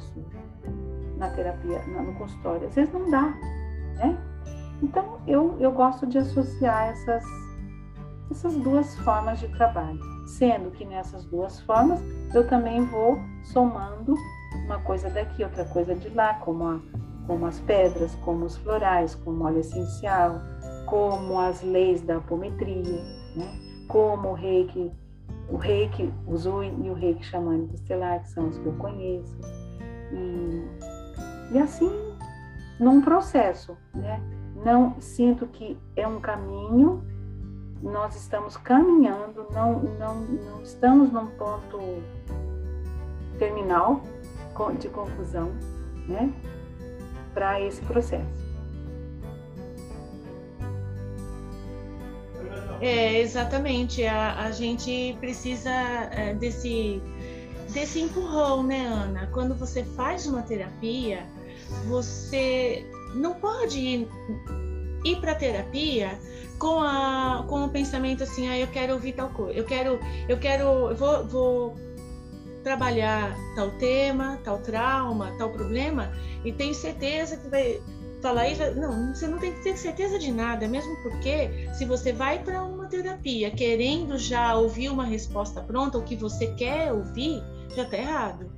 na 1.17 1.29
terapia, 1.31 1.81
no 1.85 2.13
consultório? 2.15 2.67
Às 2.67 2.75
vezes 2.75 2.93
não 2.93 3.09
dá, 3.09 3.23
né? 3.97 4.17
Então, 4.81 5.19
eu, 5.27 5.57
eu 5.59 5.71
gosto 5.71 6.07
de 6.07 6.17
associar 6.17 6.89
essas, 6.89 7.23
essas 8.31 8.55
duas 8.55 8.97
formas 8.99 9.39
de 9.39 9.49
trabalho, 9.49 9.99
sendo 10.25 10.71
que 10.71 10.85
nessas 10.85 11.25
duas 11.25 11.59
formas 11.61 11.99
eu 12.33 12.47
também 12.47 12.85
vou 12.85 13.19
somando 13.43 14.15
uma 14.65 14.79
coisa 14.79 15.09
daqui, 15.09 15.43
outra 15.43 15.65
coisa 15.65 15.93
de 15.93 16.07
lá, 16.09 16.35
como 16.35 16.63
a 16.65 16.79
como 17.30 17.45
as 17.45 17.59
pedras, 17.59 18.15
como 18.25 18.45
os 18.45 18.57
florais, 18.57 19.13
como 19.13 19.45
óleo 19.45 19.59
essencial, 19.59 20.41
como 20.88 21.39
as 21.39 21.61
leis 21.61 22.01
da 22.01 22.17
apometria, 22.17 23.03
né? 23.36 23.86
como 23.88 24.30
o 24.30 24.34
reiki, 24.34 24.91
o 25.47 25.55
reiki, 25.55 26.11
zui 26.36 26.73
e 26.82 26.89
o 26.89 26.93
reiki 26.93 27.23
xamânico 27.23 27.75
estelar, 27.75 28.23
que 28.23 28.30
são 28.30 28.47
os 28.47 28.57
que 28.57 28.65
eu 28.65 28.73
conheço. 28.73 29.38
E, 30.11 31.53
e 31.53 31.59
assim, 31.59 31.91
num 32.80 32.99
processo, 32.99 33.77
né? 33.93 34.19
Não 34.65 34.99
sinto 34.99 35.45
que 35.45 35.77
é 35.95 36.07
um 36.07 36.19
caminho, 36.19 37.03
nós 37.80 38.15
estamos 38.15 38.57
caminhando, 38.57 39.45
não, 39.53 39.84
não, 39.99 40.15
não 40.15 40.61
estamos 40.63 41.11
num 41.11 41.27
ponto 41.27 41.77
terminal 43.38 44.01
de 44.80 44.89
conclusão, 44.89 45.51
né? 46.07 46.34
Para 47.34 47.61
esse 47.61 47.82
processo. 47.82 48.49
É, 52.82 53.19
exatamente. 53.19 54.05
A, 54.05 54.45
a 54.45 54.51
gente 54.51 55.15
precisa 55.19 55.71
é, 56.11 56.34
desse, 56.34 57.01
desse 57.73 57.99
empurrão, 58.01 58.63
né, 58.63 58.86
Ana? 58.86 59.27
Quando 59.34 59.53
você 59.55 59.84
faz 59.84 60.25
uma 60.25 60.41
terapia, 60.41 61.25
você 61.88 62.86
não 63.15 63.34
pode 63.34 63.80
ir, 63.80 64.07
ir 65.03 65.19
para 65.19 65.36
terapia 65.36 66.17
com, 66.57 66.82
a, 66.82 67.45
com 67.47 67.65
o 67.65 67.69
pensamento 67.69 68.23
assim, 68.23 68.47
ah, 68.47 68.57
eu 68.57 68.67
quero 68.67 68.93
ouvir 68.93 69.13
tal 69.13 69.30
coisa, 69.30 69.57
eu 69.57 69.65
quero, 69.65 69.99
eu 70.27 70.38
quero, 70.38 70.63
eu 70.89 70.95
vou, 70.95 71.25
vou 71.25 71.75
trabalhar 72.64 73.36
tal 73.55 73.72
tema, 73.72 74.39
tal 74.43 74.60
trauma, 74.60 75.34
tal 75.38 75.49
problema, 75.49 76.12
e 76.43 76.51
tenho 76.51 76.74
certeza 76.74 77.38
que 77.38 77.49
vai 77.49 77.82
falar 78.22 78.49
isso. 78.49 78.64
Não, 78.76 79.14
você 79.14 79.28
não 79.28 79.39
tem 79.39 79.53
que 79.53 79.64
ter 79.64 79.78
certeza 79.78 80.20
de 80.20 80.32
nada, 80.32 80.68
mesmo 80.68 80.95
porque 81.03 81.70
se 81.74 81.86
você 81.86 82.12
vai 82.14 82.43
para 82.43 82.64
uma 82.64 82.88
terapia 82.88 83.51
querendo 83.51 84.18
já 84.18 84.55
ouvir 84.55 84.89
uma 84.89 85.05
resposta 85.05 85.62
pronta, 85.62 85.97
o 85.97 86.03
que 86.03 86.16
você 86.16 86.47
quer 86.55 86.91
ouvir, 86.91 87.43
já 87.76 87.84
está 87.84 87.97
errado. 87.97 88.51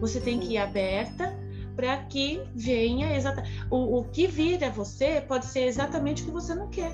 Você 0.00 0.20
tem 0.20 0.38
que 0.38 0.54
ir 0.54 0.58
aberta 0.58 1.36
para 1.74 1.96
que 2.04 2.42
venha 2.54 3.14
exatamente. 3.14 3.64
O, 3.70 3.98
o 3.98 4.04
que 4.04 4.26
vir 4.26 4.62
a 4.64 4.70
você 4.70 5.20
pode 5.20 5.46
ser 5.46 5.64
exatamente 5.64 6.22
o 6.22 6.26
que 6.26 6.32
você 6.32 6.54
não 6.54 6.68
quer. 6.68 6.92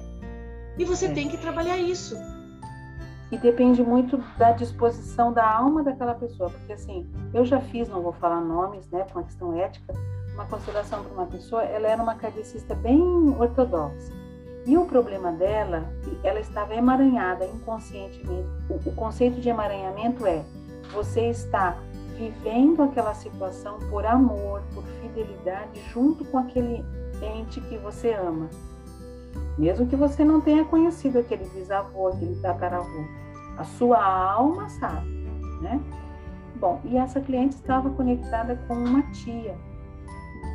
E 0.78 0.84
você 0.84 1.06
é. 1.06 1.12
tem 1.12 1.28
que 1.28 1.36
trabalhar 1.36 1.78
isso 1.78 2.16
e 3.32 3.38
depende 3.38 3.82
muito 3.82 4.22
da 4.36 4.52
disposição 4.52 5.32
da 5.32 5.50
alma 5.50 5.82
daquela 5.82 6.14
pessoa, 6.14 6.50
porque 6.50 6.74
assim, 6.74 7.10
eu 7.32 7.46
já 7.46 7.58
fiz, 7.58 7.88
não 7.88 8.02
vou 8.02 8.12
falar 8.12 8.42
nomes, 8.42 8.86
né, 8.90 9.04
por 9.04 9.20
uma 9.20 9.24
questão 9.24 9.58
ética, 9.58 9.94
uma 10.34 10.44
constelação 10.44 11.02
para 11.02 11.12
uma 11.14 11.26
pessoa, 11.26 11.62
ela 11.62 11.88
era 11.88 12.02
uma 12.02 12.14
kardecista 12.14 12.74
bem 12.74 13.02
ortodoxa. 13.38 14.12
E 14.66 14.76
o 14.76 14.84
problema 14.84 15.32
dela, 15.32 15.90
ela 16.22 16.40
estava 16.40 16.74
emaranhada 16.74 17.46
inconscientemente. 17.46 18.48
O, 18.68 18.90
o 18.90 18.94
conceito 18.94 19.40
de 19.40 19.48
emaranhamento 19.48 20.26
é 20.26 20.44
você 20.92 21.30
está 21.30 21.78
vivendo 22.18 22.82
aquela 22.82 23.14
situação 23.14 23.78
por 23.90 24.04
amor, 24.04 24.62
por 24.74 24.84
fidelidade, 25.00 25.80
junto 25.90 26.24
com 26.26 26.38
aquele 26.38 26.84
ente 27.22 27.60
que 27.62 27.78
você 27.78 28.12
ama. 28.12 28.48
Mesmo 29.58 29.86
que 29.86 29.96
você 29.96 30.22
não 30.22 30.40
tenha 30.40 30.64
conhecido 30.64 31.18
aquele 31.18 31.44
bisavô, 31.46 32.08
aquele 32.08 32.36
tataravô. 32.36 33.21
A 33.56 33.64
sua 33.64 34.02
alma 34.02 34.68
sabe, 34.68 35.08
né? 35.60 35.80
Bom, 36.56 36.80
e 36.84 36.96
essa 36.96 37.20
cliente 37.20 37.56
estava 37.56 37.90
conectada 37.90 38.56
com 38.66 38.74
uma 38.74 39.02
tia. 39.10 39.56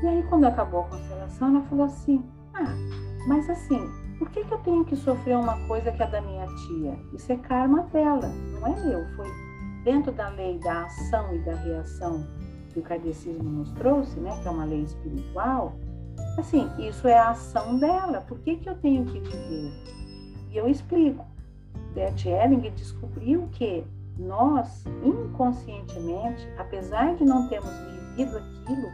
E 0.02 0.08
aí, 0.08 0.24
quando 0.30 0.46
acabou 0.46 0.82
a 0.82 0.84
constelação, 0.84 1.50
ela 1.50 1.62
falou 1.64 1.86
assim: 1.86 2.24
Ah, 2.54 2.74
mas 3.28 3.50
assim, 3.50 3.90
por 4.18 4.30
que, 4.30 4.44
que 4.44 4.54
eu 4.54 4.58
tenho 4.60 4.86
que 4.86 4.96
sofrer 4.96 5.38
uma 5.38 5.58
coisa 5.68 5.92
que 5.92 6.02
é 6.02 6.08
da 6.08 6.22
minha 6.22 6.46
tia? 6.48 6.98
Isso 7.14 7.32
é 7.32 7.38
karma 7.38 7.84
dela, 7.94 8.30
não 8.54 8.68
é 8.68 8.86
meu. 8.86 9.06
Foi 9.16 9.28
dentro 9.84 10.12
da 10.12 10.30
lei 10.30 10.58
da 10.60 10.86
ação 10.86 11.34
e 11.36 11.40
da 11.40 11.56
reação 11.56 12.26
que 12.74 12.80
o 12.80 12.82
kardecismo 12.82 13.50
nos 13.50 13.72
trouxe, 13.74 14.20
né? 14.20 14.38
Que 14.42 14.48
é 14.48 14.52
uma 14.52 14.66
lei 14.66 14.84
espiritual. 14.84 15.76
Assim, 16.38 16.70
isso 16.80 17.08
é 17.08 17.18
a 17.18 17.30
ação 17.30 17.78
dela. 17.78 18.22
Por 18.22 18.40
que, 18.40 18.58
que 18.58 18.70
eu 18.70 18.76
tenho 18.78 19.06
que 19.06 19.20
viver? 19.20 19.72
E 20.52 20.58
eu 20.58 20.68
explico. 20.68 21.26
Bert 21.94 22.26
Helling 22.26 22.62
descobriu 22.72 23.48
que 23.52 23.86
nós, 24.18 24.84
inconscientemente, 25.04 26.48
apesar 26.58 27.16
de 27.16 27.24
não 27.24 27.48
termos 27.48 27.72
vivido 27.92 28.38
aquilo, 28.38 28.90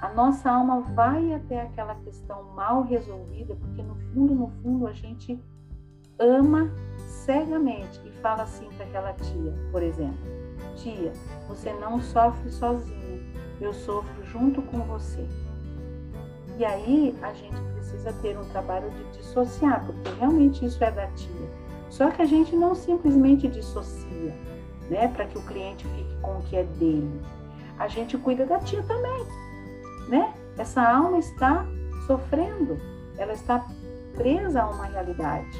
a 0.00 0.08
nossa 0.14 0.50
alma 0.50 0.80
vai 0.80 1.32
até 1.32 1.62
aquela 1.62 1.94
questão 1.96 2.42
mal 2.54 2.82
resolvida, 2.82 3.54
porque 3.54 3.82
no 3.82 3.94
fundo, 3.94 4.34
no 4.34 4.48
fundo, 4.62 4.86
a 4.86 4.92
gente 4.92 5.40
ama 6.18 6.70
cegamente 6.96 8.00
e 8.04 8.10
fala 8.20 8.42
assim 8.42 8.68
para 8.76 8.86
aquela 8.86 9.12
tia, 9.12 9.54
por 9.70 9.82
exemplo: 9.82 10.18
Tia, 10.76 11.12
você 11.48 11.72
não 11.74 12.00
sofre 12.00 12.50
sozinha. 12.50 13.20
eu 13.60 13.72
sofro 13.72 14.24
junto 14.24 14.60
com 14.62 14.78
você. 14.80 15.24
E 16.58 16.64
aí 16.64 17.16
a 17.22 17.32
gente 17.32 17.60
precisa 17.74 18.12
ter 18.14 18.36
um 18.36 18.44
trabalho 18.46 18.90
de 18.90 19.04
dissociar, 19.18 19.84
porque 19.86 20.10
realmente 20.18 20.64
isso 20.64 20.82
é 20.82 20.90
da 20.90 21.06
tia. 21.08 21.48
Só 21.92 22.10
que 22.10 22.22
a 22.22 22.24
gente 22.24 22.56
não 22.56 22.74
simplesmente 22.74 23.46
dissocia, 23.46 24.34
né, 24.88 25.08
para 25.08 25.26
que 25.26 25.36
o 25.36 25.42
cliente 25.42 25.86
fique 25.86 26.16
com 26.22 26.38
o 26.38 26.42
que 26.44 26.56
é 26.56 26.64
dele. 26.64 27.20
A 27.78 27.86
gente 27.86 28.16
cuida 28.16 28.46
da 28.46 28.58
tia 28.60 28.82
também, 28.84 29.26
né? 30.08 30.32
Essa 30.56 30.82
alma 30.82 31.18
está 31.18 31.66
sofrendo, 32.06 32.78
ela 33.18 33.34
está 33.34 33.66
presa 34.14 34.62
a 34.62 34.70
uma 34.70 34.86
realidade 34.86 35.50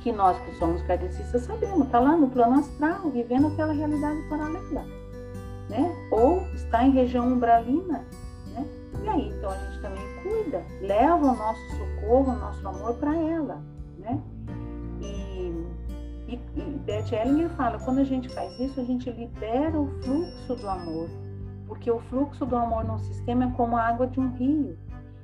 que 0.00 0.10
nós 0.10 0.38
que 0.44 0.54
somos 0.56 0.80
kardecistas 0.82 1.42
sabemos, 1.42 1.84
está 1.84 2.00
lá 2.00 2.16
no 2.16 2.30
plano 2.30 2.60
astral, 2.60 3.10
vivendo 3.10 3.48
aquela 3.48 3.74
realidade 3.74 4.22
paralela, 4.30 4.86
né? 5.68 6.08
Ou 6.10 6.40
está 6.54 6.84
em 6.84 6.90
região 6.90 7.28
umbralina, 7.28 8.02
né? 8.54 8.66
E 9.04 9.08
aí, 9.10 9.28
então 9.28 9.50
a 9.50 9.56
gente 9.56 9.82
também 9.82 10.22
cuida, 10.22 10.64
leva 10.80 11.16
o 11.16 11.36
nosso 11.36 11.60
socorro, 11.76 12.32
o 12.32 12.38
nosso 12.38 12.66
amor 12.66 12.94
para 12.94 13.14
ela, 13.14 13.62
né? 13.98 14.18
Beth 16.84 17.12
Hellinger 17.12 17.50
fala, 17.50 17.78
quando 17.78 17.98
a 17.98 18.04
gente 18.04 18.28
faz 18.28 18.58
isso, 18.58 18.80
a 18.80 18.84
gente 18.84 19.10
libera 19.10 19.78
o 19.78 19.88
fluxo 20.02 20.56
do 20.56 20.68
amor, 20.68 21.08
porque 21.66 21.90
o 21.90 22.00
fluxo 22.00 22.46
do 22.46 22.56
amor 22.56 22.84
no 22.84 22.98
sistema 22.98 23.44
é 23.44 23.50
como 23.50 23.76
a 23.76 23.82
água 23.82 24.06
de 24.06 24.18
um 24.18 24.30
rio. 24.32 24.78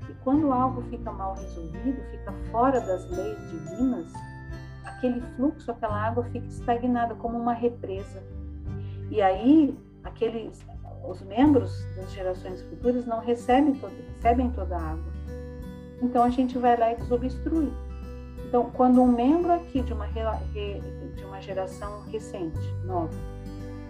E 0.09 0.15
quando 0.23 0.53
algo 0.53 0.83
fica 0.83 1.11
mal 1.11 1.35
resolvido, 1.35 2.01
fica 2.11 2.33
fora 2.51 2.81
das 2.81 3.11
leis 3.11 3.39
divinas, 3.51 4.13
aquele 4.85 5.21
fluxo, 5.37 5.71
aquela 5.71 6.07
água 6.07 6.25
fica 6.25 6.47
estagnada 6.47 7.15
como 7.15 7.39
uma 7.39 7.53
represa. 7.53 8.23
E 9.11 9.23
aí, 9.23 9.77
aqueles, 10.05 10.65
os 11.09 11.23
membros 11.23 11.73
das 11.97 12.13
gerações 12.13 12.63
futuras 12.63 13.07
não 13.07 13.21
recebem, 13.21 13.75
todo, 13.75 13.95
recebem 14.15 14.51
toda 14.51 14.77
a 14.77 14.91
água. 14.91 15.13
Então 16.03 16.23
a 16.23 16.31
gente 16.31 16.59
vai 16.59 16.77
lá 16.77 16.93
e 16.93 16.97
desobstrui. 16.97 17.73
Então, 18.47 18.71
quando 18.71 19.03
um 19.03 19.11
membro 19.11 19.53
aqui 19.53 19.83
de 19.83 19.93
uma, 19.93 20.07
de 20.07 21.25
uma 21.25 21.41
geração 21.41 22.03
recente, 22.13 22.73
nova, 22.85 23.11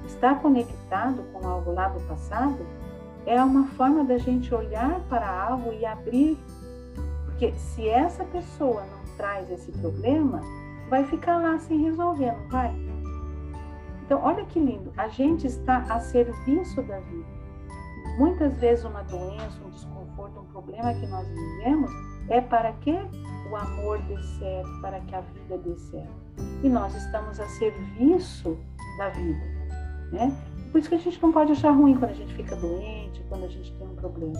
está 0.06 0.34
conectado 0.34 1.22
com 1.30 1.46
algo 1.46 1.72
lá 1.72 1.88
do 1.88 2.00
passado, 2.08 2.66
é 3.26 3.42
uma 3.42 3.66
forma 3.68 4.02
da 4.02 4.16
gente 4.16 4.54
olhar 4.54 5.00
para 5.10 5.28
algo 5.28 5.72
e 5.74 5.84
abrir. 5.84 6.38
Porque 7.26 7.52
se 7.52 7.86
essa 7.86 8.24
pessoa 8.24 8.82
não 8.86 9.16
traz 9.16 9.50
esse 9.50 9.70
problema, 9.72 10.40
vai 10.88 11.04
ficar 11.04 11.36
lá 11.36 11.58
sem 11.58 11.82
resolver, 11.82 12.32
não 12.32 12.48
vai? 12.48 12.74
Então, 14.06 14.22
olha 14.22 14.42
que 14.46 14.58
lindo, 14.58 14.90
a 14.96 15.08
gente 15.08 15.46
está 15.46 15.78
a 15.90 16.00
serviço 16.00 16.80
da 16.82 16.98
vida. 17.00 17.36
Muitas 18.16 18.56
vezes 18.56 18.86
uma 18.86 19.02
doença, 19.02 19.62
um 19.66 19.70
desconforto, 19.70 20.40
um 20.40 20.46
problema 20.46 20.94
que 20.94 21.06
nós 21.08 21.28
vivemos 21.28 21.90
é 22.30 22.40
para 22.40 22.72
que 22.72 22.96
o 23.50 23.56
amor 23.56 23.98
dê 24.02 24.20
certo, 24.38 24.80
para 24.80 25.00
que 25.00 25.14
a 25.14 25.20
vida 25.20 25.58
dê 25.58 25.76
certo. 25.76 26.26
E 26.62 26.68
nós 26.68 26.94
estamos 26.94 27.38
a 27.40 27.46
serviço 27.48 28.58
da 28.98 29.08
vida, 29.10 29.44
né? 30.12 30.36
Por 30.70 30.78
isso 30.78 30.88
que 30.88 30.94
a 30.94 30.98
gente 30.98 31.22
não 31.22 31.32
pode 31.32 31.52
achar 31.52 31.70
ruim 31.70 31.96
quando 31.96 32.10
a 32.10 32.14
gente 32.14 32.34
fica 32.34 32.54
doente, 32.56 33.24
quando 33.28 33.44
a 33.44 33.48
gente 33.48 33.72
tem 33.72 33.86
um 33.86 33.94
problema. 33.94 34.38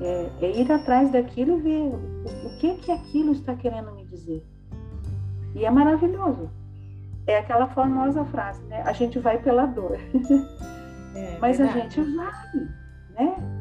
É, 0.00 0.30
é 0.42 0.60
ir 0.60 0.70
atrás 0.70 1.10
daquilo 1.10 1.58
e 1.58 1.62
ver 1.62 1.82
o, 1.82 2.46
o 2.46 2.58
que 2.58 2.74
que 2.74 2.92
aquilo 2.92 3.32
está 3.32 3.54
querendo 3.54 3.92
me 3.92 4.04
dizer. 4.04 4.44
E 5.54 5.64
é 5.64 5.70
maravilhoso. 5.70 6.50
É 7.26 7.38
aquela 7.38 7.66
famosa 7.68 8.24
frase, 8.26 8.62
né? 8.64 8.82
A 8.82 8.92
gente 8.92 9.18
vai 9.18 9.38
pela 9.38 9.66
dor. 9.66 9.98
É, 11.16 11.38
Mas 11.40 11.56
verdade. 11.56 11.78
a 11.78 11.82
gente 11.82 12.14
vai, 12.14 12.68
né? 13.18 13.55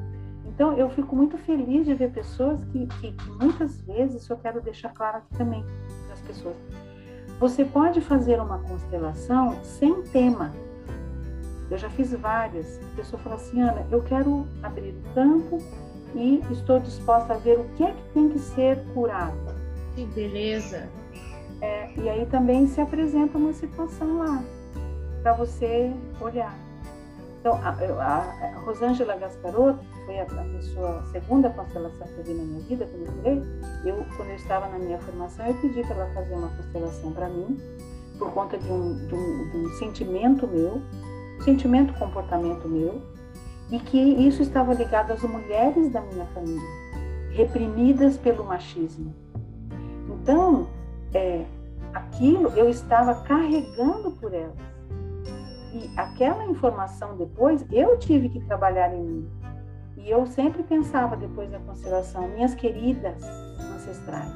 Então 0.56 0.74
eu 0.78 0.89
fico 0.89 1.14
muito 1.14 1.38
feliz 1.38 1.86
de 1.86 1.93
ver 1.93 2.12
pessoas 2.12 2.64
que, 2.72 2.88
que, 2.88 3.12
que 3.12 3.32
muitas 3.32 3.82
vezes, 3.82 4.24
isso 4.24 4.32
eu 4.32 4.38
quero 4.38 4.62
deixar 4.62 4.93
claro 4.93 5.18
aqui 5.18 5.38
também 5.38 5.64
para 6.06 6.14
as 6.14 6.22
pessoas. 6.22 6.56
Você 7.41 7.66
pode 7.66 7.99
fazer 7.99 8.39
uma 8.39 8.60
constelação 8.60 9.62
sem 9.64 10.01
tema. 10.03 10.53
Eu 11.70 11.78
já 11.78 11.89
fiz 11.89 12.14
várias. 12.14 12.80
A 12.93 12.95
pessoa 12.95 13.22
fala 13.22 13.36
assim, 13.36 13.62
Ana, 13.62 13.86
eu 13.91 14.01
quero 14.03 14.47
abrir 14.64 14.91
o 14.91 15.14
campo 15.14 15.58
e 16.16 16.41
estou 16.49 16.80
disposta 16.80 17.34
a 17.34 17.38
ver 17.38 17.60
o 17.60 17.66
que 17.76 17.84
é 17.84 17.91
que 17.91 18.14
tem 18.14 18.30
que 18.30 18.39
ser 18.39 18.82
curado. 18.93 19.36
Que 19.93 20.06
beleza! 20.06 20.88
É, 21.62 21.91
e 21.97 22.08
aí 22.08 22.26
também 22.28 22.68
se 22.68 22.80
apresenta 22.80 23.38
uma 23.38 23.51
situação 23.51 24.20
lá 24.20 24.41
para 25.22 25.34
você 25.34 25.91
olhar. 26.22 26.56
Então, 27.39 27.60
a, 27.62 27.70
a, 27.70 28.18
a 28.18 28.60
Rosângela 28.60 29.18
Gasparotto, 29.18 29.95
foi 30.06 30.20
a, 30.20 30.24
a, 30.24 30.43
pessoa, 30.56 30.99
a 30.99 31.03
segunda 31.06 31.49
constelação 31.49 32.08
que 32.08 32.18
eu 32.20 32.24
vi 32.24 32.34
na 32.34 32.43
minha 32.43 32.62
vida, 32.62 32.86
quando 32.86 33.06
eu 33.06 33.14
falei, 33.14 33.43
eu, 33.86 34.06
quando 34.16 34.30
eu 34.30 34.36
estava 34.36 34.68
na 34.68 34.80
minha 34.80 34.99
formação, 34.99 35.45
eu 35.45 35.53
pedi 35.56 35.82
para 35.82 35.95
ela 35.95 36.14
fazer 36.14 36.34
uma 36.34 36.49
constelação 36.49 37.12
para 37.12 37.30
mim, 37.30 37.60
por 38.18 38.32
conta 38.32 38.58
de 38.58 38.72
um, 38.72 39.08
de, 39.08 39.16
um, 39.16 39.49
de 39.49 39.58
um 39.58 39.70
sentimento 39.80 40.47
meu, 40.47 40.82
sentimento, 41.43 41.93
comportamento 41.99 42.68
meu, 42.68 43.01
e 43.72 43.80
que 43.80 43.97
isso 43.97 44.41
estava 44.41 44.74
ligado 44.74 45.12
às 45.12 45.22
mulheres 45.24 45.91
da 45.91 46.01
minha 46.01 46.26
família, 46.28 46.70
reprimidas 47.32 48.18
pelo 48.18 48.43
machismo. 48.43 49.14
Então, 50.08 50.70
é, 51.14 51.45
aquilo 51.93 52.49
eu 52.49 52.70
estava 52.70 53.16
carregando 53.24 54.12
por 54.12 54.34
elas. 54.34 54.56
E 55.74 55.91
aquela 55.97 56.45
informação 56.45 57.18
depois 57.18 57.66
eu 57.72 57.97
tive 57.97 58.30
que 58.30 58.39
trabalhar 58.41 58.93
em 58.93 59.03
mim. 59.03 59.30
E 59.98 60.10
eu 60.10 60.26
sempre 60.26 60.64
pensava 60.64 61.16
depois 61.16 61.50
da 61.50 61.60
constelação, 61.60 62.28
minhas 62.28 62.54
queridas 62.54 63.24
ancestrais, 63.76 64.32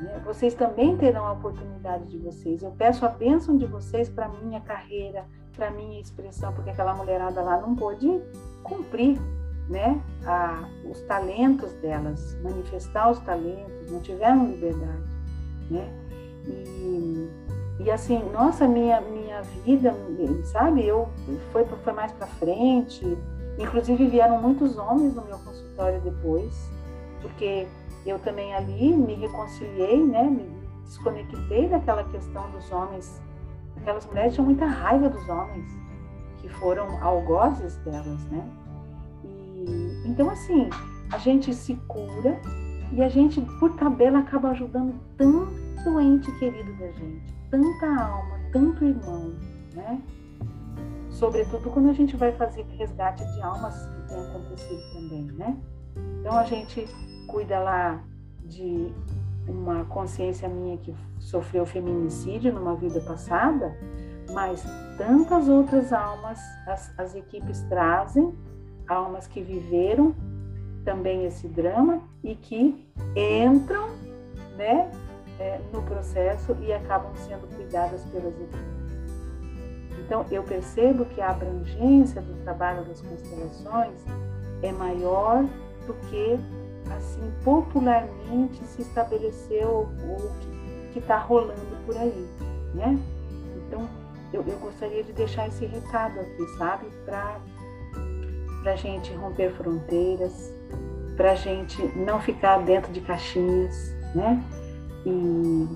né, 0.00 0.20
vocês 0.24 0.54
também 0.54 0.96
terão 0.96 1.26
a 1.26 1.32
oportunidade 1.32 2.06
de 2.06 2.18
vocês. 2.18 2.62
Eu 2.62 2.72
peço 2.72 3.04
a 3.06 3.08
bênção 3.08 3.56
de 3.56 3.66
vocês 3.66 4.08
para 4.08 4.28
minha 4.28 4.60
carreira, 4.60 5.24
para 5.54 5.70
minha 5.70 6.00
expressão, 6.00 6.52
porque 6.52 6.70
aquela 6.70 6.94
mulherada 6.94 7.40
lá 7.40 7.60
não 7.60 7.76
pôde 7.76 8.20
cumprir 8.64 9.18
né, 9.68 10.00
a, 10.26 10.68
os 10.90 11.00
talentos 11.02 11.72
delas, 11.74 12.36
manifestar 12.42 13.10
os 13.10 13.20
talentos, 13.20 13.90
não 13.90 14.00
tiveram 14.00 14.50
liberdade 14.50 15.12
né? 15.72 15.88
E, 16.46 17.28
e 17.80 17.90
assim, 17.90 18.22
nossa, 18.30 18.68
minha, 18.68 19.00
minha 19.00 19.42
vida, 19.64 19.94
sabe, 20.44 20.86
eu 20.86 21.08
foi, 21.52 21.64
foi 21.64 21.92
mais 21.92 22.12
para 22.12 22.26
frente. 22.26 23.04
Inclusive 23.58 24.06
vieram 24.06 24.40
muitos 24.40 24.76
homens 24.78 25.14
no 25.14 25.24
meu 25.24 25.38
consultório 25.38 26.00
depois, 26.00 26.70
porque 27.20 27.66
eu 28.06 28.18
também 28.18 28.54
ali 28.54 28.94
me 28.94 29.14
reconciliei, 29.14 30.02
né? 30.02 30.24
Me 30.24 30.48
desconectei 30.84 31.68
daquela 31.68 32.04
questão 32.04 32.50
dos 32.50 32.70
homens. 32.72 33.20
Aquelas 33.76 34.06
mulheres 34.06 34.34
tinham 34.34 34.46
muita 34.46 34.66
raiva 34.66 35.08
dos 35.08 35.28
homens, 35.28 35.66
que 36.38 36.48
foram 36.48 37.02
algozes 37.02 37.76
delas, 37.78 38.24
né? 38.30 38.48
E, 39.24 40.02
então, 40.06 40.30
assim, 40.30 40.68
a 41.12 41.18
gente 41.18 41.54
se 41.54 41.74
cura 41.88 42.40
e 42.92 43.02
a 43.02 43.08
gente, 43.08 43.40
por 43.58 43.74
tabela, 43.76 44.18
acaba 44.18 44.50
ajudando 44.50 44.94
tanto 45.16 46.00
ente 46.00 46.30
querido 46.38 46.72
da 46.74 46.90
gente, 46.92 47.34
tanta 47.50 47.86
alma, 47.86 48.38
tanto 48.52 48.84
irmão, 48.84 49.32
né? 49.74 50.00
Sobretudo 51.12 51.70
quando 51.70 51.90
a 51.90 51.92
gente 51.92 52.16
vai 52.16 52.32
fazer 52.32 52.66
resgate 52.78 53.24
de 53.24 53.42
almas 53.42 53.86
que 53.86 54.08
tem 54.08 54.20
acontecido 54.20 54.82
também, 54.92 55.24
né? 55.32 55.56
Então 56.20 56.36
a 56.36 56.44
gente 56.44 56.86
cuida 57.26 57.58
lá 57.58 58.02
de 58.44 58.92
uma 59.46 59.84
consciência 59.84 60.48
minha 60.48 60.76
que 60.78 60.94
sofreu 61.18 61.66
feminicídio 61.66 62.52
numa 62.52 62.74
vida 62.74 63.00
passada, 63.00 63.76
mas 64.32 64.64
tantas 64.96 65.48
outras 65.48 65.92
almas 65.92 66.38
as, 66.66 66.98
as 66.98 67.14
equipes 67.14 67.60
trazem, 67.68 68.32
almas 68.88 69.26
que 69.26 69.42
viveram 69.42 70.14
também 70.84 71.24
esse 71.24 71.46
drama 71.48 72.00
e 72.22 72.34
que 72.34 72.86
entram 73.16 73.90
né, 74.56 74.90
é, 75.38 75.60
no 75.72 75.82
processo 75.82 76.56
e 76.60 76.72
acabam 76.72 77.12
sendo 77.16 77.46
cuidadas 77.54 78.02
pelas 78.06 78.34
equipes. 78.34 78.81
Então, 80.12 80.26
eu 80.30 80.42
percebo 80.42 81.06
que 81.06 81.22
a 81.22 81.30
abrangência 81.30 82.20
do 82.20 82.34
trabalho 82.44 82.84
das 82.84 83.00
constelações 83.00 84.04
é 84.62 84.70
maior 84.70 85.42
do 85.86 85.94
que, 86.10 86.38
assim, 86.94 87.32
popularmente 87.42 88.62
se 88.62 88.82
estabeleceu 88.82 89.88
ou 90.06 90.30
que 90.92 90.98
está 90.98 91.16
rolando 91.16 91.78
por 91.86 91.96
aí, 91.96 92.28
né? 92.74 92.98
Então, 93.56 93.88
eu, 94.34 94.44
eu 94.46 94.58
gostaria 94.58 95.02
de 95.02 95.14
deixar 95.14 95.48
esse 95.48 95.64
recado 95.64 96.20
aqui, 96.20 96.46
sabe? 96.58 96.84
Para 97.06 97.40
a 98.66 98.76
gente 98.76 99.14
romper 99.14 99.50
fronteiras, 99.54 100.52
para 101.16 101.32
a 101.32 101.36
gente 101.36 101.82
não 101.96 102.20
ficar 102.20 102.58
dentro 102.58 102.92
de 102.92 103.00
caixinhas, 103.00 103.94
né? 104.14 104.44
E, 105.06 105.66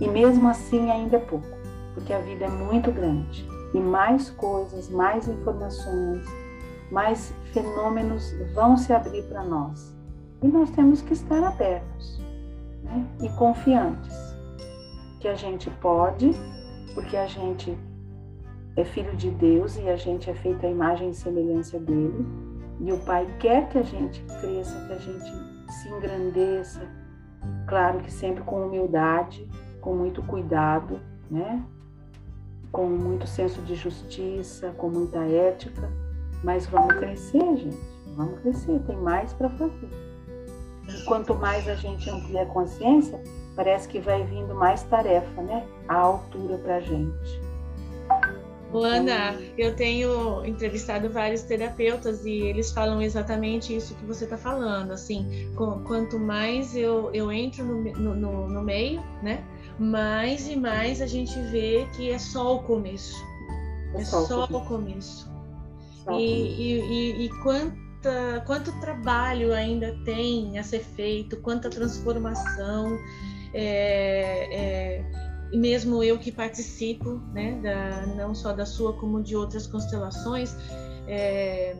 e 0.00 0.08
mesmo 0.08 0.48
assim 0.48 0.90
ainda 0.90 1.18
é 1.18 1.20
pouco, 1.20 1.53
porque 1.94 2.12
a 2.12 2.18
vida 2.18 2.44
é 2.44 2.50
muito 2.50 2.92
grande 2.92 3.46
e 3.72 3.78
mais 3.78 4.30
coisas, 4.30 4.88
mais 4.90 5.26
informações, 5.28 6.26
mais 6.90 7.34
fenômenos 7.52 8.34
vão 8.54 8.76
se 8.76 8.92
abrir 8.92 9.22
para 9.24 9.42
nós. 9.42 9.94
E 10.42 10.48
nós 10.48 10.70
temos 10.70 11.00
que 11.00 11.12
estar 11.12 11.42
abertos 11.42 12.20
né? 12.82 13.06
e 13.22 13.28
confiantes 13.30 14.14
que 15.20 15.28
a 15.28 15.34
gente 15.34 15.70
pode, 15.80 16.32
porque 16.94 17.16
a 17.16 17.26
gente 17.26 17.76
é 18.76 18.84
filho 18.84 19.16
de 19.16 19.30
Deus 19.30 19.76
e 19.78 19.88
a 19.88 19.96
gente 19.96 20.28
é 20.28 20.34
feito 20.34 20.66
à 20.66 20.68
imagem 20.68 21.10
e 21.10 21.14
semelhança 21.14 21.78
dele. 21.78 22.26
E 22.80 22.92
o 22.92 22.98
Pai 22.98 23.26
quer 23.38 23.68
que 23.68 23.78
a 23.78 23.82
gente 23.82 24.22
cresça, 24.40 24.78
que 24.86 24.92
a 24.92 24.98
gente 24.98 25.72
se 25.72 25.88
engrandeça, 25.88 26.82
claro 27.66 28.00
que 28.00 28.12
sempre 28.12 28.42
com 28.44 28.66
humildade, 28.66 29.48
com 29.80 29.94
muito 29.94 30.22
cuidado, 30.22 31.00
né? 31.30 31.64
Com 32.74 32.88
muito 32.88 33.24
senso 33.24 33.62
de 33.62 33.76
justiça, 33.76 34.74
com 34.76 34.88
muita 34.88 35.20
ética, 35.20 35.88
mas 36.42 36.66
vamos 36.66 36.96
crescer, 36.96 37.56
gente. 37.56 37.78
Vamos 38.16 38.40
crescer, 38.40 38.80
tem 38.80 38.96
mais 38.96 39.32
para 39.32 39.48
fazer. 39.50 39.88
E 40.88 41.04
quanto 41.04 41.36
mais 41.36 41.68
a 41.68 41.76
gente 41.76 42.10
amplia 42.10 42.42
a 42.42 42.46
consciência, 42.46 43.22
parece 43.54 43.88
que 43.88 44.00
vai 44.00 44.24
vindo 44.24 44.56
mais 44.56 44.82
tarefa, 44.82 45.40
né? 45.40 45.64
À 45.86 45.98
altura 45.98 46.58
para 46.58 46.76
a 46.76 46.80
gente. 46.80 47.40
Ana, 48.82 49.40
eu 49.56 49.76
tenho 49.76 50.44
entrevistado 50.44 51.08
vários 51.08 51.42
terapeutas 51.42 52.24
e 52.24 52.40
eles 52.40 52.72
falam 52.72 53.00
exatamente 53.00 53.74
isso 53.74 53.94
que 53.94 54.04
você 54.04 54.24
está 54.24 54.36
falando. 54.36 54.90
Assim, 54.90 55.48
quanto 55.86 56.18
mais 56.18 56.74
eu, 56.74 57.08
eu 57.14 57.30
entro 57.30 57.64
no, 57.64 58.14
no, 58.16 58.48
no, 58.48 58.62
meio, 58.62 59.00
né? 59.22 59.44
Mais 59.78 60.48
e 60.48 60.56
mais 60.56 61.00
a 61.00 61.06
gente 61.06 61.38
vê 61.50 61.86
que 61.96 62.10
é 62.10 62.18
só 62.18 62.56
o 62.56 62.62
começo. 62.62 63.14
É, 63.94 64.00
é 64.00 64.04
só, 64.04 64.24
só, 64.24 64.44
o 64.44 64.64
começo. 64.66 65.30
Só 66.04 66.18
e, 66.18 66.24
e, 66.24 66.80
e, 66.80 67.24
e 67.24 67.28
quanta, 67.42 68.42
quanto 68.46 68.72
trabalho 68.80 69.52
ainda 69.52 69.96
tem 70.04 70.58
a 70.58 70.62
ser 70.62 70.80
feito, 70.80 71.36
quanta 71.38 71.68
transformação. 71.68 72.98
É, 73.52 74.48
é, 74.52 75.04
e 75.52 75.56
mesmo 75.56 76.02
eu 76.02 76.18
que 76.18 76.32
participo, 76.32 77.20
né, 77.32 77.60
da, 77.62 78.06
não 78.16 78.34
só 78.34 78.52
da 78.52 78.66
sua 78.66 78.92
como 78.94 79.22
de 79.22 79.36
outras 79.36 79.66
constelações, 79.66 80.56
é, 81.06 81.76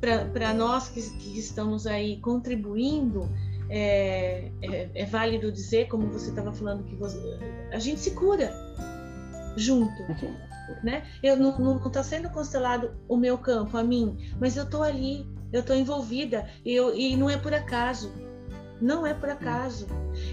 para 0.00 0.52
nós 0.54 0.88
que, 0.88 1.00
que, 1.18 1.38
estamos 1.38 1.86
aí 1.86 2.18
contribuindo, 2.18 3.28
é, 3.68 4.50
é, 4.62 4.90
é 4.94 5.04
válido 5.04 5.52
dizer, 5.52 5.88
como 5.88 6.08
você 6.08 6.30
estava 6.30 6.52
falando, 6.52 6.84
que 6.84 6.96
você, 6.96 7.18
a 7.72 7.78
gente 7.78 8.00
se 8.00 8.12
cura 8.12 8.52
junto. 9.56 10.02
Né? 10.82 11.04
Eu 11.22 11.36
não 11.36 11.78
está 11.86 12.02
sendo 12.02 12.28
constelado 12.30 12.92
o 13.08 13.16
meu 13.16 13.38
campo, 13.38 13.76
a 13.76 13.82
mim, 13.82 14.16
mas 14.38 14.56
eu 14.56 14.64
estou 14.64 14.82
ali, 14.82 15.26
eu 15.52 15.60
estou 15.60 15.74
envolvida 15.74 16.48
e, 16.64 16.74
eu, 16.74 16.94
e 16.94 17.16
não 17.16 17.28
é 17.28 17.36
por 17.36 17.54
acaso. 17.54 18.12
Não 18.80 19.04
é 19.04 19.12
por 19.12 19.28
acaso. 19.28 19.86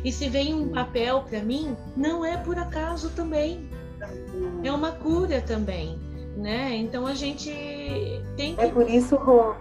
E 0.03 0.11
se 0.11 0.29
vem 0.29 0.53
um 0.53 0.69
papel 0.69 1.23
para 1.23 1.41
mim, 1.41 1.75
não 1.97 2.23
é 2.23 2.37
por 2.37 2.57
acaso 2.59 3.09
também. 3.11 3.67
É 4.63 4.71
uma 4.71 4.91
cura 4.91 5.41
também, 5.41 5.97
né? 6.37 6.75
Então 6.75 7.07
a 7.07 7.15
gente 7.15 7.49
tem 8.37 8.55
que... 8.55 8.61
É 8.61 8.69
por 8.69 8.87
isso, 8.87 9.15
Rô, 9.15 9.55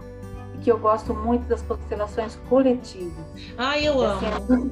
que 0.64 0.72
eu 0.72 0.78
gosto 0.78 1.14
muito 1.14 1.46
das 1.46 1.62
constelações 1.62 2.36
coletivas. 2.48 3.24
Ah, 3.56 3.78
eu 3.78 4.02
assim, 4.02 4.26
amo. 4.26 4.70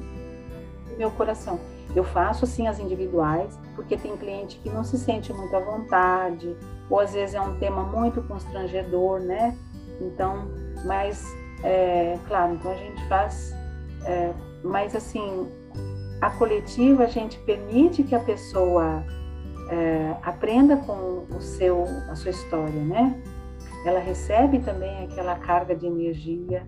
É 0.91 0.97
meu 0.97 1.11
coração. 1.11 1.59
Eu 1.95 2.03
faço 2.03 2.45
assim 2.45 2.67
as 2.67 2.79
individuais, 2.79 3.57
porque 3.75 3.95
tem 3.95 4.17
cliente 4.17 4.57
que 4.57 4.69
não 4.69 4.83
se 4.83 4.97
sente 4.97 5.31
muito 5.31 5.55
à 5.55 5.59
vontade, 5.59 6.55
ou 6.89 6.99
às 6.99 7.13
vezes 7.13 7.35
é 7.35 7.41
um 7.41 7.57
tema 7.59 7.83
muito 7.83 8.21
constrangedor, 8.23 9.19
né? 9.19 9.55
Então, 10.01 10.47
mas, 10.83 11.23
é, 11.63 12.17
claro, 12.27 12.55
então 12.55 12.71
a 12.71 12.75
gente 12.75 13.07
faz 13.07 13.53
é, 14.05 14.33
mas 14.63 14.95
assim, 14.95 15.47
a 16.21 16.29
coletiva 16.31 17.03
a 17.03 17.07
gente 17.07 17.37
permite 17.39 18.03
que 18.03 18.15
a 18.15 18.19
pessoa 18.19 19.03
é, 19.69 20.15
aprenda 20.21 20.77
com 20.77 21.25
o 21.35 21.41
seu, 21.41 21.85
a 22.09 22.15
sua 22.15 22.31
história, 22.31 22.81
né? 22.81 23.21
Ela 23.85 23.99
recebe 23.99 24.59
também 24.59 25.05
aquela 25.05 25.35
carga 25.35 25.75
de 25.75 25.85
energia, 25.85 26.65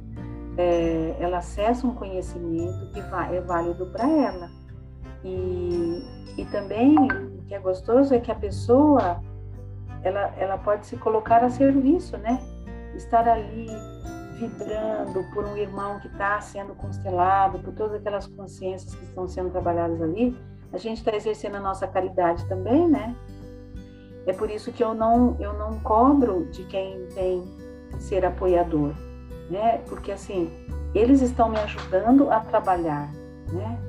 é, 0.57 1.16
ela 1.20 1.38
acessa 1.38 1.86
um 1.86 1.93
conhecimento 1.93 2.89
que 2.91 2.99
é 2.99 3.41
válido 3.41 3.86
para 3.88 4.09
ela. 4.09 4.49
E, 5.24 6.03
e 6.38 6.45
também 6.45 6.95
o 6.95 7.43
que 7.47 7.53
é 7.53 7.59
gostoso 7.59 8.13
é 8.13 8.20
que 8.20 8.32
a 8.32 8.36
pessoa 8.36 9.22
ela, 10.03 10.34
ela 10.38 10.57
pode 10.57 10.86
se 10.86 10.95
colocar 10.97 11.43
a 11.43 11.49
serviço, 11.49 12.18
né? 12.18 12.39
Estar 12.95 13.28
ali 13.28 13.68
vibrando 14.39 15.24
por 15.34 15.45
um 15.45 15.57
irmão 15.57 15.99
que 15.99 16.07
está 16.07 16.39
sendo 16.41 16.76
constelado, 16.76 17.59
por 17.59 17.74
todas 17.74 17.95
aquelas 17.95 18.28
consciências 18.28 18.93
que 18.93 19.03
estão 19.05 19.28
sendo 19.28 19.49
trabalhadas 19.49 20.01
ali, 20.01 20.38
a 20.74 20.78
gente 20.78 20.97
está 20.97 21.16
exercendo 21.16 21.55
a 21.55 21.59
nossa 21.59 21.88
caridade 21.88 22.45
também, 22.47 22.88
né? 22.88 23.16
É 24.26 24.34
por 24.34 24.49
isso 24.49 24.71
que 24.71 24.84
eu 24.84 24.93
não, 24.93 25.36
eu 25.39 25.53
não 25.53 25.80
cobro 25.80 26.45
de 26.51 26.63
quem 26.65 27.05
vem 27.09 27.43
ser 27.99 28.26
apoiador, 28.26 28.93
né? 29.49 29.80
Porque 29.88 30.11
assim, 30.11 30.51
eles 30.93 31.21
estão 31.21 31.49
me 31.49 31.59
ajudando 31.59 32.32
a 32.32 32.39
trabalhar, 32.39 33.11
né? 33.51 33.80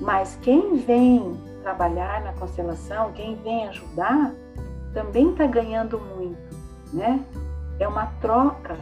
Mas 0.00 0.38
quem 0.42 0.76
vem 0.76 1.38
trabalhar 1.62 2.22
na 2.22 2.32
constelação, 2.34 3.12
quem 3.12 3.36
vem 3.36 3.68
ajudar, 3.68 4.34
também 4.92 5.30
está 5.30 5.46
ganhando 5.46 5.98
muito, 5.98 6.56
né? 6.92 7.24
É 7.78 7.88
uma 7.88 8.06
troca 8.20 8.76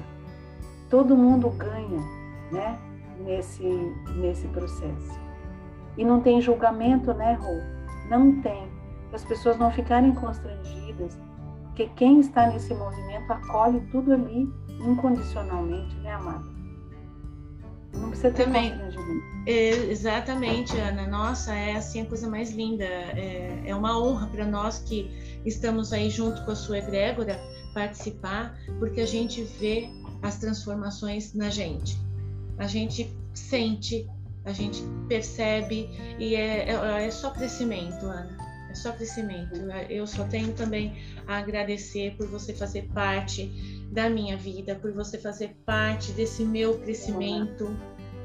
todo 0.91 1.17
mundo 1.17 1.51
ganha 1.51 2.01
né, 2.51 2.79
nesse, 3.21 3.65
nesse 4.17 4.47
processo. 4.49 5.19
E 5.97 6.05
não 6.05 6.21
tem 6.21 6.41
julgamento, 6.41 7.13
né, 7.15 7.35
Rô? 7.35 8.09
Não 8.09 8.41
tem. 8.41 8.69
Para 9.09 9.17
as 9.17 9.25
pessoas 9.25 9.59
não 9.59 9.71
ficarem 9.71 10.15
constrangidas, 10.15 11.19
porque 11.65 11.89
quem 11.97 12.21
está 12.21 12.49
nesse 12.49 12.75
movimento 12.75 13.33
acolhe 13.33 13.81
tudo 13.91 14.13
ali 14.13 14.49
incondicionalmente, 14.81 15.95
né, 15.97 16.13
amada? 16.13 16.59
Não 17.95 18.11
precisa 18.11 18.31
ter 18.31 18.45
Também. 18.45 18.73
É, 19.47 19.71
exatamente, 19.91 20.77
Ana. 20.77 21.07
Nossa, 21.07 21.55
é 21.55 21.77
assim 21.77 22.03
a 22.03 22.07
coisa 22.07 22.29
mais 22.29 22.51
linda. 22.51 22.85
É, 22.85 23.63
é 23.65 23.75
uma 23.75 23.99
honra 23.99 24.27
para 24.29 24.45
nós 24.45 24.81
que 24.81 25.11
estamos 25.45 25.93
aí 25.93 26.11
junto 26.11 26.45
com 26.45 26.51
a 26.51 26.57
sua 26.57 26.79
egrégora 26.79 27.41
participar, 27.73 28.59
porque 28.79 29.01
a 29.01 29.07
gente 29.07 29.43
vê 29.43 29.89
as 30.23 30.39
transformações 30.39 31.33
na 31.35 31.49
gente. 31.49 31.99
A 32.59 32.67
gente 32.67 33.11
sente, 33.33 34.07
a 34.45 34.53
gente 34.53 34.83
percebe 35.09 35.89
e 36.19 36.35
é, 36.35 36.71
é, 36.71 37.07
é 37.07 37.11
só 37.11 37.31
crescimento, 37.31 38.05
Ana. 38.05 38.48
É 38.71 38.75
só 38.75 38.93
crescimento. 38.93 39.55
Eu 39.89 40.07
só 40.07 40.25
tenho 40.25 40.53
também 40.53 40.97
a 41.27 41.39
agradecer 41.39 42.15
por 42.17 42.27
você 42.27 42.53
fazer 42.53 42.89
parte 42.95 43.47
da 43.91 44.11
minha 44.11 44.37
vida, 44.37 44.75
por 44.75 44.93
você 44.93 45.19
fazer 45.19 45.57
parte 45.65 46.13
desse 46.13 46.45
meu 46.45 46.79
crescimento. 46.79 47.77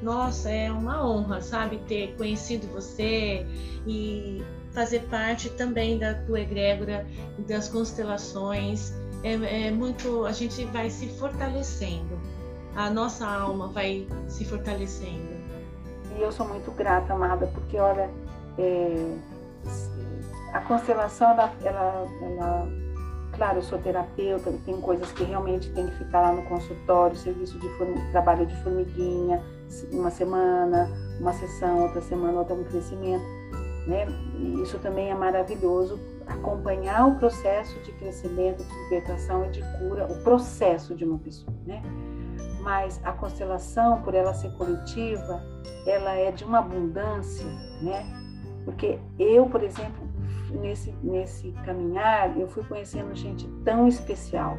Nossa, 0.02 0.50
é 0.50 0.70
uma 0.70 1.06
honra, 1.06 1.40
sabe, 1.40 1.78
ter 1.88 2.14
conhecido 2.16 2.66
você 2.68 3.46
e 3.86 4.42
fazer 4.72 5.00
parte 5.04 5.48
também 5.50 5.98
da 5.98 6.14
tua 6.14 6.40
egrégora, 6.40 7.06
das 7.46 7.68
constelações 7.68 8.92
é, 9.24 9.68
é 9.68 9.70
muito. 9.70 10.26
A 10.26 10.32
gente 10.32 10.64
vai 10.66 10.90
se 10.90 11.08
fortalecendo, 11.08 12.20
a 12.76 12.90
nossa 12.90 13.26
alma 13.26 13.68
vai 13.68 14.06
se 14.28 14.44
fortalecendo. 14.44 15.34
E 16.16 16.22
eu 16.22 16.30
sou 16.30 16.46
muito 16.46 16.70
grata, 16.70 17.14
amada, 17.14 17.46
porque 17.46 17.78
olha, 17.78 18.10
é, 18.58 19.16
a 20.54 20.60
constelação, 20.60 21.32
ela, 21.32 21.52
ela, 21.64 22.06
ela, 22.22 22.68
claro, 23.36 23.58
eu 23.58 23.62
sou 23.62 23.76
terapeuta, 23.76 24.52
tem 24.64 24.80
coisas 24.80 25.10
que 25.10 25.24
realmente 25.24 25.68
tem 25.72 25.86
que 25.86 25.96
ficar 25.96 26.20
lá 26.20 26.32
no 26.32 26.42
consultório, 26.44 27.16
serviço 27.16 27.58
de 27.58 27.68
trabalho 28.12 28.46
de 28.46 28.54
formiguinha, 28.62 29.42
uma 29.90 30.10
semana, 30.10 30.88
uma 31.18 31.32
sessão, 31.32 31.82
outra 31.82 32.00
semana, 32.02 32.38
outra 32.38 32.54
um 32.54 32.62
crescimento, 32.62 33.24
né? 33.88 34.06
E 34.38 34.62
isso 34.62 34.78
também 34.78 35.10
é 35.10 35.14
maravilhoso 35.14 35.98
acompanhar 36.24 37.08
o 37.08 37.16
processo 37.16 37.76
de 37.80 37.90
crescimento, 37.90 38.62
de 38.62 38.82
libertação 38.84 39.44
e 39.46 39.48
de 39.48 39.60
cura, 39.78 40.06
o 40.06 40.22
processo 40.22 40.94
de 40.94 41.04
uma 41.04 41.18
pessoa, 41.18 41.52
né? 41.66 41.82
Mas 42.60 43.00
a 43.02 43.10
constelação, 43.10 44.02
por 44.02 44.14
ela 44.14 44.32
ser 44.32 44.52
coletiva, 44.52 45.42
ela 45.84 46.12
é 46.12 46.30
de 46.30 46.44
uma 46.44 46.60
abundância, 46.60 47.44
né? 47.82 48.06
Porque 48.64 49.00
eu, 49.18 49.46
por 49.46 49.62
exemplo, 49.62 50.13
nesse, 50.58 50.92
nesse 51.02 51.52
caminhar, 51.64 52.38
eu 52.38 52.48
fui 52.48 52.62
conhecendo 52.64 53.14
gente 53.14 53.48
tão 53.64 53.86
especial 53.88 54.56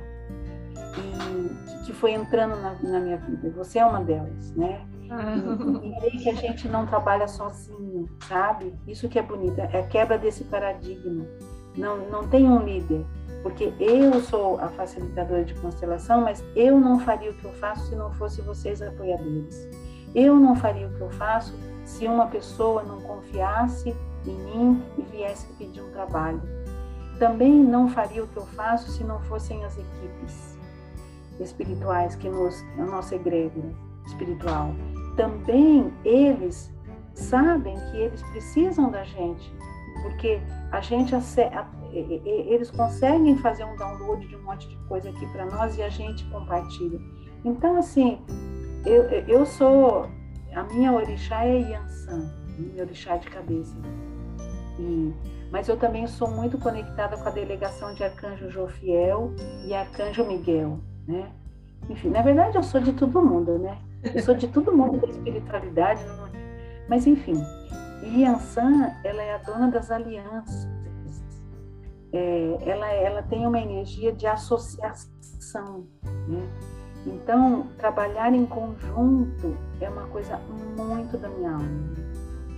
e 0.97 1.85
que 1.85 1.93
foi 1.93 2.11
entrando 2.11 2.55
na, 2.61 2.73
na 2.81 2.99
minha 2.99 3.17
vida. 3.17 3.49
Você 3.51 3.79
é 3.79 3.85
uma 3.85 4.01
delas, 4.01 4.51
né? 4.55 4.81
E, 5.83 6.07
e 6.07 6.17
que 6.17 6.29
a 6.29 6.33
gente 6.33 6.67
não 6.67 6.85
trabalha 6.85 7.27
sozinho, 7.27 8.09
sabe? 8.27 8.73
Isso 8.87 9.07
que 9.07 9.19
é 9.19 9.21
bonito, 9.21 9.59
é 9.59 9.79
a 9.79 9.87
quebra 9.87 10.17
desse 10.17 10.43
paradigma. 10.45 11.25
Não, 11.77 12.09
não 12.09 12.27
tem 12.27 12.47
um 12.47 12.59
líder. 12.63 13.05
porque 13.45 13.71
eu 13.79 14.19
sou 14.21 14.59
a 14.59 14.69
facilitadora 14.69 15.45
de 15.45 15.53
constelação, 15.55 16.21
mas 16.21 16.43
eu 16.55 16.79
não 16.79 16.99
faria 16.99 17.29
o 17.29 17.33
que 17.35 17.45
eu 17.45 17.53
faço 17.53 17.85
se 17.89 17.95
não 17.95 18.11
fosse 18.13 18.41
vocês 18.41 18.81
apoiadores. 18.81 19.69
Eu 20.15 20.35
não 20.35 20.55
faria 20.55 20.87
o 20.87 20.93
que 20.95 21.01
eu 21.01 21.11
faço 21.11 21.53
se 21.83 22.07
uma 22.07 22.25
pessoa 22.25 22.81
não 22.81 22.99
confiasse 23.01 23.95
em 24.29 24.35
mim 24.35 24.83
e 24.97 25.01
viesse 25.03 25.47
pedir 25.53 25.81
um 25.81 25.91
trabalho. 25.91 26.41
Também 27.19 27.63
não 27.63 27.87
faria 27.87 28.23
o 28.23 28.27
que 28.27 28.37
eu 28.37 28.45
faço 28.45 28.91
se 28.91 29.03
não 29.03 29.19
fossem 29.21 29.63
as 29.63 29.77
equipes 29.77 30.57
espirituais 31.39 32.15
que 32.15 32.29
nos, 32.29 32.63
a 32.77 32.85
nossa 32.85 33.15
egrégora 33.15 33.73
espiritual. 34.05 34.71
Também 35.15 35.93
eles 36.03 36.71
sabem 37.13 37.75
que 37.91 37.97
eles 37.97 38.21
precisam 38.23 38.89
da 38.89 39.03
gente, 39.03 39.53
porque 40.01 40.39
a 40.71 40.81
gente 40.81 41.13
eles 41.93 42.69
conseguem 42.71 43.37
fazer 43.37 43.63
um 43.63 43.75
download 43.77 44.27
de 44.27 44.35
um 44.35 44.43
monte 44.43 44.67
de 44.67 44.75
coisa 44.87 45.09
aqui 45.09 45.25
para 45.27 45.45
nós 45.45 45.77
e 45.77 45.83
a 45.83 45.89
gente 45.89 46.25
compartilha. 46.25 46.99
Então 47.45 47.77
assim, 47.77 48.19
eu, 48.85 49.03
eu 49.27 49.45
sou 49.45 50.09
a 50.53 50.63
minha 50.63 50.91
orixá 50.93 51.45
é 51.45 51.59
Yansan, 51.59 52.31
minha 52.57 52.83
orixá 52.83 53.17
de 53.17 53.29
cabeça. 53.29 53.75
E, 54.79 55.13
mas 55.51 55.67
eu 55.67 55.77
também 55.77 56.05
sou 56.07 56.29
muito 56.29 56.57
conectada 56.57 57.17
com 57.17 57.27
a 57.27 57.31
delegação 57.31 57.93
de 57.93 58.03
Arcanjo 58.03 58.49
Jofiel 58.49 59.33
e 59.65 59.73
Arcanjo 59.73 60.25
Miguel, 60.25 60.79
né? 61.07 61.31
Enfim, 61.89 62.09
na 62.09 62.21
verdade 62.21 62.57
eu 62.57 62.63
sou 62.63 62.81
de 62.81 62.93
todo 62.93 63.21
mundo, 63.21 63.59
né? 63.59 63.77
Eu 64.03 64.21
sou 64.21 64.35
de 64.35 64.47
todo 64.47 64.71
mundo 64.71 64.99
da 64.99 65.07
espiritualidade, 65.07 66.03
mas 66.89 67.07
enfim. 67.07 67.41
Yansan, 68.03 68.91
ela 69.03 69.21
é 69.21 69.35
a 69.35 69.37
dona 69.37 69.69
das 69.69 69.89
alianças. 69.89 70.67
É, 72.13 72.57
ela, 72.61 72.87
ela 72.87 73.23
tem 73.23 73.45
uma 73.45 73.59
energia 73.59 74.11
de 74.11 74.27
associação, 74.27 75.87
né? 76.27 76.47
Então, 77.05 77.67
trabalhar 77.77 78.33
em 78.33 78.45
conjunto 78.45 79.55
é 79.79 79.89
uma 79.89 80.07
coisa 80.07 80.39
muito 80.77 81.17
da 81.17 81.29
minha 81.29 81.51
alma. 81.51 82.04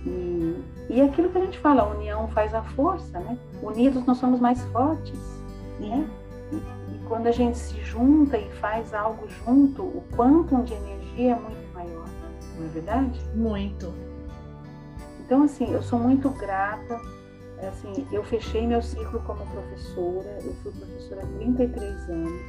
E, 0.08 0.64
e 0.88 1.00
é 1.00 1.04
aquilo 1.04 1.28
que 1.28 1.38
a 1.38 1.40
gente 1.42 1.58
fala, 1.58 1.82
a 1.82 1.88
união 1.88 2.28
faz 2.28 2.54
a 2.54 2.62
força, 2.62 3.18
né? 3.20 3.36
Unidos 3.62 4.04
nós 4.06 4.16
somos 4.18 4.40
mais 4.40 4.62
fortes, 4.66 5.18
né? 5.78 6.08
E, 6.50 6.56
e 6.56 6.98
quando 7.06 7.26
a 7.26 7.32
gente 7.32 7.58
se 7.58 7.78
junta 7.82 8.38
e 8.38 8.50
faz 8.52 8.94
algo 8.94 9.28
junto, 9.28 9.82
o 9.82 10.02
quantum 10.16 10.62
de 10.62 10.72
energia 10.72 11.32
é 11.32 11.38
muito 11.38 11.74
maior, 11.74 12.06
não 12.56 12.66
é 12.66 12.68
verdade? 12.68 13.20
Muito. 13.34 13.92
Então, 15.20 15.42
assim, 15.42 15.70
eu 15.70 15.82
sou 15.82 15.98
muito 15.98 16.30
grata. 16.30 16.98
Assim, 17.68 18.06
eu 18.12 18.22
fechei 18.22 18.64
meu 18.64 18.80
ciclo 18.80 19.20
como 19.26 19.44
professora, 19.46 20.38
eu 20.44 20.54
fui 20.62 20.70
professora 20.70 21.22
há 21.22 21.38
33 21.38 22.08
anos 22.08 22.40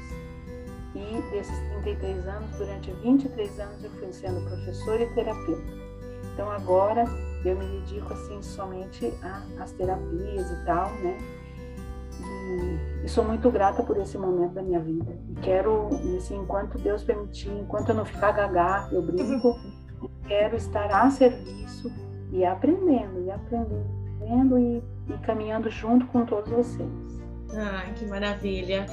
e 0.95 1.21
desses 1.31 1.57
33 1.83 2.27
anos, 2.27 2.49
durante 2.57 2.91
23 2.91 3.59
anos 3.59 3.83
eu 3.83 3.89
fui 3.91 4.13
sendo 4.13 4.47
professora 4.47 5.01
e 5.01 5.13
terapeuta. 5.13 5.63
Então 6.33 6.49
agora 6.51 7.05
eu 7.45 7.57
me 7.57 7.65
dedico 7.65 8.13
assim 8.13 8.41
somente 8.41 9.13
às 9.59 9.71
terapias 9.71 10.51
e 10.51 10.65
tal, 10.65 10.89
né? 10.95 11.17
E, 12.21 13.05
e, 13.05 13.09
sou 13.09 13.23
muito 13.23 13.49
grata 13.49 13.81
por 13.81 13.97
esse 13.97 14.17
momento 14.17 14.53
da 14.53 14.61
minha 14.61 14.79
vida. 14.79 15.17
E 15.29 15.35
quero, 15.35 15.87
assim, 16.17 16.35
enquanto 16.35 16.77
Deus 16.77 17.03
permitir, 17.03 17.49
enquanto 17.49 17.89
eu 17.89 17.95
não 17.95 18.05
ficar 18.05 18.33
gaga, 18.33 18.89
eu 18.91 19.01
brinco, 19.01 19.57
quero 20.27 20.55
estar 20.57 20.91
a 20.91 21.09
serviço 21.09 21.89
e 22.31 22.43
aprendendo, 22.43 23.21
e 23.21 23.31
aprendendo 23.31 24.59
e, 24.59 24.83
e 25.07 25.17
caminhando 25.19 25.69
junto 25.69 26.05
com 26.07 26.25
todos 26.25 26.51
vocês. 26.51 26.89
Ai, 27.53 27.93
que 27.93 28.05
maravilha. 28.05 28.85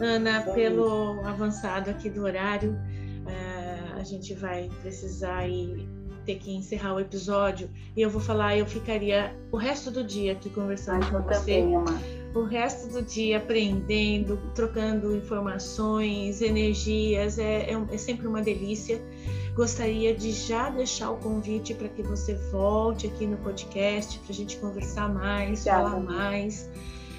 Ana, 0.00 0.42
pelo 0.54 1.20
avançado 1.26 1.90
aqui 1.90 2.08
do 2.08 2.22
horário, 2.22 2.72
uh, 2.72 3.98
a 3.98 4.02
gente 4.04 4.34
vai 4.34 4.70
precisar 4.80 5.46
ir, 5.46 5.88
ter 6.28 6.38
que 6.38 6.54
encerrar 6.54 6.94
o 6.94 7.00
episódio. 7.00 7.70
E 7.96 8.02
eu 8.02 8.10
vou 8.10 8.20
falar, 8.20 8.54
eu 8.54 8.66
ficaria 8.66 9.34
o 9.50 9.56
resto 9.56 9.90
do 9.90 10.04
dia 10.04 10.32
aqui 10.32 10.50
conversando 10.50 11.02
Ai, 11.04 11.10
com 11.10 11.22
você. 11.22 11.62
Também, 11.62 11.74
o 12.34 12.42
resto 12.44 12.92
do 12.92 13.02
dia 13.02 13.38
aprendendo, 13.38 14.38
trocando 14.54 15.16
informações, 15.16 16.42
energias, 16.42 17.38
é, 17.38 17.70
é, 17.70 17.82
é 17.90 17.96
sempre 17.96 18.26
uma 18.26 18.42
delícia. 18.42 19.00
Gostaria 19.54 20.14
de 20.14 20.32
já 20.32 20.68
deixar 20.68 21.10
o 21.10 21.16
convite 21.16 21.72
para 21.72 21.88
que 21.88 22.02
você 22.02 22.34
volte 22.52 23.06
aqui 23.06 23.26
no 23.26 23.38
podcast 23.38 24.18
para 24.18 24.30
a 24.30 24.34
gente 24.34 24.58
conversar 24.58 25.08
mais, 25.08 25.64
falar 25.64 25.98
mais 25.98 26.68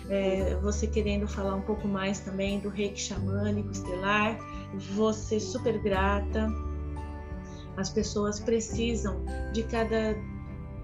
é, 0.07 0.55
você 0.62 0.88
querendo 0.88 1.28
falar 1.28 1.55
um 1.55 1.62
pouco 1.62 1.88
mais 1.88 2.20
também 2.20 2.60
do 2.60 2.70
reiki 2.70 2.99
xamânico 2.99 3.72
estelar, 3.72 4.38
você 4.95 5.39
super 5.39 5.80
grata. 5.82 6.47
As 7.80 7.90
pessoas 7.90 8.42
precisam 8.42 9.24
de 9.54 9.64
cada, 9.64 10.14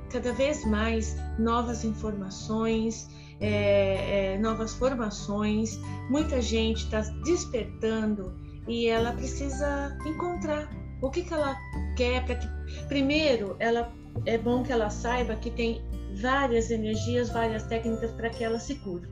cada 0.09 0.31
vez 0.31 0.65
mais 0.65 1.17
novas 1.37 1.83
informações, 1.83 3.09
é, 3.41 4.35
é, 4.35 4.37
novas 4.37 4.73
formações. 4.75 5.77
Muita 6.09 6.41
gente 6.41 6.85
está 6.85 7.01
despertando 7.25 8.33
e 8.65 8.87
ela 8.87 9.11
precisa 9.11 9.97
encontrar 10.05 10.69
o 11.01 11.09
que, 11.09 11.23
que 11.23 11.33
ela 11.33 11.57
quer 11.97 12.25
para 12.25 12.35
que 12.35 12.47
primeiro 12.87 13.57
ela 13.59 13.91
é 14.25 14.37
bom 14.37 14.63
que 14.63 14.71
ela 14.71 14.89
saiba 14.89 15.35
que 15.35 15.51
tem 15.51 15.83
várias 16.21 16.71
energias, 16.71 17.29
várias 17.29 17.63
técnicas 17.63 18.09
para 18.11 18.29
que 18.29 18.41
ela 18.41 18.57
se 18.57 18.75
cure. 18.75 19.05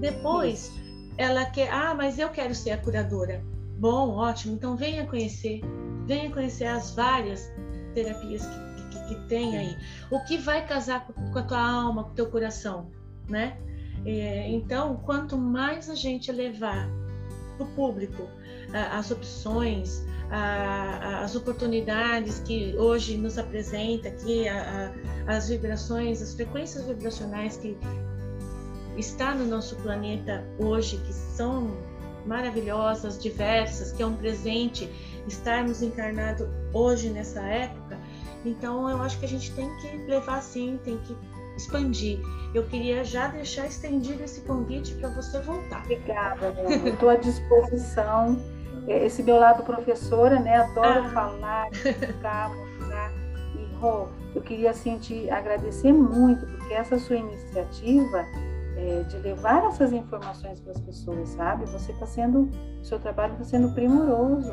Depois, 0.00 0.68
Isso. 0.68 1.12
ela 1.18 1.44
quer, 1.44 1.70
ah, 1.70 1.94
mas 1.94 2.18
eu 2.18 2.30
quero 2.30 2.54
ser 2.54 2.70
a 2.70 2.78
curadora. 2.78 3.44
Bom, 3.76 4.16
ótimo, 4.16 4.54
então 4.54 4.76
venha 4.76 5.06
conhecer, 5.06 5.60
venha 6.06 6.30
conhecer 6.30 6.64
as 6.64 6.94
várias 6.94 7.52
terapias 7.94 8.46
que, 8.46 8.98
que, 8.98 9.08
que 9.08 9.28
tem 9.28 9.56
aí. 9.56 9.76
O 10.10 10.20
que 10.24 10.38
vai 10.38 10.66
casar 10.66 11.06
com 11.06 11.38
a 11.38 11.42
tua 11.42 11.60
alma, 11.60 12.04
com 12.04 12.10
o 12.10 12.14
teu 12.14 12.30
coração, 12.30 12.90
né? 13.28 13.58
É, 14.04 14.48
então, 14.50 14.96
quanto 15.04 15.36
mais 15.36 15.90
a 15.90 15.94
gente 15.94 16.30
levar 16.30 16.88
para 17.56 17.66
o 17.66 17.70
público 17.70 18.28
as 18.92 19.10
opções, 19.10 20.04
as 20.30 21.34
oportunidades 21.34 22.40
que 22.40 22.74
hoje 22.76 23.16
nos 23.16 23.38
apresenta 23.38 24.08
aqui, 24.08 24.44
as 25.26 25.48
vibrações, 25.48 26.22
as 26.22 26.34
frequências 26.34 26.84
vibracionais 26.84 27.56
que, 27.56 27.76
está 28.96 29.34
no 29.34 29.44
nosso 29.44 29.76
planeta 29.76 30.42
hoje, 30.58 30.96
que 30.98 31.12
são 31.12 31.76
maravilhosas, 32.26 33.20
diversas, 33.20 33.92
que 33.92 34.02
é 34.02 34.06
um 34.06 34.16
presente 34.16 34.90
estarmos 35.26 35.82
encarnados 35.82 36.46
hoje 36.72 37.10
nessa 37.10 37.40
época. 37.40 37.98
Então 38.44 38.88
eu 38.88 39.02
acho 39.02 39.18
que 39.18 39.24
a 39.24 39.28
gente 39.28 39.52
tem 39.52 39.68
que 39.76 39.96
levar 40.08 40.38
assim, 40.38 40.78
tem 40.84 40.98
que 40.98 41.16
expandir. 41.56 42.20
Eu 42.54 42.64
queria 42.64 43.04
já 43.04 43.28
deixar 43.28 43.66
estendido 43.66 44.22
esse 44.22 44.42
convite 44.42 44.94
para 44.94 45.08
você 45.10 45.40
voltar. 45.40 45.82
Obrigada, 45.84 46.54
Estou 46.84 47.08
à 47.08 47.16
disposição. 47.16 48.38
Esse 48.86 49.22
meu 49.22 49.36
lado 49.36 49.64
professora, 49.64 50.38
né? 50.38 50.58
Adoro 50.58 51.06
ah. 51.06 51.10
falar, 51.10 51.72
explicar, 51.72 52.54
mostrar. 52.54 53.12
E, 53.56 53.74
Rô, 53.80 54.06
eu 54.34 54.42
queria 54.42 54.70
assim, 54.70 54.98
te 54.98 55.28
agradecer 55.28 55.92
muito, 55.92 56.46
porque 56.46 56.74
essa 56.74 56.98
sua 56.98 57.16
iniciativa 57.16 58.24
é, 58.76 59.02
de 59.04 59.16
levar 59.18 59.64
essas 59.64 59.92
informações 59.92 60.60
para 60.60 60.72
as 60.72 60.80
pessoas, 60.80 61.30
sabe? 61.30 61.64
Você 61.66 61.92
está 61.92 62.06
sendo, 62.06 62.50
o 62.80 62.84
seu 62.84 62.98
trabalho 62.98 63.32
está 63.32 63.44
sendo 63.44 63.72
primoroso, 63.72 64.52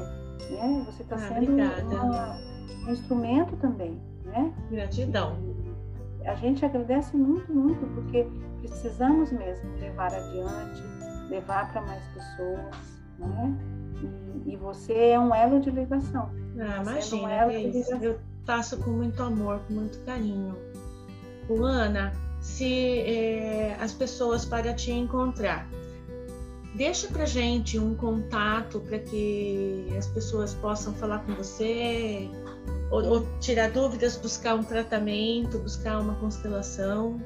né? 0.49 0.84
Você 0.86 1.03
está 1.03 1.15
ah, 1.15 1.19
sendo 1.19 1.51
uma, 1.51 2.38
um 2.88 2.91
instrumento 2.91 3.55
também, 3.57 4.01
né? 4.26 4.53
Gratidão. 4.71 5.38
E 6.21 6.28
a 6.28 6.36
gente 6.36 6.65
agradece 6.65 7.15
muito, 7.17 7.53
muito, 7.53 7.86
porque 7.93 8.26
precisamos 8.61 9.32
mesmo 9.32 9.69
levar 9.78 10.13
adiante, 10.13 10.84
levar 11.30 11.71
para 11.71 11.82
mais 11.82 12.03
pessoas, 12.07 13.01
né? 13.19 13.57
E, 14.45 14.53
e, 14.53 14.57
você 14.57 15.09
é 15.09 15.19
um 15.19 15.34
elo 15.34 15.59
de 15.59 15.69
ligação. 15.69 16.30
Ah, 16.59 16.76
tá 16.76 16.82
imagina, 16.82 17.24
um 17.24 17.30
é 17.30 17.61
ligação. 17.61 18.01
eu 18.01 18.19
faço 18.45 18.78
com 18.78 18.91
muito 18.91 19.21
amor, 19.21 19.59
com 19.67 19.74
muito 19.74 19.99
carinho. 20.05 20.55
Ana, 21.49 22.13
se 22.44 23.00
é, 23.00 23.78
as 23.80 23.94
pessoas 23.94 24.44
para 24.44 24.74
te 24.74 24.91
encontrar. 24.91 25.68
Deixa 26.76 27.08
para 27.08 27.26
gente 27.26 27.80
um 27.80 27.96
contato 27.96 28.82
para 28.82 29.00
que 29.00 29.88
as 29.98 30.08
pessoas 30.08 30.54
possam 30.56 30.94
falar 30.94 31.20
com 31.20 31.34
você, 31.36 32.30
ou, 32.91 33.04
ou, 33.06 33.28
tirar 33.39 33.72
dúvidas, 33.72 34.18
buscar 34.18 34.56
um 34.56 34.64
tratamento, 34.64 35.58
buscar 35.60 36.00
uma 36.00 36.16
constelação. 36.16 37.22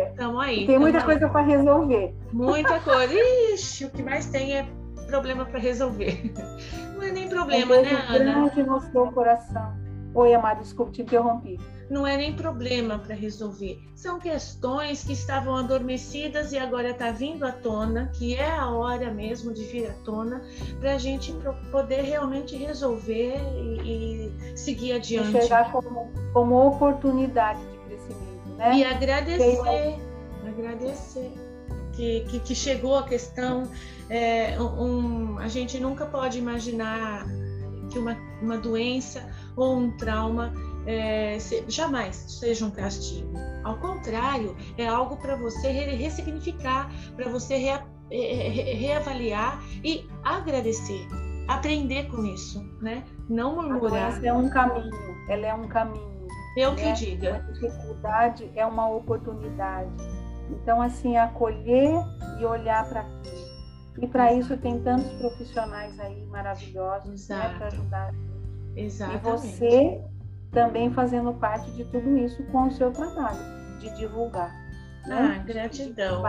estamos 0.10 0.44
é. 0.44 0.48
aí. 0.48 0.68
tem 0.68 0.78
muita 0.78 1.00
aí. 1.00 1.04
coisa 1.04 1.30
para 1.30 1.42
resolver. 1.42 2.16
Muita 2.32 2.80
coisa. 2.82 3.14
Ixi, 3.54 3.86
o 3.86 3.90
que 3.90 4.04
mais 4.04 4.28
tem 4.28 4.58
é 4.58 4.68
problema 5.08 5.46
para 5.46 5.60
resolver. 5.60 6.32
Não 6.96 7.04
é 7.04 7.12
nem 7.12 7.28
problema, 7.28 7.76
um 7.76 7.82
né, 7.82 8.06
Ana? 8.10 8.20
grande 8.20 8.64
no 8.64 8.80
seu 8.80 9.12
coração. 9.12 9.74
Oi, 10.14 10.34
amado, 10.34 10.60
desculpe, 10.60 10.92
te 10.92 11.02
interrompi 11.02 11.58
não 11.92 12.08
é 12.08 12.16
nem 12.16 12.34
problema 12.34 12.98
para 12.98 13.14
resolver. 13.14 13.84
São 13.94 14.18
questões 14.18 15.04
que 15.04 15.12
estavam 15.12 15.58
adormecidas 15.58 16.54
e 16.54 16.58
agora 16.58 16.92
está 16.92 17.12
vindo 17.12 17.46
à 17.46 17.52
tona, 17.52 18.10
que 18.16 18.34
é 18.34 18.50
a 18.50 18.70
hora 18.70 19.12
mesmo 19.12 19.54
de 19.54 19.66
vir 19.66 19.90
à 19.90 19.94
tona, 20.06 20.42
para 20.80 20.94
a 20.94 20.98
gente 20.98 21.36
poder 21.70 22.04
realmente 22.04 22.56
resolver 22.56 23.36
e, 23.84 24.32
e 24.54 24.58
seguir 24.58 24.94
adiante. 24.94 25.36
Enxergar 25.36 25.70
como, 25.70 26.10
como 26.32 26.66
oportunidade 26.66 27.60
de 27.60 27.78
crescimento, 27.80 28.50
né? 28.58 28.78
E 28.78 28.84
agradecer, 28.86 30.00
agradecer. 30.48 31.32
Que, 31.92 32.22
que, 32.22 32.40
que, 32.40 32.56
chegou 32.56 32.96
a 32.96 33.04
questão. 33.04 33.70
É, 34.10 34.58
um, 34.62 35.38
a 35.40 35.50
gente 35.50 35.78
nunca 35.78 36.06
pode 36.06 36.40
imaginar 36.40 37.26
que 37.92 38.00
uma, 38.00 38.18
uma 38.42 38.58
doença 38.58 39.30
ou 39.58 39.76
um 39.76 39.92
trauma 39.98 40.54
é, 40.86 41.38
jamais 41.68 42.16
seja 42.16 42.66
um 42.66 42.72
castigo. 42.72 43.32
Ao 43.64 43.78
contrário, 43.78 44.56
é 44.78 44.88
algo 44.88 45.18
para 45.18 45.36
você 45.36 45.70
ressignificar, 45.70 46.90
para 47.16 47.30
você 47.30 47.56
rea, 47.58 47.86
re, 48.10 48.74
reavaliar 48.74 49.62
e 49.84 50.08
agradecer, 50.24 51.08
aprender 51.48 52.08
com 52.10 52.26
isso, 52.26 52.64
né? 52.82 53.04
Não 53.30 53.56
murmurar. 53.56 54.18
Ela 54.18 54.28
é 54.28 54.34
um 54.34 54.50
caminho, 54.50 55.16
ela 55.30 55.46
é 55.46 55.54
um 55.54 55.68
caminho. 55.68 56.12
Eu 56.58 56.76
que 56.76 56.84
né? 56.84 56.94
diga. 56.94 57.36
A 57.36 57.52
dificuldade 57.52 58.52
é 58.56 58.66
uma 58.66 58.90
oportunidade. 58.90 59.92
Então, 60.50 60.82
assim, 60.82 61.16
acolher 61.16 61.94
e 62.40 62.46
olhar 62.46 62.90
para 62.90 63.02
aquilo. 63.02 63.52
E 64.02 64.08
para 64.08 64.34
isso 64.34 64.58
tem 64.58 64.82
tantos 64.82 65.12
profissionais 65.14 65.98
aí 66.00 66.26
maravilhosos 66.26 67.30
né, 67.30 67.56
para 67.58 67.68
ajudar. 67.68 68.14
Exatamente. 68.76 69.26
E 69.26 69.30
você 69.30 70.02
também 70.52 70.92
fazendo 70.92 71.34
parte 71.34 71.72
de 71.72 71.86
tudo 71.86 72.18
isso 72.18 72.44
com 72.46 72.68
o 72.68 72.72
seu 72.72 72.92
trabalho, 72.92 73.40
de 73.80 73.90
divulgar. 73.96 74.54
Né? 75.08 75.40
Ah, 75.40 75.44
gratidão. 75.44 76.24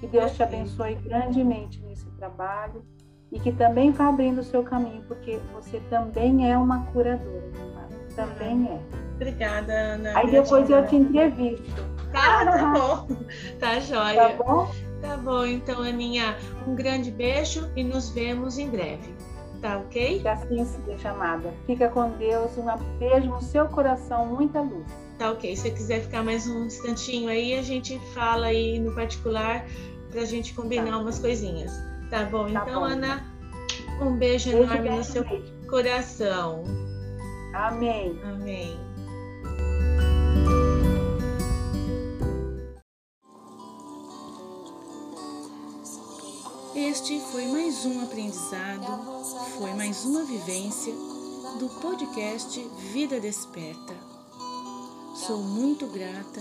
Que 0.00 0.06
Deus 0.08 0.32
te 0.32 0.42
abençoe 0.42 0.96
grandemente 0.96 1.80
nesse 1.82 2.10
trabalho 2.12 2.84
e 3.30 3.38
que 3.38 3.52
também 3.52 3.90
vá 3.90 4.08
abrindo 4.08 4.38
o 4.40 4.44
seu 4.44 4.62
caminho, 4.62 5.02
porque 5.06 5.38
você 5.52 5.80
também 5.90 6.50
é 6.50 6.56
uma 6.56 6.84
curadora, 6.86 7.50
também 8.14 8.68
é. 8.68 8.80
Obrigada, 9.14 9.72
Ana. 9.72 10.18
Aí 10.18 10.30
depois 10.30 10.68
eu 10.68 10.86
te 10.86 10.96
entrevisto. 10.96 11.82
Tá, 12.12 12.44
tá 12.44 12.72
bom. 12.72 13.08
Tá 13.58 13.80
jóia. 13.80 14.30
Tá 14.30 14.44
bom? 14.44 14.70
Tá 15.00 15.16
bom, 15.16 15.44
então, 15.44 15.82
Aninha, 15.82 16.36
um 16.66 16.74
grande 16.74 17.10
beijo 17.10 17.70
e 17.76 17.84
nos 17.84 18.10
vemos 18.10 18.58
em 18.58 18.70
breve. 18.70 19.13
Tá 19.64 19.78
ok? 19.78 20.20
Que 20.20 20.28
assim 20.28 20.62
seja, 20.62 21.08
amada. 21.08 21.54
Fica 21.64 21.88
com 21.88 22.10
Deus. 22.18 22.50
Um 22.58 22.98
beijo 22.98 23.30
no 23.30 23.40
seu 23.40 23.66
coração, 23.66 24.26
muita 24.26 24.60
luz. 24.60 24.84
Tá 25.18 25.30
ok. 25.30 25.56
Se 25.56 25.62
você 25.62 25.70
quiser 25.70 26.02
ficar 26.02 26.22
mais 26.22 26.46
um 26.46 26.66
instantinho 26.66 27.30
aí, 27.30 27.54
a 27.54 27.62
gente 27.62 27.98
fala 28.12 28.48
aí 28.48 28.78
no 28.78 28.94
particular 28.94 29.64
pra 30.10 30.26
gente 30.26 30.52
combinar 30.52 30.90
tá. 30.90 30.98
umas 30.98 31.18
coisinhas. 31.18 31.72
Tá 32.10 32.24
bom? 32.26 32.52
Tá 32.52 32.60
então, 32.60 32.80
bom. 32.80 32.84
Ana, 32.84 33.24
um 34.02 34.18
beijo, 34.18 34.50
beijo 34.50 34.64
enorme 34.64 34.90
no 34.90 35.02
seu 35.02 35.24
beijo. 35.24 35.50
coração. 35.66 36.64
Amém. 37.54 38.20
Amém. 38.22 38.78
Este 46.94 47.20
foi 47.32 47.44
mais 47.48 47.84
um 47.86 48.04
aprendizado, 48.04 48.86
foi 49.58 49.74
mais 49.74 50.04
uma 50.04 50.22
vivência 50.22 50.94
do 51.58 51.68
podcast 51.80 52.60
Vida 52.92 53.18
Desperta. 53.18 53.96
Sou 55.26 55.38
muito 55.38 55.88
grata 55.88 56.40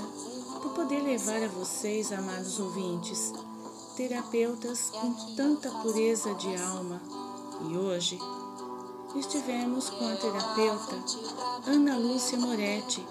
por 0.61 0.73
poder 0.75 1.01
levar 1.01 1.41
a 1.41 1.47
vocês, 1.47 2.11
amados 2.11 2.59
ouvintes, 2.59 3.33
terapeutas 3.97 4.91
com 4.91 5.11
tanta 5.35 5.71
pureza 5.71 6.35
de 6.35 6.55
alma. 6.55 7.01
E 7.67 7.75
hoje 7.75 8.19
estivemos 9.15 9.89
com 9.89 10.07
a 10.07 10.15
terapeuta 10.15 11.03
Ana 11.65 11.97
Lúcia 11.97 12.37
Moretti, 12.37 13.03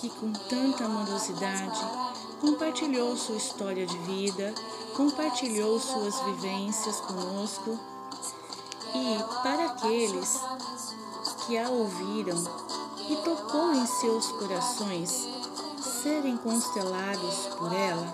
que 0.00 0.10
com 0.10 0.32
tanta 0.32 0.86
amorosidade 0.86 2.09
compartilhou 2.40 3.16
sua 3.16 3.36
história 3.36 3.86
de 3.86 3.98
vida, 3.98 4.54
compartilhou 4.96 5.78
suas 5.78 6.18
vivências 6.20 6.96
conosco 7.00 7.78
e 8.94 9.42
para 9.42 9.66
aqueles 9.66 10.40
que 11.46 11.58
a 11.58 11.68
ouviram 11.68 12.42
e 13.08 13.16
tocou 13.16 13.74
em 13.74 13.86
seus 13.86 14.26
corações 14.32 15.28
serem 16.02 16.36
constelados 16.38 17.46
por 17.58 17.72
ela, 17.72 18.06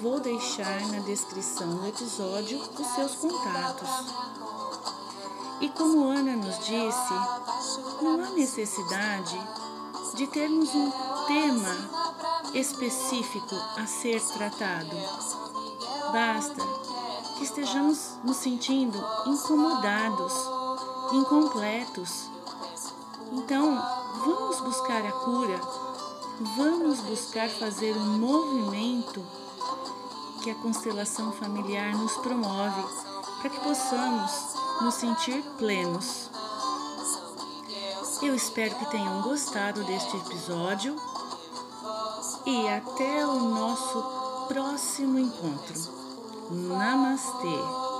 vou 0.00 0.20
deixar 0.20 0.80
na 0.88 1.00
descrição 1.00 1.68
do 1.76 1.88
episódio 1.88 2.60
os 2.78 2.86
seus 2.94 3.14
contatos. 3.16 3.88
E 5.60 5.68
como 5.70 6.04
Ana 6.04 6.36
nos 6.36 6.58
disse, 6.58 7.14
não 8.00 8.22
há 8.22 8.30
necessidade 8.30 9.40
de 10.14 10.26
termos 10.28 10.68
um 10.74 10.90
tema 11.26 12.23
específico 12.54 13.56
a 13.76 13.86
ser 13.86 14.20
tratado. 14.20 14.96
Basta 16.12 16.62
que 17.36 17.44
estejamos 17.44 18.18
nos 18.22 18.36
sentindo 18.36 18.98
incomodados, 19.26 20.32
incompletos. 21.12 22.30
Então, 23.32 23.82
vamos 24.24 24.60
buscar 24.60 25.04
a 25.04 25.12
cura, 25.12 25.60
vamos 26.56 27.00
buscar 27.00 27.48
fazer 27.48 27.96
um 27.96 28.18
movimento 28.18 29.20
que 30.42 30.50
a 30.50 30.54
constelação 30.54 31.32
familiar 31.32 31.96
nos 31.96 32.12
promove 32.18 32.82
para 33.40 33.50
que 33.50 33.60
possamos 33.60 34.30
nos 34.80 34.94
sentir 34.94 35.42
plenos. 35.58 36.30
Eu 38.22 38.34
espero 38.34 38.74
que 38.76 38.90
tenham 38.90 39.22
gostado 39.22 39.82
deste 39.84 40.16
episódio 40.16 40.96
e 42.46 42.68
até 42.68 43.26
o 43.26 43.40
nosso 43.40 44.46
próximo 44.48 45.18
encontro. 45.18 45.80
Namastê! 46.50 47.93